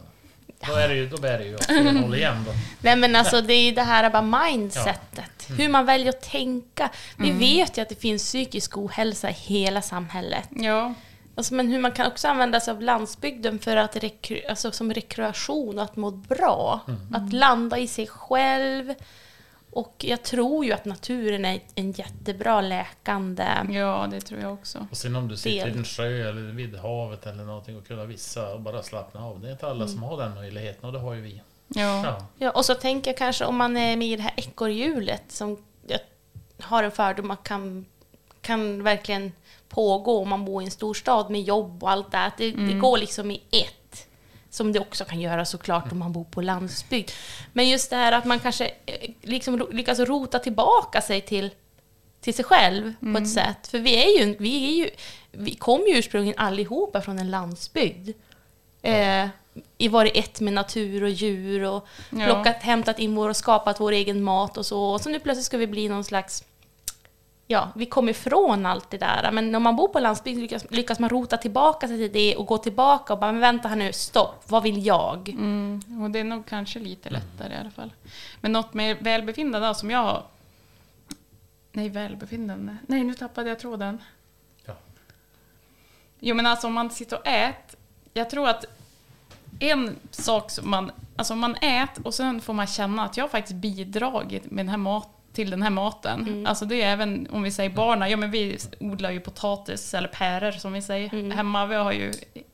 Då 0.68 0.74
är 0.74 0.90
det 0.90 0.96
ju, 0.96 1.10
då 1.10 1.18
bär 1.18 1.38
det 1.38 1.46
ju 1.46 1.56
åt 1.56 1.66
fel 1.66 2.16
igen 2.16 2.44
då. 2.48 2.52
Nej 2.82 2.96
men 2.96 3.16
alltså 3.16 3.42
det 3.42 3.54
är 3.54 3.64
ju 3.66 3.72
det 3.72 3.82
här 3.82 4.10
bara 4.10 4.22
mindsetet. 4.50 5.50
Mm. 5.50 5.60
Hur 5.62 5.70
man 5.70 5.86
väljer 5.86 6.10
att 6.10 6.22
tänka. 6.22 6.90
Vi 7.18 7.32
vet 7.32 7.78
ju 7.78 7.82
att 7.82 7.90
det 7.90 8.02
finns 8.02 8.24
psykisk 8.24 8.78
ohälsa 8.78 9.30
i 9.30 9.34
hela 9.34 9.82
samhället. 9.82 10.50
Ja, 10.50 10.94
Alltså, 11.36 11.54
men 11.54 11.68
hur 11.68 11.80
man 11.80 11.92
kan 11.92 12.08
också 12.08 12.28
använda 12.28 12.60
sig 12.60 12.72
av 12.72 12.82
landsbygden 12.82 13.60
för 13.60 13.78
att 13.78 13.96
rekre- 13.96 14.50
alltså, 14.50 14.72
som 14.72 14.94
rekreation 14.94 15.78
och 15.78 15.84
att 15.84 15.96
må 15.96 16.12
bra. 16.12 16.82
Att 17.14 17.34
landa 17.34 17.78
i 17.78 17.88
sig 17.88 18.08
själv. 18.08 18.94
Och 19.72 19.96
jag 20.08 20.24
tror 20.24 20.66
ju 20.66 20.72
att 20.72 20.86
naturen 20.86 21.46
är 21.46 21.60
en 21.76 21.92
jättebra 21.92 22.62
läkande... 22.62 23.48
ja, 23.70 24.08
det 24.12 24.22
tror 24.22 24.42
jag 24.42 24.54
också. 24.54 24.88
Och 24.92 24.98
sen 24.98 25.16
om 25.16 25.28
du 25.28 25.38
sitter 25.38 25.58
Del. 25.58 25.68
vid 25.70 25.78
en 25.78 25.86
sjö 25.86 26.30
eller 26.30 26.42
vid 26.42 26.76
havet 26.76 27.26
eller 27.26 27.44
någonting 27.44 27.78
och 27.78 27.88
kunna 27.88 28.06
vissa 28.06 28.54
och 28.54 28.62
bara 28.62 28.84
slappna 28.84 29.26
av. 29.26 29.40
Det 29.42 29.48
är 29.48 29.52
inte 29.52 29.68
alla 29.68 29.88
som 29.88 30.04
har 30.04 30.18
den 30.18 30.34
möjligheten 30.36 30.86
och 30.86 30.92
det 30.94 31.00
har 31.00 31.14
ju 31.14 31.22
vi. 31.22 31.42
Ja, 31.68 32.06
Ja. 32.06 32.26
Ja, 32.38 32.52
och 32.52 32.66
så 32.66 32.76
tänker 32.76 33.12
jag 33.12 33.18
kanske 33.18 33.46
om 33.46 33.56
man 33.56 33.78
är 33.78 33.98
med 33.98 34.08
i 34.08 34.16
det 34.16 34.24
här 34.24 34.34
ekorrhjulet 34.38 35.24
som 35.28 35.64
jag 35.88 36.00
har 36.62 36.84
en 36.84 36.92
fördom 36.92 37.32
att 37.32 37.44
kan, 37.44 37.86
kan 38.46 38.84
verkligen 38.84 39.32
pågå 39.70 40.20
om 40.22 40.30
man 40.30 40.46
bor 40.46 40.62
i 40.62 40.66
en 40.66 40.72
storstad 40.72 41.30
med 41.30 41.42
jobb 41.42 41.84
och 41.84 41.92
allt 41.92 42.12
det 42.12 42.18
här. 42.18 42.28
Att 42.28 42.38
det, 42.38 42.52
det 42.52 42.74
går 42.74 42.98
liksom 42.98 43.32
i 43.32 43.42
ett. 43.52 44.08
Som 44.50 44.72
det 44.74 44.80
också 44.80 45.06
kan 45.06 45.22
göra 45.22 45.46
såklart 45.46 45.92
om 45.92 46.00
man 46.00 46.12
bor 46.14 46.24
på 46.24 46.42
landsbygd. 46.42 47.12
Men 47.54 47.70
just 47.70 47.90
det 47.90 47.96
här 47.96 48.12
att 48.12 48.26
man 48.26 48.40
kanske 48.40 48.66
eh, 48.86 49.10
liksom 49.22 49.68
lyckas 49.72 50.00
rota 50.00 50.40
tillbaka 50.40 51.02
sig 51.02 51.22
till, 51.22 51.50
till 52.22 52.34
sig 52.34 52.46
själv 52.46 52.94
på 53.00 53.18
ett 53.18 53.30
sätt. 53.30 53.68
För 53.68 53.80
vi 53.80 53.96
är 54.04 54.20
ju, 54.20 54.36
vi 54.40 54.66
är 54.66 54.84
ju, 54.84 54.90
vi 55.32 55.56
kommer 55.56 55.88
ju 55.88 55.98
ursprungligen 55.98 56.40
allihopa 56.40 57.02
från 57.02 57.20
en 57.20 57.32
landsbygd. 57.32 58.10
Eh, 58.82 59.28
i 59.78 59.88
varit 59.88 60.12
ett 60.16 60.42
med 60.42 60.54
natur 60.54 61.04
och 61.04 61.10
djur 61.10 61.64
och 61.64 61.88
Ja. 62.10 62.26
plockat, 62.26 62.64
hämtat 62.64 63.00
in 63.00 63.16
vår 63.16 63.30
och 63.30 63.36
skapat 63.36 63.80
vår 63.80 63.92
egen 63.92 64.24
mat 64.24 64.58
och 64.58 64.66
så. 64.66 64.84
Och 64.84 65.02
så 65.02 65.10
nu 65.10 65.20
plötsligt 65.20 65.46
ska 65.46 65.58
vi 65.58 65.68
bli 65.68 65.90
någon 65.90 66.04
slags... 66.04 66.44
Ja, 67.48 67.72
vi 67.76 67.86
kommer 67.86 68.12
ifrån 68.12 68.66
allt 68.66 68.90
det 68.90 68.98
där. 68.98 69.32
Men 69.32 69.56
om 69.56 69.64
man 69.64 69.76
bor 69.76 69.88
på 69.88 70.00
landsbygd 70.00 70.40
lyckas, 70.40 70.66
lyckas 70.72 71.00
man 71.00 71.10
rota 71.10 71.38
tillbaka 71.38 71.88
sig 71.88 71.98
till 71.98 72.12
det 72.12 72.36
och 72.36 72.46
gå 72.46 72.58
tillbaka 72.58 73.14
och 73.14 73.20
bara, 73.20 73.32
men 73.32 73.42
vänta 73.42 73.68
här 73.68 73.76
nu, 73.76 73.94
stopp, 73.94 74.44
vad 74.48 74.64
vill 74.64 74.86
jag? 74.86 75.30
mm, 75.30 76.04
och 76.04 76.12
det 76.12 76.20
är 76.20 76.24
nog 76.24 76.46
kanske 76.46 76.80
lite 76.80 77.10
lättare 77.10 77.54
i 77.54 77.58
alla 77.58 77.72
fall. 77.72 77.94
Men 78.42 78.52
något 78.52 78.74
med 78.74 78.98
välbefinnande 79.00 79.76
som 79.76 79.92
jag 79.92 80.00
har... 80.00 80.24
Nej, 81.72 81.90
välbefinnande. 81.90 82.78
Nej, 82.88 83.04
nu 83.04 83.14
tappade 83.14 83.50
jag 83.50 83.60
tråden. 83.60 84.02
Ja. 84.66 84.74
Jo, 86.20 86.36
men 86.36 86.46
alltså 86.46 86.68
om 86.68 86.74
man 86.74 86.90
sitter 86.90 87.20
och 87.20 87.28
äter. 87.28 87.80
Jag 88.14 88.30
tror 88.30 88.50
att 88.50 88.66
en 89.60 89.96
sak 90.12 90.52
som 90.52 90.70
man... 90.70 90.92
Alltså 91.16 91.36
man 91.36 91.56
äter 91.56 92.08
och 92.08 92.14
sen 92.14 92.42
får 92.42 92.54
man 92.54 92.68
känna 92.68 93.06
att 93.06 93.18
jag 93.18 93.24
har 93.24 93.30
faktiskt 93.30 93.56
bidragit 93.56 94.52
med 94.52 94.66
den 94.66 94.70
här 94.70 94.78
mat, 94.78 95.10
till 95.36 95.50
den 95.50 95.62
här 95.62 95.70
maten. 95.70 96.48
Alltså 96.48 96.66
det 96.66 96.82
är 96.82 96.92
även 96.92 97.28
om 97.32 97.44
vi 97.44 97.52
säger 97.52 97.70
barnen, 97.70 98.10
ja 98.10 98.18
men 98.18 98.32
vi 98.32 98.58
odlar 98.80 99.12
ju 99.12 99.20
potatis 99.20 99.94
eller 99.94 100.08
päror 100.08 100.52
som 100.52 100.74
vi 100.74 100.82
säger 100.82 101.32
hemma. 101.32 101.66
Vi 101.66 101.76
har 101.76 101.92
ju 101.92 102.14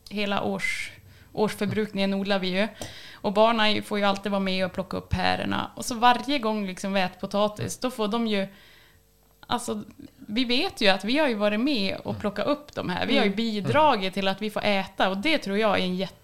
hela 0.10 0.44
års, 0.44 0.92
årsförbrukningen 1.34 2.14
odlar 2.14 2.40
vi 2.40 2.48
ju. 2.48 2.68
Och 3.14 3.34
barnen 3.34 3.84
får 3.84 4.00
ju 4.00 4.06
alltid 4.06 4.32
vara 4.32 4.40
med 4.40 4.66
och 4.66 4.74
plocka 4.74 4.98
upp 4.98 5.10
pärorna. 5.10 5.72
Och 5.76 5.86
så 5.86 5.96
varje 5.96 6.40
gång 6.40 6.68
liksom 6.68 6.94
vi 6.94 7.02
äter 7.02 7.20
potatis, 7.20 7.78
då 7.78 7.92
får 7.92 8.08
de 8.08 8.28
ju 8.28 8.48
Alltså, 9.48 9.84
vi 10.16 10.46
vet 10.46 10.82
ju 10.82 10.88
att 10.88 11.04
vi 11.04 11.18
har 11.18 11.28
ju 11.28 11.36
varit 11.36 11.60
med 11.60 11.98
och 12.04 12.20
plockat 12.20 12.48
upp 12.48 12.76
de 12.76 12.90
här. 12.90 13.06
Vi 13.06 13.18
har 13.18 13.26
ju 13.26 13.36
bidragit 13.36 14.14
till 14.14 14.28
att 14.28 14.42
vi 14.42 14.50
får 14.50 14.64
äta 14.64 15.10
och 15.10 15.18
det 15.18 15.38
tror 15.38 15.58
jag 15.58 15.80
är 15.80 15.84
en 15.84 15.96
jätte 15.96 16.16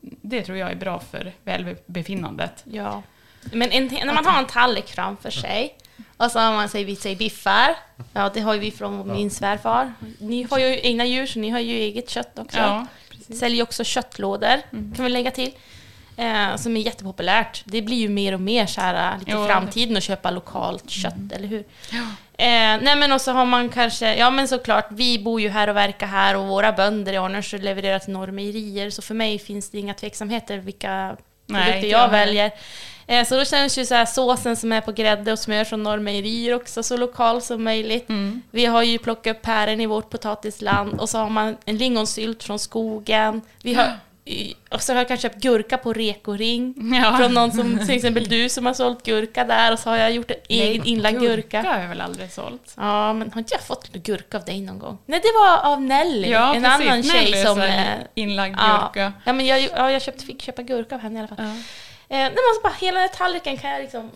det 0.00 0.42
tror 0.42 0.58
jag 0.58 0.70
är 0.70 0.76
bra 0.76 0.98
för 0.98 1.32
välbefinnandet. 1.44 2.64
Ja. 2.64 3.02
Men 3.52 3.70
en, 3.70 3.86
när 3.86 4.14
man 4.14 4.26
har 4.26 4.38
en 4.38 4.46
tallrik 4.46 4.86
framför 4.86 5.30
sig 5.30 5.76
och 6.16 6.30
så 6.30 6.38
har 6.38 6.52
man, 6.52 6.68
säger, 6.68 6.86
vi 6.86 6.96
säger 6.96 7.16
biffar. 7.16 7.76
Ja, 8.12 8.30
det 8.34 8.40
har 8.40 8.54
ju 8.54 8.60
vi 8.60 8.70
från 8.70 9.12
min 9.12 9.30
svärfar. 9.30 9.92
Ni 10.18 10.46
har 10.50 10.58
ju 10.58 10.80
egna 10.82 11.04
djur, 11.06 11.26
så 11.26 11.38
ni 11.38 11.50
har 11.50 11.60
ju 11.60 11.74
eget 11.74 12.10
kött 12.10 12.38
också. 12.38 12.58
Ja, 12.58 12.86
precis. 13.10 13.38
Säljer 13.40 13.62
också 13.62 13.84
köttlådor, 13.84 14.60
kan 14.70 15.04
vi 15.04 15.08
lägga 15.08 15.30
till. 15.30 15.52
Eh, 16.18 16.56
som 16.56 16.76
är 16.76 16.80
jättepopulärt. 16.80 17.62
Det 17.64 17.82
blir 17.82 17.96
ju 17.96 18.08
mer 18.08 18.32
och 18.32 18.40
mer 18.40 18.66
så 18.66 18.80
här, 18.80 19.18
lite 19.18 19.30
Jo, 19.30 19.38
i 19.38 19.40
det- 19.40 19.46
framtiden 19.48 19.96
att 19.96 20.02
köpa 20.02 20.30
lokalt 20.30 20.90
kött, 20.90 21.32
eller 21.32 21.48
hur? 21.48 21.64
Eh, 22.38 22.46
nej 22.82 22.96
men 22.96 23.12
och 23.12 23.20
så 23.20 23.32
har 23.32 23.44
man 23.44 23.68
kanske, 23.68 24.16
ja 24.16 24.30
men 24.30 24.48
såklart, 24.48 24.86
vi 24.90 25.18
bor 25.18 25.40
ju 25.40 25.48
här 25.48 25.68
och 25.68 25.76
verkar 25.76 26.06
här 26.06 26.36
och 26.36 26.46
våra 26.46 26.72
bönder 26.72 27.12
i 27.12 27.16
Arnörs 27.16 27.52
levererar 27.52 27.98
till 27.98 28.12
Norrmejerier, 28.12 28.90
så 28.90 29.02
för 29.02 29.14
mig 29.14 29.38
finns 29.38 29.70
det 29.70 29.78
inga 29.78 29.94
tveksamheter 29.94 30.58
vilka 30.58 31.16
Nej, 31.46 31.64
produkter 31.64 31.88
jag 31.88 32.00
jag 32.02 32.08
heller. 32.08 32.26
väljer. 32.26 32.50
Eh, 33.06 33.24
så 33.26 33.36
då 33.36 33.44
känns 33.44 33.78
ju 33.78 33.86
så 33.86 33.94
här 33.94 34.06
såsen 34.06 34.56
som 34.56 34.72
är 34.72 34.80
på 34.80 34.92
grädde 34.92 35.32
och 35.32 35.38
smör 35.38 35.64
från 35.64 35.82
Norrmejerier 35.82 36.54
också 36.54 36.82
så 36.82 36.96
lokal 36.96 37.42
som 37.42 37.64
möjligt. 37.64 38.08
Mm. 38.08 38.42
Vi 38.50 38.66
har 38.66 38.82
ju 38.82 38.98
plockat 38.98 39.36
upp 39.36 39.42
päron 39.42 39.80
i 39.80 39.86
vårt 39.86 40.10
potatisland 40.10 41.00
och 41.00 41.08
så 41.08 41.18
har 41.18 41.30
man 41.30 41.56
en 41.64 41.76
lingonsylt 41.76 42.42
från 42.44 42.58
skogen. 42.58 43.42
Vi 43.62 43.74
har, 43.74 43.92
och 44.70 44.82
så 44.82 44.92
har 44.92 44.98
jag 44.98 45.08
kanske 45.08 45.28
köpt 45.28 45.42
gurka 45.42 45.78
på 45.78 45.92
Rekoring. 45.92 46.74
Ja. 47.02 47.16
Från 47.18 47.34
någon 47.34 47.52
som, 47.52 47.78
till 47.86 47.96
exempel 47.96 48.28
du 48.28 48.48
som 48.48 48.66
har 48.66 48.74
sålt 48.74 49.02
gurka 49.04 49.44
där 49.44 49.72
och 49.72 49.78
så 49.78 49.90
har 49.90 49.96
jag 49.96 50.12
gjort 50.12 50.30
en 50.30 50.36
egen 50.48 50.84
inlagd 50.86 51.20
gurka. 51.20 51.62
har 51.62 51.80
jag 51.80 51.88
väl 51.88 52.00
aldrig 52.00 52.30
sålt. 52.32 52.74
Ja, 52.76 53.12
men 53.12 53.32
har 53.32 53.38
inte 53.38 53.54
jag 53.54 53.62
fått 53.62 53.92
gurka 53.92 54.36
av 54.38 54.44
dig 54.44 54.60
någon 54.60 54.78
gång? 54.78 54.98
Nej, 55.06 55.20
det 55.22 55.32
var 55.40 55.72
av 55.72 55.82
Nelly, 55.82 56.30
Ja, 56.30 56.54
en 56.54 56.62
precis. 56.62 56.88
annan 56.88 57.02
tjej 57.02 57.24
Nelly, 57.24 57.44
som... 57.44 57.54
så 57.54 57.60
här 57.60 57.96
eh, 57.98 58.04
Inlagd 58.14 58.56
Ja, 58.58 58.90
gurka. 58.94 59.12
ja 59.24 59.32
men 59.32 59.46
jag, 59.46 59.60
ja, 59.76 59.90
jag 59.90 60.02
köpte, 60.02 60.24
fick 60.24 60.42
köpa 60.42 60.62
gurka 60.62 60.94
av 60.94 61.00
henne 61.00 61.16
i 61.16 61.18
alla 61.18 61.28
fall. 61.28 61.46
Ja. 61.46 61.52
Eh, 62.08 62.16
nej, 62.18 62.22
men 62.30 62.38
alltså 62.50 62.62
bara, 62.62 62.72
hela 62.80 63.00
den 63.00 63.08
här 63.08 63.16
tallriken 63.16 63.56
kan 63.58 63.70
jag 63.70 63.80
liksom... 63.82 64.10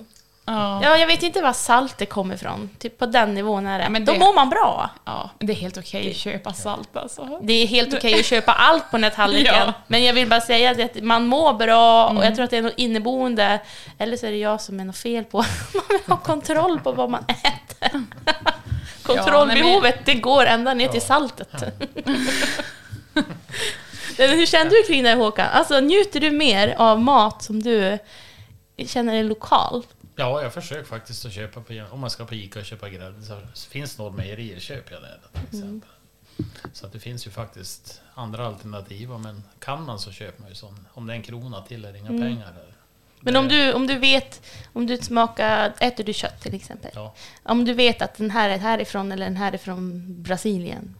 Ja. 0.45 0.81
Ja, 0.83 0.97
jag 0.97 1.07
vet 1.07 1.23
inte 1.23 1.41
var 1.43 1.53
saltet 1.53 2.11
kommer 2.11 2.35
ifrån. 2.35 2.71
Typ 2.79 2.99
på 2.99 3.07
den 3.07 3.35
nivån 3.35 3.67
är 3.67 3.79
det. 3.79 3.85
Ja, 3.85 3.91
men 3.91 4.05
Då 4.05 4.13
det- 4.13 4.19
mår 4.19 4.35
man 4.35 4.51
bra. 4.51 4.91
ja, 5.05 5.31
men 5.39 5.47
det 5.47 5.53
är 5.53 5.55
helt 5.55 5.79
okej 5.79 6.11
att 6.11 6.17
köpa 6.17 6.53
salt 6.53 6.97
alltså. 6.97 7.39
Det 7.43 7.53
är 7.53 7.67
helt 7.67 7.95
okej 7.95 8.21
att 8.21 8.27
köpa 8.27 8.53
allt 8.53 8.91
på 8.91 8.97
den 8.97 9.05
här 9.05 9.11
tallriken. 9.11 9.55
Ja. 9.55 9.73
Men 9.87 10.05
jag 10.05 10.13
vill 10.15 10.29
bara 10.29 10.41
säga 10.41 10.71
att 10.85 11.03
man 11.03 11.27
mår 11.27 11.53
bra 11.53 12.07
och 12.09 12.25
jag 12.25 12.35
tror 12.35 12.45
att 12.45 12.51
det 12.51 12.57
är 12.57 12.63
något 12.63 12.73
inneboende. 12.79 13.61
Eller 13.99 14.17
så 14.17 14.27
är 14.27 14.31
det 14.31 14.37
jag 14.37 14.61
som 14.61 14.81
är 14.81 14.85
något 14.85 14.97
fel 14.99 15.25
på. 15.25 15.39
Man 15.75 15.83
vill 15.89 16.01
ha 16.07 16.17
kontroll 16.17 16.81
på 16.81 16.93
vad 16.93 17.11
man 17.11 17.25
äter. 17.29 18.03
Kontrollbehovet, 19.03 20.07
det 20.07 20.15
går 20.15 20.47
ända 20.47 20.75
ner 20.75 20.89
till 20.89 21.03
saltet. 21.03 21.53
Hur 24.29 24.47
känner 24.47 24.71
du 24.71 24.83
kring 24.83 25.03
det 25.03 25.15
Håkan? 25.15 25.49
Alltså 25.53 25.81
njuter 25.81 26.21
du 26.21 26.31
mer 26.31 26.75
av 26.79 27.01
mat 27.01 27.43
som 27.43 27.63
du 27.63 27.99
känner 28.87 29.15
är 29.15 29.25
lokal? 29.25 29.87
Ja, 30.17 30.43
jag 30.43 30.55
försöker 30.55 30.85
faktiskt 30.85 31.27
att 31.27 31.33
köpa 31.33 31.61
på, 31.61 31.85
om 31.91 32.01
man 32.01 32.11
ska 32.11 32.25
på 32.25 32.35
Ica 32.35 32.59
och 32.59 32.65
köpa 32.65 32.89
grädde 32.89 33.23
så 33.55 33.69
finns 33.71 33.99
några 33.99 34.13
mejerier 34.13 34.61
köper 34.61 34.93
jag 34.93 35.03
det 35.03 35.39
till 35.39 35.59
exempel. 35.59 35.91
Så 36.73 36.87
att 36.87 36.93
det 36.93 37.01
finns 37.01 37.27
ju 37.27 37.31
faktiskt 37.31 38.01
andra 38.15 38.47
alternativ 38.47 39.09
men 39.09 39.43
kan 39.59 39.83
man 39.83 39.99
så 39.99 40.13
köper 40.13 40.41
man 40.41 40.49
ju 40.49 40.55
sån. 40.55 40.87
Om 40.93 41.07
det 41.07 41.13
är 41.13 41.17
en 41.17 41.23
krona 41.23 41.63
till 41.63 41.85
är 41.85 41.93
det 41.93 41.99
inga 41.99 42.09
pengar. 42.09 42.45
Här. 42.45 42.75
Men 43.21 43.37
om 43.37 43.49
du, 43.49 43.73
om 43.73 43.87
du 43.87 43.99
vet, 43.99 44.43
om 44.73 44.87
du 44.87 44.97
smakar, 44.97 45.73
äter 45.79 46.05
du 46.05 46.13
kött 46.13 46.41
till 46.43 46.55
exempel? 46.55 46.91
Ja, 46.95 47.15
Om 47.43 47.65
du 47.65 47.73
vet 47.73 48.03
att 48.03 48.15
den 48.15 48.31
här 48.31 48.49
är 48.49 48.59
härifrån 48.59 49.13
eller 49.13 49.25
den 49.25 49.37
här 49.37 49.53
är 49.53 49.59
från 49.59 50.05
Brasilien. 50.23 50.95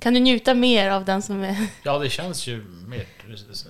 Kan 0.00 0.14
du 0.14 0.20
njuta 0.20 0.54
mer 0.54 0.90
av 0.90 1.04
den 1.04 1.22
som 1.22 1.44
är... 1.44 1.56
ja, 1.82 1.98
det 1.98 2.10
känns 2.10 2.46
ju 2.46 2.64
mer 2.86 3.06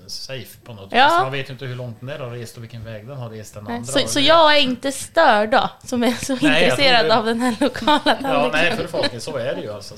safe 0.07 0.59
på 0.65 0.73
något 0.75 0.89
Ja. 0.93 1.05
vis. 1.05 1.13
Man 1.23 1.33
vet 1.33 1.49
ju 1.49 1.53
inte 1.53 1.65
hur 1.65 1.75
långt 1.77 2.01
den 2.01 2.07
där 2.09 2.19
har 2.19 2.31
rest 2.31 2.57
och 2.57 2.63
vilken 2.63 2.85
väg 2.85 3.07
den 3.07 3.17
har 3.17 3.31
rest 3.31 3.55
den 3.55 3.67
andra. 3.67 3.85
Så, 3.85 4.09
så 4.09 4.21
jag 4.21 4.57
är 4.57 4.61
inte 4.61 4.93
störd 4.93 5.51
då, 5.51 5.71
som 5.85 6.03
är 6.03 6.13
så 6.25 6.37
Nej, 6.43 6.65
intresserad 6.65 7.07
det- 7.07 7.17
av 7.17 7.25
den 7.25 7.41
här 7.41 7.57
lokala 7.61 8.01
Ja, 8.05 8.15
tallriken. 8.23 8.51
nej, 8.53 8.77
för 8.77 8.87
folket, 8.87 9.23
så 9.23 9.37
är 9.37 9.55
det 9.55 9.61
ju 9.63 9.73
alltså. 9.73 9.95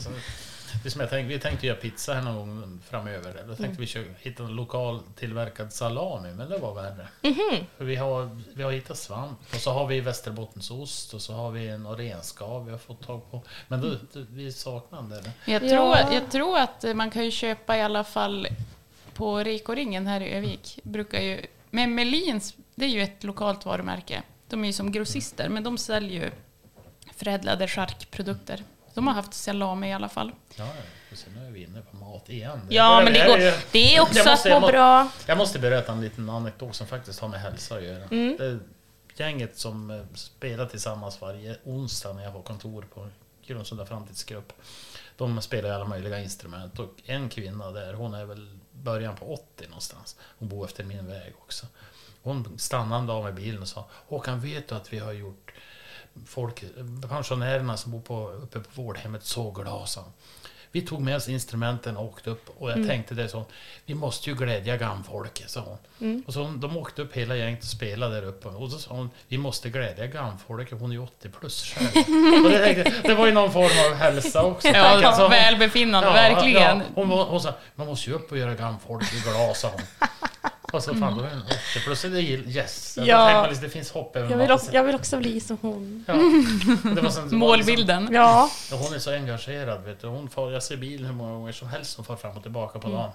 Det 0.82 0.90
som 0.90 1.00
jag 1.00 1.10
tänkte, 1.10 1.34
vi 1.34 1.40
tänkte 1.40 1.66
göra 1.66 1.76
pizza 1.76 2.14
här 2.14 2.22
någon 2.22 2.36
gång 2.60 2.80
framöver. 2.88 3.32
Då 3.32 3.46
tänkte 3.46 3.64
Mm. 3.64 3.76
vi 3.76 3.86
kö- 3.86 4.14
hitta 4.20 4.42
en 4.42 4.56
lokal 4.56 5.00
tillverkad 5.16 5.72
salami, 5.72 6.32
men 6.32 6.48
det 6.50 6.58
var 6.58 6.74
värre. 6.74 7.08
Mhm. 7.22 7.64
För 7.76 7.84
vi 7.84 7.96
har, 7.96 8.40
vi 8.54 8.62
har 8.62 8.72
hittat 8.72 8.98
svamp 8.98 9.38
och 9.54 9.60
så 9.60 9.70
har 9.70 9.86
vi 9.86 10.00
västerbottensost 10.00 11.14
och 11.14 11.22
så 11.22 11.32
har 11.32 11.50
vi 11.50 11.68
en 11.68 11.86
renskav 11.96 12.64
vi 12.64 12.70
har 12.70 12.78
fått 12.78 13.06
tag 13.06 13.30
på. 13.30 13.42
Men 13.68 13.80
du 13.80 13.98
vi 14.30 14.52
saknar 14.52 15.02
där. 15.02 15.30
Jag, 15.44 15.62
Ja. 15.64 15.68
tror, 15.68 16.14
jag 16.14 16.30
tror 16.30 16.58
att 16.58 16.84
man 16.96 17.10
kan 17.10 17.24
ju 17.24 17.30
köpa 17.30 17.76
i 17.76 17.82
alla 17.82 18.04
fall 18.04 18.48
på 19.14 19.38
Reko-ringen 19.44 20.06
här 20.06 20.20
i 20.20 20.30
Övik. 20.32 20.78
Brukar 20.82 21.20
ju, 21.20 21.46
men 21.70 21.94
Melins, 21.94 22.54
det 22.74 22.84
är 22.84 22.88
ju 22.88 23.02
ett 23.02 23.24
lokalt 23.24 23.64
varumärke. 23.66 24.22
De 24.48 24.62
är 24.62 24.66
ju 24.66 24.72
som 24.72 24.92
grossister, 24.92 25.48
men 25.48 25.62
de 25.64 25.78
säljer 25.78 26.24
ju 26.24 26.30
förädlade 27.16 27.68
charkprodukter. 27.68 28.62
De 28.94 29.06
har 29.06 29.14
haft 29.14 29.34
salami 29.34 29.88
i 29.88 29.92
alla 29.92 30.08
fall. 30.08 30.32
Ja. 30.56 30.68
Och 31.12 31.18
sen 31.18 31.36
är 31.46 31.50
vi 31.50 31.62
inne 31.62 31.80
på 31.82 31.96
mat 31.96 32.28
igen. 32.30 32.60
Ja, 32.68 33.00
men 33.04 33.12
det, 33.12 33.26
går, 33.26 33.38
det 33.72 33.96
är 33.96 34.00
också 34.00 34.24
måste- 34.24 34.56
att 34.56 34.62
må 34.62 34.68
bra. 34.68 35.08
Jag 35.26 35.38
måste 35.38 35.58
berätta 35.58 35.92
en 35.92 36.00
liten 36.00 36.30
anekdot 36.30 36.74
som 36.74 36.86
faktiskt 36.86 37.20
har 37.20 37.28
med 37.28 37.40
hälsa 37.40 37.74
att 37.76 37.82
göra. 37.82 38.04
Mm. 38.04 38.36
Det 38.38 38.58
gänget 39.24 39.58
som 39.58 39.90
eh, 39.90 40.02
spelar 40.14 40.66
tillsammans 40.66 41.20
varje 41.20 41.56
onsdag 41.64 42.12
när 42.12 42.22
jag 42.24 42.30
har 42.30 42.42
kontor 42.42 42.84
på 42.94 43.08
Grundsunda 43.46 43.86
framtidsgrupp. 43.86 44.52
De 45.16 45.40
spelar 45.42 45.70
alla 45.70 45.84
möjliga 45.84 46.20
instrument 46.20 46.78
och 46.78 46.94
en 47.04 47.28
kvinna 47.28 47.70
där, 47.70 47.94
hon 47.94 48.14
är 48.14 48.24
väl 48.24 48.58
början 48.72 49.16
på 49.16 49.34
80 49.34 49.66
någonstans. 49.66 50.16
Hon 50.38 50.48
bor 50.48 50.64
efter 50.64 50.84
min 50.84 51.06
väg 51.06 51.32
också. 51.42 51.66
Hon 52.22 52.58
stannade 52.58 53.00
en 53.00 53.06
dag 53.06 53.24
med 53.24 53.34
bilen 53.34 53.62
och 53.62 53.68
sa 53.68 53.88
Håkan, 54.08 54.40
vet 54.40 54.68
du 54.68 54.74
att 54.74 54.92
vi 54.92 54.98
har 54.98 55.12
gjort 55.12 55.52
folk, 56.26 56.64
pensionärerna 57.08 57.76
som 57.76 57.92
bor 57.92 58.00
på, 58.00 58.28
uppe 58.30 58.60
på 58.60 58.82
vårdhemmet 58.82 59.24
så 59.24 59.50
glada, 59.50 59.86
sa 59.86 60.00
hon. 60.00 60.12
Vi 60.72 60.82
tog 60.82 61.00
med 61.00 61.16
oss 61.16 61.28
instrumenten 61.28 61.96
och 61.96 62.04
åkte 62.04 62.30
upp 62.30 62.50
och 62.58 62.70
jag 62.70 62.88
tänkte 62.88 63.14
det 63.14 63.28
så, 63.28 63.44
vi 63.86 63.94
måste 63.94 64.30
ju 64.30 64.36
glädja 64.36 64.76
gamfolket, 64.76 65.50
sa 65.50 65.60
hon. 65.98 66.22
Och 66.26 66.32
så 66.32 66.42
hon- 66.42 66.60
de 66.60 66.76
åkte 66.76 67.02
upp 67.02 67.12
hela 67.16 67.36
gänget 67.36 67.58
och 67.62 67.68
spelade 67.68 68.14
där 68.20 68.26
uppe 68.26 68.48
och 68.48 68.70
så 68.70 68.78
sa 68.78 68.94
hon, 68.94 69.10
vi 69.28 69.38
måste 69.38 69.70
glädja 69.70 70.06
gamfolket, 70.06 70.80
hon 70.80 70.90
är 70.90 70.94
ju 70.94 71.02
80 71.02 71.28
plus 71.28 71.64
själv. 71.64 71.88
och 72.44 72.50
det, 72.50 72.74
tänkte, 72.74 73.08
det 73.08 73.14
var 73.14 73.26
ju 73.26 73.32
någon 73.32 73.52
form 73.52 73.92
av 73.92 73.98
hälsa 73.98 74.42
också. 74.44 74.68
Ja, 74.68 75.12
Så 75.16 75.22
hon- 75.22 75.30
välbefinnande, 75.30 76.08
Ja, 76.08 76.12
verkligen. 76.14 76.78
Ja. 76.78 76.84
Hon, 76.94 77.08
var- 77.08 77.24
hon 77.24 77.40
sa, 77.40 77.54
man 77.74 77.86
måste 77.86 78.10
ju 78.10 78.16
upp 78.16 78.32
och 78.32 78.38
göra 78.38 78.54
gamfolket 78.54 79.24
glada, 79.24 79.54
sa 79.54 79.68
hon. 79.68 79.80
Och 80.72 80.82
så 80.82 80.94
fan, 80.94 81.18
då 81.18 81.24
är 81.24 81.30
hon 81.30 81.42
80 81.42 81.54
plus, 81.84 82.02
det 82.02 82.08
är 82.08 82.20
yes. 82.48 82.98
Ja. 83.00 83.04
Ja. 83.32 83.46
liksom, 83.46 83.64
det 83.64 83.70
finns 83.70 83.90
hopp 83.90 84.16
även 84.16 84.30
Jag 84.30 84.38
vill, 84.38 84.50
också, 84.50 84.72
jag 84.72 84.84
vill 84.84 84.94
också 84.94 85.18
bli 85.18 85.40
som 85.40 85.58
hon. 85.60 86.04
Ja. 86.08 86.14
Det 86.14 86.20
var 86.20 87.10
sånt- 87.10 87.16
var 87.16 87.22
liksom- 87.22 87.38
Målbilden. 87.38 88.08
Ja. 88.12 88.50
Ja, 88.70 88.76
hon 88.76 88.94
är 88.94 88.98
så 88.98 89.12
engagerad. 89.14 89.84
Vet 89.84 90.00
du. 90.00 90.06
Hon 90.06 90.28
får, 90.30 90.52
jag 90.52 90.62
ser 90.62 90.76
bilen 90.76 91.06
hur 91.06 91.14
många 91.14 91.32
gånger 91.32 91.52
som 91.52 91.68
helst 91.68 91.96
hon 91.96 92.04
far 92.06 92.16
fram 92.16 92.36
och 92.36 92.42
tillbaka 92.42 92.78
på 92.78 92.88
dagen. 92.88 93.10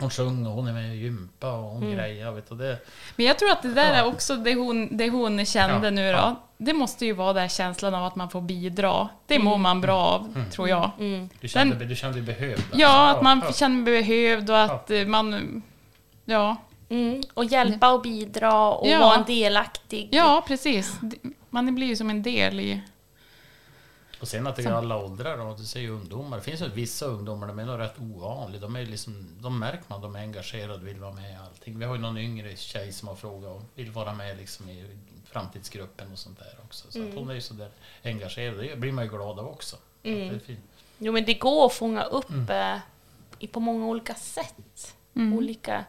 Hon 0.00 0.10
sjunger, 0.10 0.50
hon 0.50 0.68
är 0.68 0.72
med 0.72 0.90
och 0.90 0.96
gympa 0.96 1.52
och 1.52 1.70
hon 1.70 1.92
grejar. 1.92 2.32
Vet 2.32 2.48
du. 2.48 2.54
Det, 2.54 2.78
Men 3.16 3.26
jag 3.26 3.38
tror 3.38 3.50
att 3.50 3.62
det 3.62 3.74
där 3.74 3.92
är 3.92 4.04
också 4.06 4.36
det 4.36 4.54
hon, 4.54 4.96
det 4.96 5.10
hon 5.10 5.46
kände 5.46 5.86
Ja, 5.86 5.90
nu 5.90 6.12
då. 6.12 6.18
ja. 6.18 6.44
Det 6.58 6.72
måste 6.72 7.06
ju 7.06 7.12
vara 7.12 7.32
den 7.32 7.48
känslan 7.48 7.94
av 7.94 8.04
att 8.04 8.16
man 8.16 8.30
får 8.30 8.40
bidra. 8.40 9.08
Det 9.26 9.38
mår 9.38 9.58
man 9.58 9.80
bra 9.80 9.98
av, 9.98 10.44
tror 10.52 10.68
jag. 10.68 10.90
Mm. 10.98 11.28
du, 11.40 11.48
kände, 11.48 11.84
du 11.84 11.96
kände 11.96 12.20
dig 12.20 12.26
behövd. 12.26 12.58
alltså. 12.60 12.78
Ja, 12.78 13.08
att 13.10 13.22
man 13.22 13.42
ja. 13.46 13.52
känner 13.52 13.84
sig 13.84 13.92
behövd 14.02 14.50
och 14.50 14.62
att 14.62 14.90
man... 15.06 15.62
Ja, 16.24 16.56
Mm. 16.88 17.22
Och 17.34 17.44
hjälpa 17.44 17.92
och 17.92 18.02
bidra 18.02 18.68
och 18.70 18.88
Ja. 18.88 18.98
vara 19.00 19.14
en 19.16 19.24
delaktig. 19.24 20.08
ja 20.12 20.44
precis. 20.46 20.96
Man 21.50 21.74
blir 21.74 21.86
ju 21.86 21.96
som 21.96 22.10
en 22.10 22.22
del 22.22 22.60
i... 22.60 22.80
Och 24.20 24.28
sen 24.28 24.46
att 24.46 24.56
det 24.56 24.64
är 24.64 24.72
alla 24.72 24.98
åldrar. 25.04 25.38
Och 25.38 25.58
du 25.58 25.64
ser 25.64 25.80
ju 25.80 25.90
ungdomar. 25.90 26.36
Det 26.36 26.42
finns 26.42 26.60
ju 26.60 26.68
vissa 26.68 27.06
ungdomar, 27.06 27.46
de 27.46 27.58
är 27.58 27.64
nog 27.64 27.78
rätt 27.80 27.98
ovanliga. 28.00 28.60
De, 28.60 28.76
är 28.76 28.86
liksom, 28.86 29.28
de 29.40 29.58
märker 29.58 29.82
man, 29.88 30.00
de 30.00 30.16
är 30.16 30.20
engagerade 30.20 30.74
och 30.74 30.86
vill 30.86 30.96
vara 31.00 31.12
med 31.12 31.30
i 31.32 31.34
allting. 31.34 31.78
Vi 31.78 31.84
har 31.84 31.94
ju 31.94 32.00
någon 32.00 32.18
yngre 32.18 32.56
tjej 32.56 32.92
som 32.92 33.08
har 33.08 33.14
frågat 33.14 33.50
och 33.56 33.62
vill 33.74 33.90
vara 33.90 34.14
med 34.14 34.36
liksom 34.36 34.68
i 34.68 34.84
framtidsgruppen 35.24 36.12
och 36.12 36.18
sånt 36.18 36.38
där 36.38 36.54
också. 36.64 36.86
Så 36.92 37.02
att 37.08 37.14
hon 37.14 37.30
är 37.30 37.34
ju 37.34 37.40
sådär 37.40 37.70
engagerad. 38.04 38.58
Det 38.58 38.76
blir 38.76 38.92
man 38.92 39.04
ju 39.04 39.10
glad 39.10 39.38
av 39.38 39.48
också. 39.48 39.76
Fint. 40.02 40.42
Jo, 40.98 41.12
men 41.12 41.24
det 41.24 41.34
går 41.34 41.66
att 41.66 41.72
fånga 41.74 42.02
upp 42.02 42.50
eh, 42.50 42.76
i- 43.38 43.46
på 43.46 43.60
många 43.60 43.86
olika 43.86 44.14
sätt. 44.14 44.94
Olika. 45.14 45.84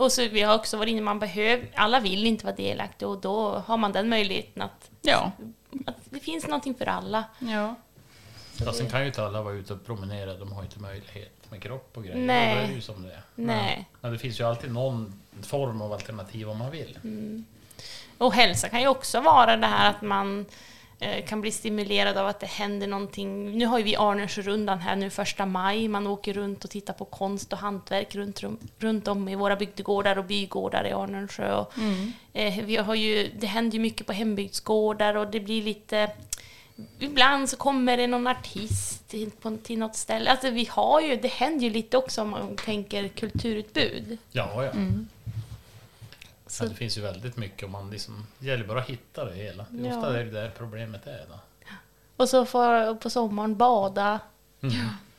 Och 0.00 0.12
så 0.12 0.28
vi 0.28 0.40
har 0.42 0.54
också 0.54 0.76
varit 0.76 0.88
inne, 0.90 1.00
man 1.00 1.18
behöver, 1.18 1.68
alla 1.74 2.00
vill 2.00 2.26
inte 2.26 2.44
vara 2.46 2.56
delaktiga 2.56 3.08
och 3.08 3.20
då 3.20 3.50
har 3.66 3.76
man 3.76 3.92
den 3.92 4.08
möjligheten 4.08 4.62
att, 4.62 4.90
Ja. 5.02 5.32
att 5.86 5.96
det 6.04 6.20
finns 6.20 6.44
någonting 6.46 6.74
för 6.74 6.86
alla. 6.86 7.24
ja. 7.38 7.74
Ja, 8.64 8.72
sen 8.72 8.90
kan 8.90 9.00
ju 9.00 9.06
inte 9.06 9.24
alla 9.24 9.42
vara 9.42 9.54
ute 9.54 9.72
och 9.72 9.86
promenera, 9.86 10.34
de 10.34 10.52
har 10.52 10.62
inte 10.62 10.78
möjlighet 10.80 11.50
med 11.50 11.62
kropp 11.62 11.96
och 11.96 12.04
grejer. 12.04 12.18
Nej. 12.18 12.54
Då 12.54 12.60
är 12.62 12.66
det 12.68 12.74
ju 12.74 12.80
som 12.80 13.02
det 13.02 13.08
är. 13.12 13.22
Nej. 13.34 13.88
Men 14.00 14.12
det 14.12 14.18
finns 14.18 14.40
ju 14.40 14.44
alltid 14.44 14.72
någon 14.72 15.20
form 15.42 15.82
av 15.82 15.92
alternativ 15.92 16.50
om 16.50 16.58
man 16.58 16.70
vill. 16.70 16.98
Och 18.18 18.34
hälsa 18.34 18.68
kan 18.68 18.80
ju 18.80 18.88
också 18.88 19.20
vara 19.20 19.56
det 19.56 19.66
här 19.66 19.90
att 19.90 20.02
man 20.02 20.40
eh, 20.40 20.46
kan 21.26 21.40
bli 21.40 21.50
stimulerad 21.50 22.16
av 22.16 22.26
att 22.26 22.40
det 22.40 22.46
händer 22.46 22.86
någonting. 22.86 23.58
Nu 23.58 23.66
har 23.66 23.78
ju 23.78 23.84
vi 23.84 23.96
Arnösrundan 23.96 24.78
här 24.78 24.96
nu 24.96 25.10
första 25.10 25.46
maj. 25.46 25.88
Man 25.88 26.06
åker 26.06 26.32
runt 26.32 26.64
och 26.64 26.70
tittar 26.70 26.94
på 26.94 27.04
konst 27.04 27.52
och 27.52 27.58
hantverk 27.58 28.14
runt, 28.14 28.42
runt 28.78 29.08
om 29.08 29.28
i 29.28 29.34
våra 29.34 29.56
bygdegårdar 29.56 30.18
och 30.18 30.24
bygårdar 30.24 30.86
i 30.86 30.92
Arnösjö. 30.92 31.54
Och, 31.54 31.72
eh, 32.32 32.64
vi 32.64 32.76
har 32.76 32.94
ju, 32.94 33.30
det 33.38 33.46
händer 33.46 33.76
ju 33.76 33.82
mycket 33.82 34.06
på 34.06 34.12
hembygdsgårdar 34.12 35.14
och 35.14 35.30
det 35.30 35.40
blir 35.40 35.62
lite 35.62 36.10
Ibland 36.98 37.48
så 37.48 37.56
kommer 37.56 37.96
det 37.96 38.06
någon 38.06 38.26
artist 38.26 39.08
till, 39.08 39.30
på, 39.30 39.56
till 39.62 39.78
något 39.78 39.96
ställe. 39.96 40.30
Alltså 40.30 40.50
vi 40.50 40.68
har 40.70 41.00
ju, 41.00 41.16
det 41.16 41.28
händer 41.28 41.64
ju 41.64 41.70
lite 41.70 41.96
också 41.96 42.22
om 42.22 42.30
man 42.30 42.56
tänker 42.56 43.08
kulturutbud. 43.08 44.18
Ja, 44.32 44.64
ja. 44.64 44.70
Så- 46.50 46.64
ja. 46.64 46.68
Det 46.68 46.74
finns 46.74 46.98
ju 46.98 47.02
väldigt 47.02 47.36
mycket 47.36 47.62
och 47.64 47.70
man 47.70 47.90
liksom, 47.90 48.26
det 48.38 48.46
gäller 48.46 48.64
bara 48.66 48.80
att 48.80 48.86
hitta 48.90 49.24
det 49.24 49.34
hela. 49.34 49.66
Det 49.70 49.86
är 49.88 49.90
Ja. 49.90 49.96
ofta 49.96 50.10
det 50.10 50.20
är 50.20 50.24
det 50.24 50.30
där 50.30 50.52
problemet 50.58 51.06
är. 51.06 51.24
Då. 51.28 51.34
Och 52.16 52.28
så 52.28 52.44
får 52.44 52.94
på 52.94 53.10
sommaren 53.10 53.56
bada. 53.56 54.20
Mm. 54.62 54.74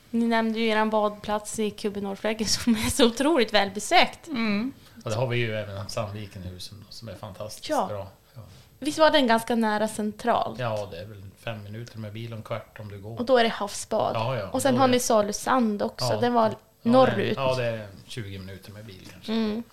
Ni 0.09 0.27
nämnde 0.27 0.59
ju 0.59 0.67
er 0.67 0.85
badplats 0.85 1.59
i 1.59 1.71
Kubbe 1.71 2.01
Norrfläke 2.01 2.45
som 2.45 2.75
är 2.75 2.89
så 2.89 3.05
otroligt 3.07 3.53
välbesökt. 3.53 4.27
Mm. 4.27 4.73
Och 5.03 5.09
det 5.09 5.15
har 5.15 5.27
vi 5.27 5.37
ju 5.37 5.55
även 5.55 5.89
Sandvikenhusen 5.89 6.83
då, 6.87 6.91
som 6.93 7.09
är 7.09 7.15
fantastiskt 7.15 7.69
Ja. 7.69 7.85
bra. 7.87 8.07
Ja. 8.35 8.41
Visst 8.79 8.97
var 8.99 9.11
den 9.11 9.27
ganska 9.27 9.55
nära 9.55 9.87
central? 9.87 10.55
ja, 10.59 10.87
det 10.91 10.97
är 10.97 11.05
väl 11.05 11.23
fem 11.37 11.63
minuter 11.63 11.97
med 11.99 12.13
bil 12.13 12.31
och 12.31 12.37
en 12.37 12.43
kvart 12.43 12.79
om 12.79 12.87
du 12.91 12.99
går. 13.01 13.19
Och 13.19 13.25
då 13.25 13.37
är 13.37 13.43
det 13.43 13.49
havsbad. 13.49 14.11
Ja, 14.15 14.37
ja. 14.37 14.47
och 14.49 14.61
sen 14.61 14.77
har 14.77 14.87
ni 14.87 14.99
Salusand 14.99 15.81
också. 15.81 16.05
Ja. 16.05 16.19
Det 16.19 16.29
var 16.29 16.55
Ja, 16.81 16.91
norrut. 16.91 17.33
Ja, 17.37 17.55
det 17.55 17.63
är 17.65 17.87
20 18.07 18.39
minuter 18.39 18.71
med 18.71 18.85
bil 18.85 19.07
kanske. 19.11 19.31
Mm. 19.33 19.63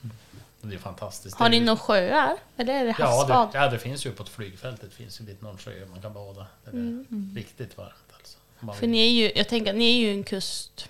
Det 0.61 0.74
är 0.74 0.78
fantastiskt. 0.78 1.36
Har 1.38 1.48
ni 1.48 1.61
några 1.61 1.76
sjöar? 1.78 2.36
Eller 2.56 2.74
är 2.74 2.84
det 2.84 2.94
Ja 2.98 3.06
havsbad? 3.06 3.52
det, 3.52 3.59
ja, 3.59 3.68
det 3.70 3.78
finns 3.78 4.06
ju 4.06 4.12
på 4.12 4.22
ett 4.22 4.28
flygfältet. 4.28 4.92
finns 4.92 5.20
ju 5.20 5.24
lite 5.24 5.44
någon 5.44 5.59
sjö 5.59 5.86
man 5.90 6.02
kan 6.02 6.12
bada. 6.12 6.46
Det 6.64 6.70
är 6.70 6.74
Mm. 6.74 7.32
riktigt 7.36 7.76
varmt 7.76 7.94
alltså. 8.16 8.38
Man 8.61 8.76
För 8.76 8.86
ni 8.86 8.98
är 9.06 9.11
ju, 9.11 9.32
jag 9.36 9.48
tänker 9.48 9.72
ni 9.72 9.84
är 9.94 9.98
ju 9.98 10.11
en 10.12 10.24
kust, 10.24 10.88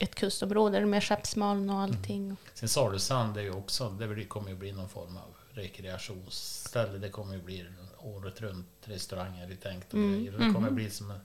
ett 0.00 0.14
kustområde 0.14 0.86
med 0.86 1.04
Skeppsmalm 1.04 1.70
och 1.70 1.80
allting. 1.80 2.36
Sen 2.54 2.68
Salusand 2.68 3.36
är 3.36 3.42
ju 3.42 3.50
också, 3.54 3.88
det 3.90 4.24
kommer 4.24 4.48
ju 4.50 4.56
bli 4.56 4.72
någon 4.72 4.88
form 4.88 5.16
av 5.16 5.34
rekreationsställe. 5.50 6.98
Det 6.98 7.08
kommer 7.08 7.34
ju 7.34 7.42
bli 7.42 7.64
året 7.98 8.40
runt 8.40 8.66
restauranger 8.84 9.56
tänkt 9.62 9.88
och 9.92 9.98
Mm. 9.98 10.24
grejer. 10.24 10.32
Det 10.38 10.52
kommer 10.54 10.70
bli 10.70 10.90
som 10.90 11.10
en, 11.10 11.20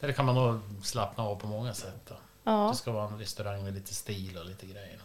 där 0.00 0.12
kan 0.12 0.24
man 0.24 0.34
nog 0.34 0.60
slappna 0.84 1.24
av 1.24 1.36
på 1.36 1.46
många 1.46 1.74
sätt. 1.74 2.00
Då. 2.08 2.14
Ja. 2.46 2.68
Det 2.72 2.76
ska 2.76 2.92
vara 2.92 3.08
en 3.08 3.18
restaurang 3.18 3.64
med 3.64 3.74
lite 3.74 3.94
stil 3.94 4.38
och 4.38 4.46
lite 4.46 4.66
grejer. 4.66 4.98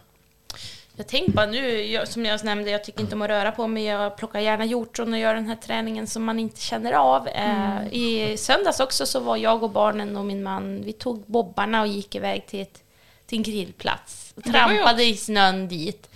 Jag 0.96 1.08
tänkte 1.08 1.32
bara 1.32 1.46
nu, 1.46 1.84
jag, 1.84 2.08
som 2.08 2.26
jag 2.26 2.44
nämnde, 2.44 2.72
jag 2.72 2.84
tycker 2.84 3.02
inte 3.02 3.16
om 3.16 3.22
att 3.22 3.30
röra 3.30 3.52
på 3.52 3.68
mig. 3.68 3.84
Jag 3.84 4.18
plockar 4.18 4.40
gärna 4.40 4.66
hjortron 4.66 5.14
och 5.14 5.20
gör 5.20 5.36
den 5.36 5.48
här 5.48 5.56
träningen 5.56 6.08
som 6.08 6.24
man 6.24 6.40
inte 6.40 6.62
känner 6.62 6.94
av. 6.94 7.28
Eh, 7.28 7.94
I 7.94 8.38
söndags 8.38 8.80
också 8.80 9.06
så 9.06 9.20
var 9.20 9.38
jag 9.38 9.64
och 9.64 9.70
barnen 9.70 10.18
och 10.18 10.26
min 10.26 10.44
man, 10.44 10.84
vi 10.84 10.94
tog 10.94 11.24
bobbarna 11.26 11.82
och 11.82 11.88
gick 11.88 12.16
iväg 12.16 12.48
till, 12.48 12.62
ett, 12.62 12.84
till 13.26 13.38
en 13.38 13.44
grillplats. 13.44 14.34
Och 14.36 14.44
trampade 14.44 15.04
i 15.04 15.18
snön 15.18 15.68
dit. 15.68 16.10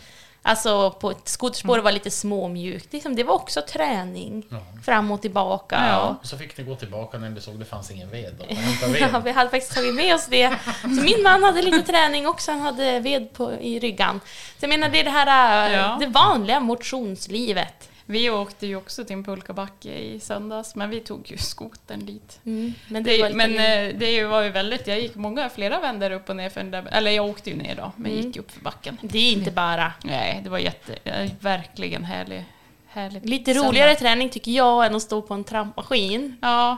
Alltså 0.48 0.92
på 0.92 1.12
ett 1.12 1.28
skoterspår 1.28 1.80
var 1.80 1.92
lite 1.92 2.12
småmjukt. 2.12 2.94
Liksom, 2.94 3.16
det 3.16 3.24
var 3.24 3.34
också 3.34 3.62
träning. 3.62 4.46
Ja. 4.50 4.58
Fram 4.86 5.12
och 5.12 5.22
tillbaka. 5.22 5.84
Ja. 5.88 6.00
Och, 6.02 6.16
Och 6.22 6.26
så 6.26 6.38
fick 6.38 6.58
ni 6.58 6.64
gå 6.64 6.76
tillbaka 6.76 7.18
när 7.18 7.30
ni 7.30 7.42
såg 7.42 7.60
det 7.60 7.66
fanns 7.66 7.92
ingen 7.92 8.10
ved. 8.10 8.34
Då. 8.40 8.46
Hämta 8.56 9.00
Ja, 9.00 9.08
ved. 9.10 9.24
vi 9.24 9.32
hade 9.32 9.50
faktiskt 9.50 9.74
tagit 9.76 9.96
med 9.96 10.16
oss 10.16 10.28
det. 10.28 10.54
Så 10.82 10.88
min 10.88 11.24
man 11.24 11.44
hade 11.44 11.62
lite 11.62 11.82
träning 11.82 12.28
också, 12.28 12.52
han 12.52 12.62
hade 12.62 13.00
ved 13.00 13.34
på, 13.34 13.52
i 13.54 13.80
ryggan. 13.80 14.20
Så 14.60 14.64
jag 14.66 14.70
menar, 14.70 14.90
det 14.90 15.00
är 15.00 15.04
det 15.04 15.10
här 15.10 15.70
Ja. 15.72 15.98
det 16.00 16.08
vanliga 16.08 16.60
motionslivet. 16.60 17.90
Vi 18.06 18.30
åkte 18.30 18.68
ju 18.68 18.76
också 18.76 19.06
till 19.06 19.14
en 19.16 19.24
pulkabacke 19.24 19.90
i 20.00 20.20
söndags, 20.20 20.76
men 20.76 20.90
vi 20.90 21.00
tog 21.00 21.32
ju 21.32 21.38
skotern 21.52 22.06
dit. 22.06 22.40
Men 22.44 22.74
det, 22.90 23.00
Det, 23.02 23.22
var 23.22 23.30
men 23.30 23.52
eh, 23.52 23.98
det 24.00 24.24
var 24.24 24.42
ju 24.44 24.50
väldigt, 24.50 24.88
jag 24.88 25.00
gick 25.00 25.16
många, 25.16 25.50
flera 25.50 25.80
vändor 25.80 26.12
upp 26.12 26.30
och 26.30 26.36
ner 26.36 26.50
för 26.50 26.62
den 26.62 26.72
där, 26.72 26.88
eller 26.92 27.12
jag 27.12 27.26
åkte 27.26 27.50
ju 27.50 27.56
ner 27.56 27.76
då, 27.76 27.92
men 27.96 28.12
Mm. 28.12 28.26
gick 28.26 28.38
upp 28.38 28.52
för 28.52 28.62
backen. 28.62 28.98
det 29.02 29.18
är 29.20 29.32
inte 29.34 29.52
bara... 29.52 29.94
Nej, 30.04 30.42
det 30.44 30.50
var 30.50 30.58
jätte, 30.60 30.96
eh, 31.04 31.32
verkligen 31.40 32.04
härlig, 32.04 32.46
härligt. 32.88 33.26
Lite 33.26 33.54
söndag. 33.54 33.70
roligare 33.70 33.96
träning 33.96 34.30
tycker 34.30 34.52
jag 34.52 34.86
än 34.86 34.96
att 34.96 35.02
stå 35.02 35.22
på 35.22 35.34
en 35.34 35.44
trampmaskin. 35.44 36.38
Ja, 36.42 36.78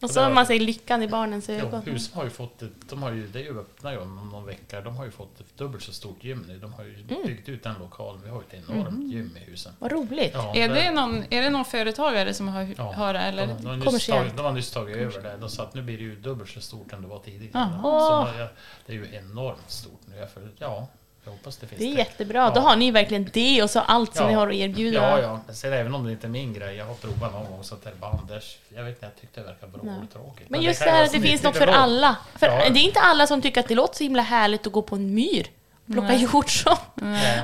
Och 0.00 0.10
så 0.10 0.20
har 0.20 0.30
man 0.30 0.46
sig 0.46 0.58
lyckan 0.58 1.02
i 1.02 1.08
barnens 1.08 1.48
ögon. 1.48 1.82
Husum 1.82 2.16
har 2.16 2.24
ju 2.24 2.30
fått 2.30 2.62
ett, 2.62 2.70
de 2.88 3.02
har 3.02 3.12
ju, 3.12 3.26
det 3.26 3.38
är 3.38 3.42
ju 3.42 3.60
öppna 3.60 3.92
ju 3.92 3.98
om 3.98 4.28
någon 4.32 4.46
vecka. 4.46 4.80
De 4.80 4.96
har 4.96 5.04
ju 5.04 5.10
fått 5.10 5.40
ett 5.40 5.58
dubbelt 5.58 5.82
så 5.84 5.92
stort 5.92 6.24
gym 6.24 6.44
nu. 6.48 6.58
De 6.58 6.72
har 6.72 6.84
ju 6.84 6.94
Mm. 6.94 7.22
byggt 7.26 7.48
ut 7.48 7.62
den 7.62 7.74
lokalen. 7.80 8.20
Vi 8.24 8.30
har 8.30 8.42
ju 8.50 8.58
ett 8.58 8.68
enormt 8.70 9.12
gym 9.12 9.36
i 9.36 9.50
husen. 9.50 9.72
Vad 9.78 9.92
roligt. 9.92 10.30
Ja, 10.34 10.54
är 10.56 10.68
det, 10.68 10.90
någon, 10.90 11.24
är 11.30 11.42
det 11.42 11.50
någon 11.50 11.64
företagare 11.64 12.34
som 12.34 12.48
har, 12.48 12.68
Ja, 12.76 12.92
har 12.92 13.12
det, 13.12 13.20
eller? 13.20 13.46
De, 13.46 13.52
de, 13.62 13.66
har 13.66 13.76
nyss 13.76 13.84
kommersiellt? 13.84 14.20
tagit, 14.20 14.36
de 14.36 14.42
har 14.46 14.52
nyss 14.52 14.70
tagit 14.70 14.96
över 14.96 15.22
det. 15.22 15.36
De 15.40 15.48
sa 15.48 15.62
att 15.62 15.74
nu 15.74 15.82
blir 15.82 15.96
det 15.98 16.04
ju 16.04 16.16
dubbelt 16.16 16.50
så 16.50 16.60
stort 16.60 16.92
än 16.92 17.02
det 17.02 17.08
var 17.08 17.18
tidigare. 17.18 17.68
Så 17.82 18.28
det 18.86 18.92
är 18.92 18.96
ju 18.96 19.08
enormt 19.16 19.70
stort 19.70 20.00
nu. 20.06 20.26
För, 20.34 20.48
ja, 20.58 20.88
jag 21.28 21.32
hoppas 21.32 21.56
det 21.56 21.66
finns 21.66 21.78
Det 21.80 21.86
är 21.86 21.92
det. 21.92 21.98
jättebra. 21.98 22.38
Ja. 22.38 22.52
Då 22.54 22.60
har 22.60 22.76
ni 22.76 22.90
verkligen 22.90 23.30
det 23.32 23.62
och 23.62 23.70
så 23.70 23.80
allt 23.80 24.14
som 24.14 24.24
Ja. 24.24 24.28
ni 24.30 24.34
har 24.36 24.48
att 24.48 24.54
erbjuda. 24.54 25.20
Ja, 25.20 25.40
ja. 25.46 25.52
Sen 25.54 25.72
även 25.72 25.94
om 25.94 26.04
det 26.04 26.12
inte 26.12 26.26
är 26.26 26.28
min 26.28 26.52
grej. 26.52 26.76
Jag 26.76 26.84
har 26.84 26.94
provat 26.94 27.32
någon 27.32 27.50
gång 27.50 27.64
så 27.64 27.74
att 27.74 27.84
det 27.84 27.90
är 27.90 27.94
banders. 27.94 28.58
Jag 28.76 28.84
vet 28.84 28.94
inte, 28.96 29.06
jag 29.06 29.16
tyckte 29.20 29.40
det 29.40 29.46
verkade 29.46 29.72
bra 29.72 29.80
och 30.02 30.12
tråkigt. 30.12 30.50
Men 30.50 30.62
just 30.62 30.84
det 30.84 30.90
här 30.90 31.04
att 31.04 31.12
det 31.12 31.20
finns 31.20 31.42
något 31.42 31.56
för 31.56 31.66
alla. 31.66 32.16
För 32.36 32.46
Ja. 32.46 32.70
Det 32.70 32.80
är 32.80 32.84
inte 32.84 33.00
alla 33.00 33.26
som 33.26 33.42
tycker 33.42 33.60
att 33.60 33.68
det 33.68 33.74
låter 33.74 33.96
så 33.96 34.04
himla 34.04 34.22
härligt 34.22 34.66
att 34.66 34.72
gå 34.72 34.82
på 34.82 34.94
en 34.96 35.14
myr. 35.14 35.46
Plocka 35.92 36.14
hjortron. 36.14 36.76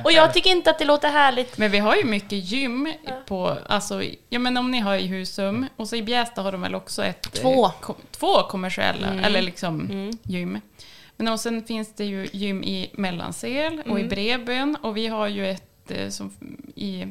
Och 0.03 0.11
jag 0.11 0.33
tycker 0.33 0.49
inte 0.49 0.69
att 0.71 0.79
det 0.79 0.85
låter 0.85 1.09
härligt. 1.09 1.57
Men 1.57 1.71
vi 1.71 1.77
har 1.79 1.95
ju 1.95 2.03
mycket 2.03 2.31
gym 2.51 2.93
på, 3.25 3.57
alltså, 3.67 4.03
ja 4.29 4.39
men 4.39 4.57
om 4.57 4.71
ni 4.71 4.79
har 4.79 4.95
i 4.95 5.07
Husum, 5.07 5.65
och 5.75 5.87
så 5.89 5.95
i 5.95 6.01
Bjästa 6.03 6.41
har 6.41 6.51
de 6.51 6.61
väl 6.61 6.75
också 6.75 7.03
ett... 7.03 7.21
Två. 7.33 7.65
eh, 7.65 7.71
Kom, 7.81 7.95
två 8.11 8.43
kommersiella, 8.43 9.07
Mm. 9.07 9.23
eller 9.23 9.41
liksom 9.41 9.81
Mm. 9.81 10.17
gym. 10.23 10.61
Men 11.17 11.27
och 11.27 11.39
sen 11.39 11.63
finns 11.63 11.93
det 11.95 12.05
ju 12.05 12.27
gym 12.33 12.63
i 12.63 12.89
Mellansel 12.93 13.81
och 13.85 13.99
i 13.99 14.03
Bredbön 14.03 14.75
och 14.81 14.97
vi 14.97 15.07
har 15.07 15.27
ju 15.27 15.49
ett 15.51 15.91
eh, 15.91 16.09
som 16.09 16.31
i 16.75 17.07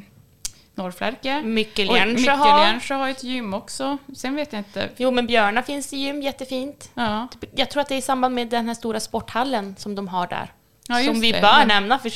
Norrflärke. 0.75 1.43
Myckeljärnsjö 1.43 2.95
har. 2.95 3.09
Ett 3.09 3.25
gym 3.25 3.55
också. 3.55 3.99
Sen 4.17 4.37
vet 4.37 4.53
jag 4.53 4.61
inte. 4.61 4.89
Jo, 4.97 5.11
men 5.11 5.27
Björna 5.27 5.63
finns 5.63 5.93
i 5.93 5.97
gym, 5.97 6.23
jättefint. 6.23 6.91
Ja, 6.95 7.29
Jag 7.55 7.71
tror 7.71 7.81
att 7.81 7.89
det 7.89 7.95
är 7.95 7.99
i 7.99 8.03
samband 8.03 8.35
med 8.35 8.49
den 8.49 8.67
här 8.67 8.75
stora 8.75 9.01
sporthallen 9.01 9.75
som 9.79 9.95
de 9.95 10.09
har 10.09 10.27
där. 10.27 10.53
ja 10.89 11.05
som 11.05 11.21
vi 11.21 11.33
det. 11.33 11.41
bör 11.41 11.59
Men- 11.59 11.69
nämna, 11.69 11.99
för 11.99 12.13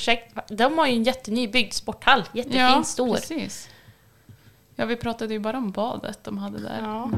de 0.54 0.78
har 0.78 0.86
ju 0.86 0.92
en 0.92 1.02
jättenybyggd 1.04 1.72
sporthall. 1.72 2.24
Jättefin, 2.32 2.60
ja, 2.60 2.82
stor. 2.84 3.14
precis. 3.14 3.68
Ja, 4.76 4.84
vi 4.84 4.96
pratade 4.96 5.34
ju 5.34 5.40
bara 5.40 5.58
om 5.58 5.70
badet 5.70 6.24
de 6.24 6.38
hade 6.38 6.58
där. 6.58 6.78
Ja. 6.82 7.10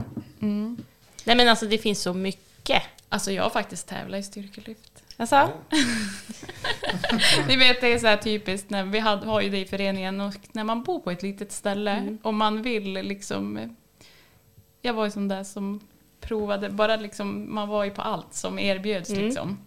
Mm. 0.43 0.77
Nej 1.25 1.37
men 1.37 1.49
alltså 1.49 1.67
det 1.67 1.79
finns 1.79 2.03
så 2.03 2.15
mycket. 2.15 2.83
Alltså 3.13 3.33
jag 3.33 3.43
har 3.43 3.51
faktiskt 3.51 3.89
tävlat 3.89 4.21
i 4.21 4.23
styrkelyft. 4.23 5.03
Alltså? 5.17 5.49
Ni 7.49 7.57
vet, 7.57 7.81
det 7.81 7.93
är 7.93 7.99
så 7.99 8.07
här 8.07 8.17
typiskt, 8.17 8.71
när 8.71 8.85
vi 8.85 8.99
hade, 8.99 9.27
har 9.27 9.41
ju 9.41 9.51
det 9.51 9.59
i 9.59 9.65
föreningen 9.65 10.21
och 10.21 10.35
när 10.53 10.65
man 10.65 10.83
bor 10.83 11.01
på 11.01 11.11
ett 11.11 11.23
litet 11.23 11.53
ställe 11.53 11.91
Mm. 11.91 12.19
och 12.23 12.35
man 12.35 12.63
vill 12.63 12.93
liksom... 12.93 13.77
Jag 14.83 14.95
var 14.95 15.05
ju 15.05 15.11
sån 15.11 15.29
där 15.29 15.45
som 15.45 15.81
provade, 16.21 16.71
bara 16.71 16.97
liksom, 16.97 17.55
man 17.55 17.69
var 17.69 17.85
ju 17.85 17.91
på 17.91 18.03
allt 18.03 18.35
som 18.35 18.59
erbjöds 18.59 19.11
Mm. 19.11 19.25
liksom. 19.25 19.59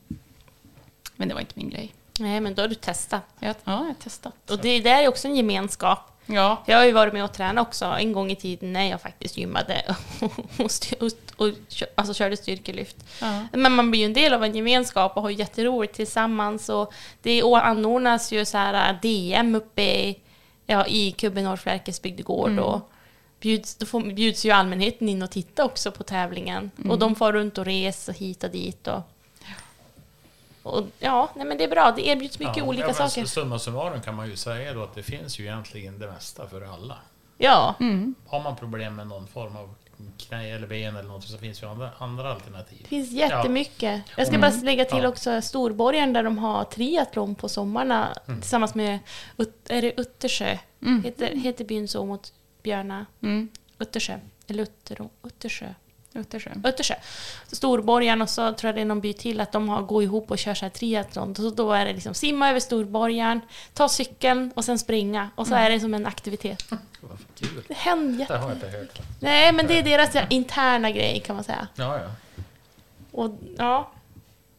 Men 1.16 1.28
det 1.28 1.34
var 1.34 1.42
inte 1.42 1.54
min 1.56 1.70
grej. 1.70 1.94
Nej 2.20 2.40
men 2.42 2.56
då 2.56 2.62
har 2.62 2.68
du 2.70 2.76
testat. 2.76 3.22
Jag, 3.40 3.50
ja, 3.50 3.56
jag 3.64 3.72
har 3.74 3.94
testat. 3.94 4.52
Och 4.52 4.60
det 4.62 4.80
där 4.80 5.04
är 5.04 5.08
också 5.08 5.28
en 5.28 5.36
gemenskap. 5.36 6.00
Ja, 6.26 6.64
Jag 6.66 6.78
har 6.78 6.86
ju 6.86 6.92
varit 6.92 7.14
med 7.14 7.24
och 7.24 7.34
tränat 7.34 7.68
också 7.68 7.86
en 7.86 8.14
gång 8.14 8.32
i 8.32 8.36
tiden 8.36 8.74
när 8.74 8.90
jag 8.90 9.02
faktiskt 9.02 9.38
gymmade 9.38 9.96
och, 10.22 10.40
och, 11.02 11.12
och 11.44 11.50
alltså 11.96 12.14
körde 12.14 12.38
styrkelyft. 12.38 12.96
ja. 13.22 13.48
Men 13.54 13.72
man 13.72 13.92
blir 13.92 14.02
ju 14.02 14.06
en 14.06 14.14
del 14.14 14.34
av 14.34 14.44
en 14.44 14.56
gemenskap 14.56 15.18
och 15.18 15.22
har 15.22 15.30
jätteroligt 15.30 15.96
tillsammans. 15.96 16.70
Och 16.70 16.94
det 17.22 17.42
anordnas 17.42 18.32
ju 18.32 18.46
så 18.46 18.58
här 18.58 18.90
äh, 18.94 19.02
DM 19.02 19.56
uppe 19.56 19.82
i, 19.82 20.20
ja, 20.66 20.86
i 20.86 21.12
Kubbe 21.12 21.42
Norrflärkes 21.42 22.02
bygdegård. 22.02 22.52
Mm. 22.52 22.64
Och 22.64 22.92
bjuds, 23.40 23.76
då 23.76 23.86
får, 23.86 24.02
bjuds 24.02 24.46
ju 24.46 24.52
allmänheten 24.52 25.10
in 25.10 25.22
och 25.22 25.32
titta 25.32 25.66
också 25.66 25.92
på 25.92 26.04
tävlingen. 26.04 26.72
Mm. 26.78 26.92
Och 26.92 27.00
de 27.00 27.16
får 27.16 27.34
runt 27.34 27.58
och 27.58 27.66
reser 27.66 28.14
hit 28.14 28.44
och 28.44 28.50
dit. 28.50 28.88
Och, 28.88 29.02
och 30.64 30.84
ja, 31.00 31.30
nej 31.36 31.46
men 31.46 31.58
det 31.58 31.64
är 31.64 31.70
bra. 31.70 31.94
Det 31.96 32.08
erbjuds 32.08 32.40
mycket 32.40 32.58
Ja, 32.58 32.64
olika 32.64 32.88
ja, 32.88 32.94
saker. 32.94 33.26
Summa 33.26 33.60
summarum 33.60 34.02
kan 34.02 34.16
man 34.16 34.30
ju 34.30 34.36
säga 34.36 34.74
då 34.74 34.84
att 34.84 34.96
det 34.96 35.04
finns 35.04 35.40
ju 35.40 35.44
egentligen 35.44 36.00
det 36.00 36.08
mesta 36.08 36.48
för 36.48 36.62
alla. 36.62 36.98
Ja, 37.38 37.76
Mm. 37.80 38.16
Har 38.28 38.44
man 38.44 38.56
problem 38.56 38.96
med 38.96 39.08
någon 39.08 39.28
form 39.28 39.56
av 39.56 39.76
knä 40.18 40.50
eller 40.56 40.68
ben 40.68 40.96
eller 40.96 41.10
något 41.10 41.24
så 41.24 41.38
finns 41.38 41.64
ju 41.64 41.68
andra, 41.68 41.90
andra 41.98 42.32
alternativ. 42.34 42.78
det 42.82 42.88
finns 42.88 43.12
jättemycket. 43.12 44.02
Jag 44.18 44.28
ska 44.28 44.36
Mm. 44.36 44.42
bara 44.52 44.62
lägga 44.64 44.86
till 44.86 44.98
Ja. 45.04 45.08
också 45.08 45.42
Storborgen 45.42 46.14
där 46.14 46.24
de 46.24 46.38
har 46.38 46.64
triathlon 46.64 47.36
på 47.36 47.50
sommarna 47.50 48.14
Mm. 48.28 48.42
tillsammans 48.42 48.76
med 48.76 49.00
Ut- 49.38 49.70
är 49.70 49.82
det 49.82 50.00
Uttersjö. 50.02 50.58
Mm. 50.82 51.04
Heter, 51.04 51.28
heter 51.36 51.66
byn 51.66 51.88
så 51.88 52.06
mot 52.06 52.34
Björna? 52.64 53.06
Mm. 53.22 53.50
Uttersjö. 53.80 54.20
Eller 54.48 54.64
Uttero, 54.64 55.10
Uttersjö. 55.24 55.74
Uttersjö. 56.14 56.96
Så 57.48 57.56
Storborgen 57.56 58.22
och 58.22 58.30
så 58.30 58.54
tror 58.54 58.68
jag 58.68 58.76
det 58.76 58.82
är 58.82 58.86
någon 58.86 59.02
by 59.02 59.14
till 59.14 59.42
att 59.42 59.52
de 59.52 59.70
har, 59.70 59.82
går 59.82 60.04
ihop 60.04 60.32
och 60.32 60.38
kör 60.38 60.54
så 60.54 60.66
här 60.66 60.70
triathlon. 60.70 61.36
Så 61.36 61.50
då 61.50 61.72
är 61.74 61.86
det 61.86 61.94
liksom 61.94 62.14
simma 62.14 62.50
över 62.50 62.60
Storborgen, 62.60 63.42
ta 63.74 63.90
cykeln 63.90 64.52
och 64.56 64.66
sen 64.66 64.80
springa. 64.80 65.30
Och 65.36 65.48
så 65.48 65.56
är 65.56 65.70
det 65.70 65.80
som 65.80 65.94
en 65.94 66.06
aktivitet. 66.06 66.66
Vad 67.02 67.18
kul. 67.36 67.64
Det 67.68 67.74
händer 67.74 68.26
Det 68.28 68.38
har 68.38 68.50
jätte... 68.50 68.66
jag 68.66 68.74
inte 68.74 68.78
hört. 68.78 69.08
Nej, 69.20 69.54
men 69.54 69.68
det 69.68 69.80
är 69.80 69.84
deras 69.84 70.16
interna 70.30 70.92
grej 70.92 71.20
kan 71.26 71.36
man 71.36 71.44
säga. 71.44 71.68
Ja, 71.76 72.00
ja. 72.00 72.10
Och 73.12 73.32
ja... 73.58 73.90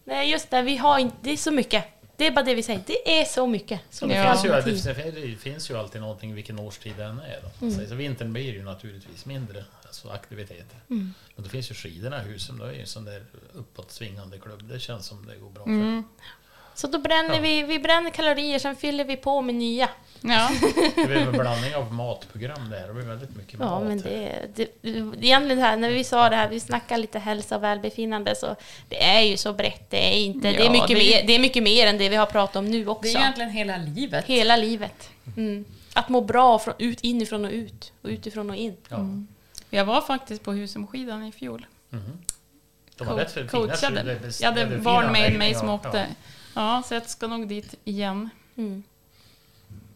Nej, 0.07 0.31
just 0.31 0.51
det. 0.51 0.63
Vi 0.63 0.77
har 0.77 0.99
inte... 0.99 1.17
Det 1.21 1.31
är 1.31 1.37
så 1.37 1.51
mycket. 1.51 1.94
Det 2.17 2.27
är 2.27 2.31
bara 2.31 2.45
det 2.45 2.55
vi 2.55 2.63
säger. 2.63 2.83
Det 2.87 3.21
är 3.21 3.25
så 3.25 3.47
mycket. 3.47 3.81
Så 3.91 4.07
Det, 4.07 4.15
finns 4.15 4.45
ju, 4.87 4.93
det, 4.93 5.11
det 5.11 5.37
finns 5.37 5.71
ju 5.71 5.77
alltid 5.77 6.01
någonting 6.01 6.35
vilken 6.35 6.59
årstid 6.59 6.93
den 6.97 7.21
är. 7.21 7.41
Då. 7.43 7.67
Mm. 7.67 7.89
Så 7.89 7.95
vintern 7.95 8.33
blir 8.33 8.53
ju 8.53 8.63
naturligtvis 8.63 9.27
mindre 9.27 9.65
alltså 9.83 10.09
aktiviteter. 10.09 10.81
Mm. 10.91 11.15
Men 11.35 11.45
då 11.45 11.51
finns 11.51 11.71
ju 11.71 11.75
skidorna 11.75 12.23
i 12.23 12.25
husen. 12.25 12.59
Då 12.59 12.65
är 12.65 12.73
ju 12.73 12.81
en 12.81 12.87
sån 12.87 13.05
där 13.05 13.25
uppåtsvingande 13.53 14.39
klubb. 14.39 14.69
Det 14.69 14.81
känns 14.81 15.07
som 15.07 15.27
det 15.27 15.37
går 15.37 15.51
bra 15.51 15.65
för. 15.65 15.71
Mm. 15.71 16.05
Så 16.75 16.87
då 16.87 16.99
bränner 16.99 17.35
Ja. 17.35 17.41
vi, 17.41 17.63
vi 17.63 17.79
bränner 17.79 18.11
kalorier, 18.11 18.59
sen 18.59 18.77
fyller 18.77 19.05
vi 19.05 19.17
på 19.17 19.43
med 19.43 19.55
nya. 19.55 19.89
Ja. 20.21 20.51
Det 20.97 21.07
blir 21.07 21.17
en 21.17 21.33
blandning 21.33 21.75
av 21.75 21.93
matprogram 21.93 22.71
där. 22.71 22.89
Det 22.89 22.95
blir 22.95 23.05
väldigt 23.05 23.37
mycket 23.37 23.61
Ja, 23.61 23.67
mat. 23.81 23.83
men 23.83 24.01
det, 24.01 24.33
det, 24.55 24.69
egentligen 25.21 25.59
här, 25.59 25.77
när 25.77 25.91
vi 25.91 26.05
sa 26.05 26.29
det 26.31 26.37
här, 26.37 26.49
vi 26.49 26.61
snackar 26.61 26.99
lite 26.99 27.19
hälsa 27.19 27.57
och 27.57 27.63
välbefinnande, 27.63 28.35
så 28.37 28.57
det 28.89 29.03
är 29.05 29.21
ju 29.21 29.37
så 29.37 29.53
brett. 29.53 29.91
Det 29.91 30.15
är, 30.15 30.19
inte, 30.19 30.51
det 30.51 30.57
är, 30.57 30.65
Ja, 30.65 30.71
mycket, 30.73 30.89
det 30.89 30.95
mer, 30.95 31.27
det 31.27 31.33
är 31.35 31.39
mycket 31.39 31.63
mer 31.63 31.87
än 31.87 31.99
det 31.99 32.09
vi 32.09 32.17
har 32.17 32.27
pratat 32.27 32.57
om 32.57 32.65
nu 32.71 32.79
Det 32.79 32.85
är 32.85 32.89
också. 32.89 33.09
egentligen 33.19 33.51
hela 33.51 33.77
livet. 33.77 34.25
Hela 34.25 34.57
livet. 34.57 35.11
Mm. 35.37 35.65
Att 35.95 36.09
må 36.09 36.21
bra 36.21 36.59
från, 36.59 36.75
ut, 36.79 37.01
inifrån 37.01 37.45
och 37.45 37.51
ut, 37.51 37.93
och 38.03 38.09
utifrån 38.09 38.51
och 38.51 38.57
in. 38.57 38.77
Ja. 38.89 38.97
Mm. 38.97 39.27
Jag 39.71 39.85
var 39.85 40.01
faktiskt 40.01 40.43
på 40.45 40.53
Husumskidan 40.53 41.25
i 41.27 41.33
fjol. 41.33 41.67
Mhm. 41.91 42.19
De 42.97 43.07
har 43.07 43.15
Co- 43.15 43.21
rätt 43.21 43.33
för 43.33 43.41
fina 43.41 43.51
coachade. 43.67 44.19
hade 44.45 44.67
Fina 44.69 44.79
barn 44.83 45.13
med 45.13 45.39
mig 45.39 45.53
ja, 45.53 45.59
som 45.59 45.69
ja. 45.69 45.75
åkte. 45.75 45.99
Ja, 45.99 46.05
så 46.55 46.95
jag 46.95 47.09
ska 47.09 47.27
nog 47.27 47.49
dit 47.49 47.75
igen. 47.85 48.31
Mm. 48.57 48.83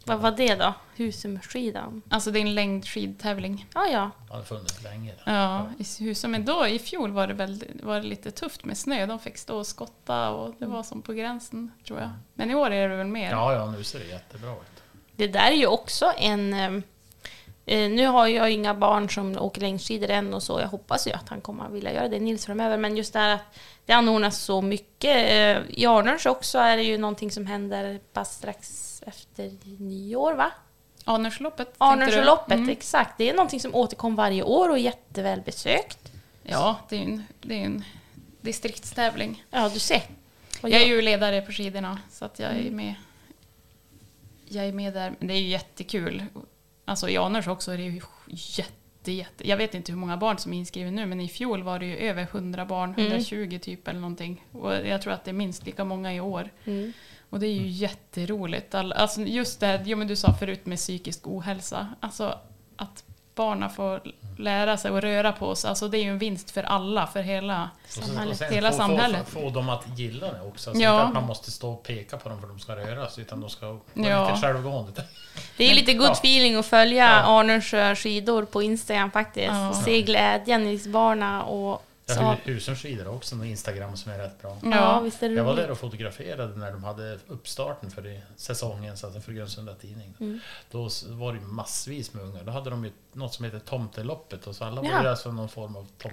Vad 0.04 0.18
var 0.20 0.30
det 0.30 0.54
då? 0.54 0.74
Husumskidan? 0.96 2.02
Alltså 2.08 2.30
det 2.30 2.38
är 2.38 2.40
en 2.40 2.54
längdskidtävling. 2.54 3.66
Ja, 3.74 3.86
ja. 3.86 4.10
Det 4.28 4.34
har 4.34 4.42
funnits 4.42 4.82
länge. 4.82 5.14
Ja, 5.24 5.66
i 5.78 6.04
Husum. 6.04 6.30
Men 6.30 6.44
då 6.44 6.66
i 6.66 6.78
fjol 6.78 7.12
var 7.12 7.26
det, 7.26 7.34
väl, 7.34 7.64
var 7.82 7.96
det 8.00 8.06
lite 8.06 8.30
tufft 8.30 8.64
med 8.64 8.78
snö. 8.78 9.06
De 9.06 9.18
fick 9.18 9.38
stå 9.38 9.58
och 9.58 9.66
skotta 9.66 10.30
och 10.30 10.54
det 10.58 10.66
var 10.66 10.82
som 10.82 11.02
på 11.02 11.12
gränsen 11.12 11.72
tror 11.86 12.00
jag. 12.00 12.10
Men 12.34 12.50
i 12.50 12.54
år 12.54 12.70
är 12.70 12.88
det 12.88 12.96
väl 12.96 13.06
mer. 13.06 13.30
Ja, 13.30 13.52
ja, 13.54 13.70
nu 13.70 13.84
ser 13.84 13.98
det 13.98 14.06
jättebra 14.06 14.52
ut. 14.52 14.82
Det 15.16 15.26
där 15.26 15.50
är 15.50 15.56
ju 15.56 15.66
också 15.66 16.12
en... 16.18 16.54
ehm, 16.54 16.82
Eh, 17.68 17.90
nu 17.90 18.06
har 18.06 18.26
jag 18.26 18.50
inga 18.50 18.74
barn 18.74 19.10
som 19.10 19.38
åker 19.38 19.60
längdskidor 19.60 20.10
än 20.10 20.34
och 20.34 20.42
så. 20.42 20.60
Jag 20.60 20.68
hoppas 20.68 21.06
ju 21.06 21.12
att 21.12 21.28
han 21.28 21.40
kommer 21.40 21.64
att 21.64 21.72
vilja 21.72 21.92
göra 21.94 22.08
det, 22.08 22.20
Nils, 22.20 22.46
framöver. 22.46 22.78
Men 22.78 22.96
just 22.96 23.12
det 23.12 23.18
här 23.18 23.34
att 23.34 23.58
det 23.88 23.94
anordnas 23.94 24.38
så 24.38 24.62
mycket. 24.62 25.16
Eh, 25.16 25.62
I 25.80 25.86
Arnörs 25.86 26.26
också 26.26 26.58
är 26.58 26.76
det 26.76 26.82
ju 26.82 26.98
någonting 26.98 27.30
som 27.30 27.46
händer 27.46 28.00
bara 28.12 28.24
strax 28.24 29.02
efter 29.06 29.56
nyår, 29.80 30.34
va? 30.34 30.50
Arnörsloppet. 31.04 31.74
Arnörsloppet, 31.78 32.56
Mm. 32.56 32.68
exakt. 32.68 33.18
Det 33.18 33.30
är 33.30 33.34
någonting 33.34 33.60
som 33.60 33.74
återkommer 33.74 34.16
varje 34.16 34.42
år 34.42 34.68
och 34.68 34.74
är 34.78 34.82
jättevälbesökt. 34.82 36.12
Ja, 36.42 36.76
det 36.88 36.96
är 36.96 37.00
ju 37.00 37.04
en, 37.06 37.24
det 37.40 37.54
är 37.54 37.64
en 37.64 37.84
distriktstävling. 38.40 39.44
Ja, 39.50 39.68
du 39.68 39.78
ser. 39.78 40.02
Och 40.62 40.68
Jag 40.70 40.82
är 40.82 40.86
ju 40.86 41.02
ledare 41.02 41.42
på 41.42 41.52
skidorna 41.52 41.98
så 42.10 42.24
att 42.24 42.38
jag 42.38 42.50
Mm. 42.50 42.66
är 42.66 42.70
med. 42.70 42.94
Jag 44.48 44.66
är 44.66 44.72
med 44.72 44.94
där. 44.94 45.14
Men 45.18 45.28
det 45.28 45.34
är 45.34 45.38
ju 45.40 45.48
jättekul. 45.48 46.24
Alltså 46.84 47.08
i 47.08 47.16
Arnörs 47.16 47.48
också 47.48 47.72
är 47.72 47.76
det 47.76 47.82
ju 47.82 48.00
jätte, 48.28 48.72
jätte... 49.12 49.48
Jag 49.48 49.56
vet 49.56 49.74
inte 49.74 49.92
hur 49.92 49.98
många 49.98 50.16
barn 50.16 50.38
som 50.38 50.52
är 50.52 50.58
inskrivna 50.58 50.90
nu 50.90 51.06
men 51.06 51.20
i 51.20 51.28
fjol 51.28 51.62
var 51.62 51.78
det 51.78 51.86
ju 51.86 51.96
över 51.96 52.22
100 52.22 52.64
barn, 52.66 52.94
Mm. 52.98 53.06
120 53.06 53.58
typ 53.62 53.88
eller 53.88 54.00
någonting. 54.00 54.44
Och 54.52 54.74
jag 54.74 55.02
tror 55.02 55.12
att 55.12 55.24
det 55.24 55.30
är 55.30 55.32
minst 55.32 55.66
lika 55.66 55.84
många 55.84 56.14
i 56.14 56.20
år. 56.20 56.50
Mm. 56.64 56.92
Och 57.30 57.40
det 57.40 57.46
är 57.46 57.52
ju 57.52 57.66
jätteroligt. 57.68 58.74
All, 58.74 58.92
alltså 58.92 59.20
just 59.20 59.60
det 59.60 59.66
här, 59.66 59.82
jo, 59.86 59.98
men 59.98 60.08
du 60.08 60.16
sa 60.16 60.34
förut 60.34 60.66
med 60.66 60.78
psykisk 60.78 61.26
ohälsa. 61.26 61.88
Alltså 62.00 62.38
att 62.76 63.04
barnen 63.38 63.70
får 63.70 64.00
lära 64.38 64.76
sig 64.76 64.90
att 64.96 65.04
röra 65.04 65.32
på 65.32 65.54
sig. 65.54 65.68
Alltså 65.68 65.88
det 65.88 65.98
är 65.98 66.02
ju 66.02 66.10
en 66.10 66.18
vinst 66.18 66.50
för 66.50 66.62
alla, 66.62 67.06
för 67.06 67.22
hela... 67.22 67.70
Och 67.86 67.90
Samhället. 67.92 68.30
och 68.32 68.36
sen 68.38 68.52
Hela 68.54 68.70
få, 68.70 68.76
samhället. 68.76 69.28
Få, 69.28 69.40
få 69.40 69.50
dem 69.50 69.68
att 69.68 69.98
gilla 69.98 70.26
det 70.32 70.40
också. 70.40 70.70
Alltså 70.70 70.84
Ja. 70.84 70.94
Inte 70.94 71.06
att 71.08 71.14
man 71.14 71.26
måste 71.26 71.50
stå 71.50 71.70
och 71.72 71.82
peka 71.82 72.16
på 72.16 72.28
dem 72.28 72.38
för 72.40 72.46
att 72.46 72.52
de 72.52 72.60
ska 72.60 72.76
röra 72.76 73.08
sig, 73.08 73.22
utan 73.22 73.40
de 73.40 73.50
ska 73.50 73.66
vara 73.66 73.78
Ja. 73.94 74.28
lite 74.28 74.40
självgående. 74.46 75.04
Det 75.56 75.70
är 75.70 75.74
lite 75.74 75.92
good 75.94 76.06
Ja. 76.08 76.12
feeling 76.12 76.56
att 76.56 76.66
följa 76.66 77.04
Ja. 77.04 77.40
Arnörs 77.40 77.74
eh, 77.74 77.94
skidor 77.94 78.44
på 78.44 78.62
Instagram 78.62 79.10
faktiskt. 79.10 79.46
Ja. 79.52 79.72
Se 79.84 80.02
glädjen 80.02 80.66
i 80.66 80.82
barnen 80.88 81.40
och... 81.40 81.84
Ja, 82.08 82.14
Så, 82.14 82.20
Hu- 82.20 82.54
Husum 82.54 82.76
skidor 82.76 83.08
också 83.08 83.34
en 83.34 83.44
Instagram 83.44 83.96
som 83.96 84.12
är 84.12 84.18
rätt 84.18 84.42
bra. 84.42 84.56
ja, 84.62 85.00
visst 85.00 85.22
är 85.22 85.28
det 85.28 85.34
Jag 85.34 85.44
var 85.44 85.56
där 85.56 85.70
och 85.70 85.78
fotograferade 85.78 86.56
när 86.56 86.72
de 86.72 86.84
hade 86.84 87.18
uppstarten 87.28 87.90
för 87.90 88.20
säsongen, 88.36 88.96
så 88.96 89.06
att 89.06 89.24
för 89.24 89.32
Grönsunda 89.32 89.74
Tidning. 89.74 90.14
Mm. 90.20 90.40
Då 90.70 90.88
var 91.08 91.32
det 91.32 91.38
ju 91.38 91.44
massvis 91.44 92.14
med 92.14 92.24
ungar. 92.24 92.44
Då 92.44 92.52
hade 92.52 92.70
de 92.70 92.84
ju 92.84 92.92
något 93.12 93.34
som 93.34 93.44
heter 93.44 93.58
Tomteloppet 93.58 94.46
och 94.46 94.56
så 94.56 94.64
alla 94.64 94.84
Ja. 94.84 94.92
var 94.96 95.02
ju 95.02 95.08
alltså 95.08 95.32
någon 95.32 95.48
form 95.48 95.76
av 95.76 95.86
Ja. 96.02 96.10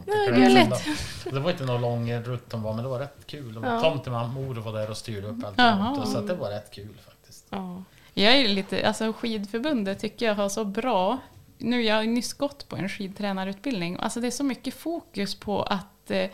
Och 1.26 1.34
Det 1.34 1.40
var 1.40 1.52
inte 1.52 1.66
någon 1.66 1.82
lång 1.82 2.14
rutt 2.14 2.50
de 2.50 2.62
var, 2.64 2.74
men 2.74 2.84
det 2.84 2.90
var 2.90 3.00
rätt 3.00 3.18
kul. 3.28 3.54
De 3.54 3.64
Ja. 3.64 3.80
Tomtemor 3.82 4.54
var 4.56 4.74
där 4.74 4.90
och 4.90 4.98
styrde 4.98 5.28
upp 5.28 5.46
allt. 5.46 5.60
Runt, 5.98 6.10
Så 6.10 6.18
att 6.18 6.28
det 6.28 6.36
var 6.36 6.50
rätt 6.50 6.72
kul 6.72 6.98
faktiskt. 7.06 7.46
Ja. 7.50 7.84
Jag 8.14 8.34
är 8.34 8.38
ju 8.38 8.48
lite, 8.48 8.88
alltså 8.88 9.14
skidförbundet 9.14 10.00
tycker 10.00 10.26
jag 10.26 10.36
har 10.36 10.50
så 10.50 10.66
bra, 10.66 11.18
nu 11.66 11.84
jag 11.84 11.96
har 11.96 12.04
nyss 12.04 12.34
gått 12.34 12.70
på 12.70 12.76
en 12.76 12.90
skidtränarutbildning, 12.90 13.98
alltså 14.00 14.20
det 14.20 14.28
är 14.28 14.32
så 14.32 14.44
mycket 14.44 14.74
fokus 14.74 15.36
på 15.36 15.64
att 15.64 16.12
eh, 16.12 16.30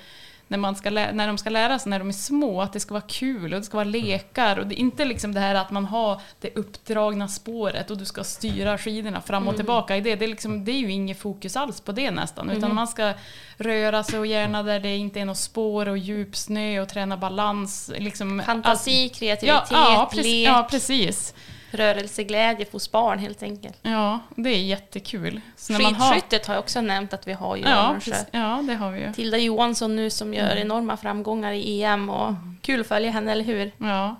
när, 0.51 0.57
man 0.57 0.75
ska 0.75 0.89
när 0.89 1.27
de 1.27 1.37
ska 1.37 1.49
lära 1.49 1.79
sig 1.79 1.89
när 1.89 1.99
de 1.99 2.07
är 2.07 2.13
små, 2.13 2.61
att 2.61 2.73
det 2.73 2.79
ska 2.79 2.93
vara 2.93 3.03
kul 3.07 3.53
och 3.53 3.59
det 3.59 3.65
ska 3.65 3.77
vara 3.77 3.85
lekar. 3.85 4.59
Och 4.59 4.67
det 4.67 4.75
är 4.75 4.79
inte 4.79 5.05
liksom 5.05 5.33
det 5.33 5.39
här 5.39 5.55
att 5.55 5.71
man 5.71 5.85
har 5.85 6.21
det 6.39 6.55
uppdragna 6.55 7.27
spåret 7.27 7.91
och 7.91 7.97
du 7.97 8.05
ska 8.05 8.23
styra 8.23 8.77
skidorna 8.77 9.21
fram 9.21 9.47
och 9.47 9.55
tillbaka 9.55 9.97
i 9.97 10.01
det. 10.01 10.15
Det 10.15 10.25
är, 10.25 10.29
liksom, 10.29 10.65
det 10.65 10.71
är 10.71 10.79
ju 10.79 10.91
inget 10.91 11.19
fokus 11.19 11.55
alls 11.55 11.81
på 11.81 11.91
det 11.91 12.11
nästan. 12.11 12.49
Utan 12.49 12.75
man 12.75 12.87
ska 12.87 13.13
röra 13.57 14.03
sig 14.03 14.19
och 14.19 14.25
gärna 14.25 14.63
där 14.63 14.79
det 14.79 14.95
inte 14.95 15.19
är 15.19 15.25
något 15.25 15.37
spår 15.37 15.87
och 15.87 15.97
djupsnö 15.97 16.81
och 16.81 16.89
träna 16.89 17.17
balans. 17.17 17.91
Liksom, 17.97 18.43
Fantasi, 18.45 19.09
kreativitet, 19.09 19.67
ja, 19.71 19.93
ja, 19.93 20.09
precis, 20.11 20.25
lek, 20.25 20.47
ja, 20.47 20.67
precis. 20.71 21.33
Rörelseglädje 21.71 22.65
hos 22.71 22.91
barn 22.91 23.19
helt 23.19 23.43
enkelt. 23.43 23.77
Ja, 23.81 24.19
det 24.35 24.49
är 24.49 24.63
jättekul. 24.63 25.41
Så 25.55 25.73
när 25.73 25.79
man 25.79 25.95
har, 25.95 26.13
Skidskyttet 26.13 26.45
har 26.47 26.53
jag 26.53 26.61
också 26.63 26.81
nämnt 26.81 27.13
att 27.13 27.27
vi 27.27 27.33
har 27.33 27.55
ju. 27.55 27.63
ja, 27.63 27.91
precis, 27.95 28.25
ja, 28.31 28.63
det 28.67 28.73
har 28.75 28.91
vi 28.91 28.99
ju. 28.99 29.13
Tilda 29.13 29.37
Johansson 29.37 29.95
nu 29.95 30.09
som 30.09 30.33
gör 30.33 30.55
enorma 30.55 30.97
framgångar 30.97 31.51
i 31.51 31.83
EM 31.83 32.09
och 32.09 32.33
kul 32.61 32.81
att 32.81 32.87
följa 32.87 33.11
henne, 33.11 33.31
eller 33.31 33.43
hur? 33.43 33.71
Ja, 33.77 34.15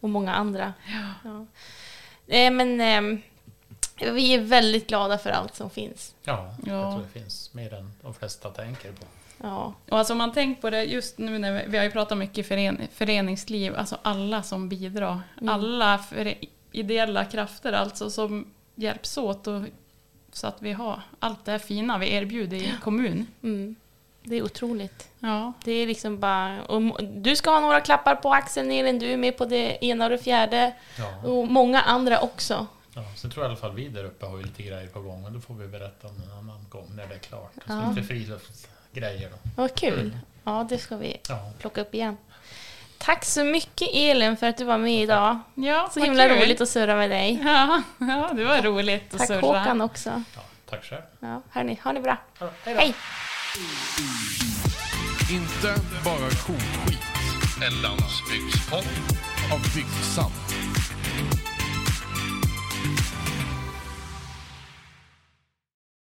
Och 0.00 0.08
många 0.10 0.34
andra. 0.34 0.72
Ja. 1.24 1.46
Eh, 2.34 2.50
men 2.50 2.80
ehm, 2.80 3.22
vi 3.96 4.34
är 4.34 4.40
väldigt 4.40 4.86
glada 4.88 5.18
för 5.18 5.30
allt 5.30 5.54
som 5.54 5.70
finns. 5.70 6.14
Ja, 6.24 6.54
Ja. 6.66 6.72
jag 6.72 6.92
tror 6.94 7.02
det 7.12 7.20
finns 7.20 7.54
mer 7.54 7.74
än 7.74 7.92
de 8.02 8.14
flesta 8.14 8.48
tänker 8.50 8.92
på. 8.92 9.04
Ja. 9.42 9.74
och 9.88 9.98
alltså 9.98 10.14
om 10.14 10.18
man 10.18 10.32
tänker 10.32 10.60
på 10.62 10.70
det 10.70 10.84
just 10.84 11.18
nu 11.18 11.38
när 11.38 11.52
vi, 11.52 11.62
vi 11.66 11.76
har 11.78 11.84
ju 11.84 11.90
pratat 11.90 12.18
mycket 12.18 12.48
fören, 12.48 12.80
föreningsliv, 12.94 13.76
alltså 13.76 13.98
alla 14.02 14.42
som 14.42 14.68
bidrar, 14.68 15.20
alla 15.48 15.98
före, 15.98 16.34
ideella 16.72 17.24
krafter 17.24 17.72
alltså 17.72 18.10
som 18.10 18.46
hjälps 18.74 19.18
åt 19.18 19.46
och, 19.46 19.62
så 20.32 20.46
att 20.46 20.62
vi 20.62 20.72
har 20.72 21.02
allt 21.18 21.44
det 21.44 21.50
här 21.52 21.58
fina 21.58 21.98
vi 21.98 22.14
erbjuder 22.14 22.56
i 22.56 22.72
kommun. 22.82 23.26
Mm. 23.42 23.76
Det 24.22 24.36
är 24.36 24.42
otroligt. 24.42 25.08
Ja, 25.18 25.52
Det 25.64 25.72
är 25.72 25.86
liksom 25.86 26.18
bara... 26.20 26.62
Och 26.62 27.04
du 27.04 27.36
ska 27.36 27.50
ha 27.50 27.60
några 27.60 27.80
klappar 27.80 28.14
på 28.16 28.32
axeln 28.34 28.70
Elin, 28.70 28.98
du 28.98 29.12
är 29.12 29.16
med 29.16 29.36
på 29.38 29.44
det 29.44 29.84
ena 29.84 30.04
och 30.04 30.10
det 30.10 30.18
fjärde. 30.18 30.74
Ja. 30.98 31.16
Och 31.30 31.48
många 31.48 31.80
andra 31.80 32.20
också. 32.20 32.66
Ja, 32.94 33.04
så 33.16 33.28
tror 33.30 33.44
jag 33.44 33.48
i 33.48 33.52
alla 33.52 33.60
fall 33.60 33.74
vi 33.74 33.88
där 33.88 34.04
uppe 34.04 34.26
har 34.26 34.38
lite 34.42 34.62
grejer 34.62 34.86
på 34.88 35.00
gång 35.00 35.24
och 35.24 35.32
då 35.32 35.40
får 35.40 35.54
vi 35.54 35.68
berätta 35.68 36.08
om 36.08 36.14
en 36.26 36.38
annan 36.38 36.66
gång 36.68 36.86
när 36.96 37.06
det 37.06 37.14
är 37.14 37.18
klart. 37.18 37.52
Så 37.54 37.60
Ja. 37.72 37.88
lite 37.90 38.02
friluftsgrejer 38.08 39.30
då. 39.30 39.36
Vad 39.56 39.74
kul. 39.74 40.18
Ja, 40.44 40.66
det 40.68 40.78
ska 40.78 40.96
vi 40.96 41.16
Ja, 41.28 41.52
plocka 41.58 41.80
upp 41.80 41.94
igen. 41.94 42.16
Tack 43.02 43.24
så 43.24 43.44
mycket 43.44 43.88
Elin 43.92 44.36
för 44.36 44.46
att 44.48 44.56
du 44.56 44.64
var 44.64 44.78
med 44.78 45.02
idag. 45.02 45.38
ja 45.54 45.88
Så 45.94 46.00
himla 46.00 46.28
kul. 46.28 46.38
roligt 46.38 46.60
att 46.60 46.68
surra 46.68 46.96
med 46.96 47.10
dig. 47.10 47.40
Ja, 47.44 47.82
ja, 47.98 48.30
det 48.34 48.44
var 48.44 48.62
roligt 48.62 49.12
att 49.14 49.18
Tack 49.18 49.26
surra. 49.28 49.40
Håkan 49.40 49.80
också. 49.80 50.22
ja 50.34 50.40
tack 50.70 50.84
själv. 50.84 51.02
Ja, 51.20 51.42
hörni, 51.50 51.80
ha 51.84 51.92
det 51.92 52.00
bra. 52.00 52.16
Ja. 52.38 52.48
Hej! 52.64 52.94
Inte 55.30 55.80
bara 56.04 56.30
koskit 56.30 56.98
En 57.66 57.82
landsbygdspodd. 57.82 58.84
av 59.52 59.60
Byggsam. 59.74 60.32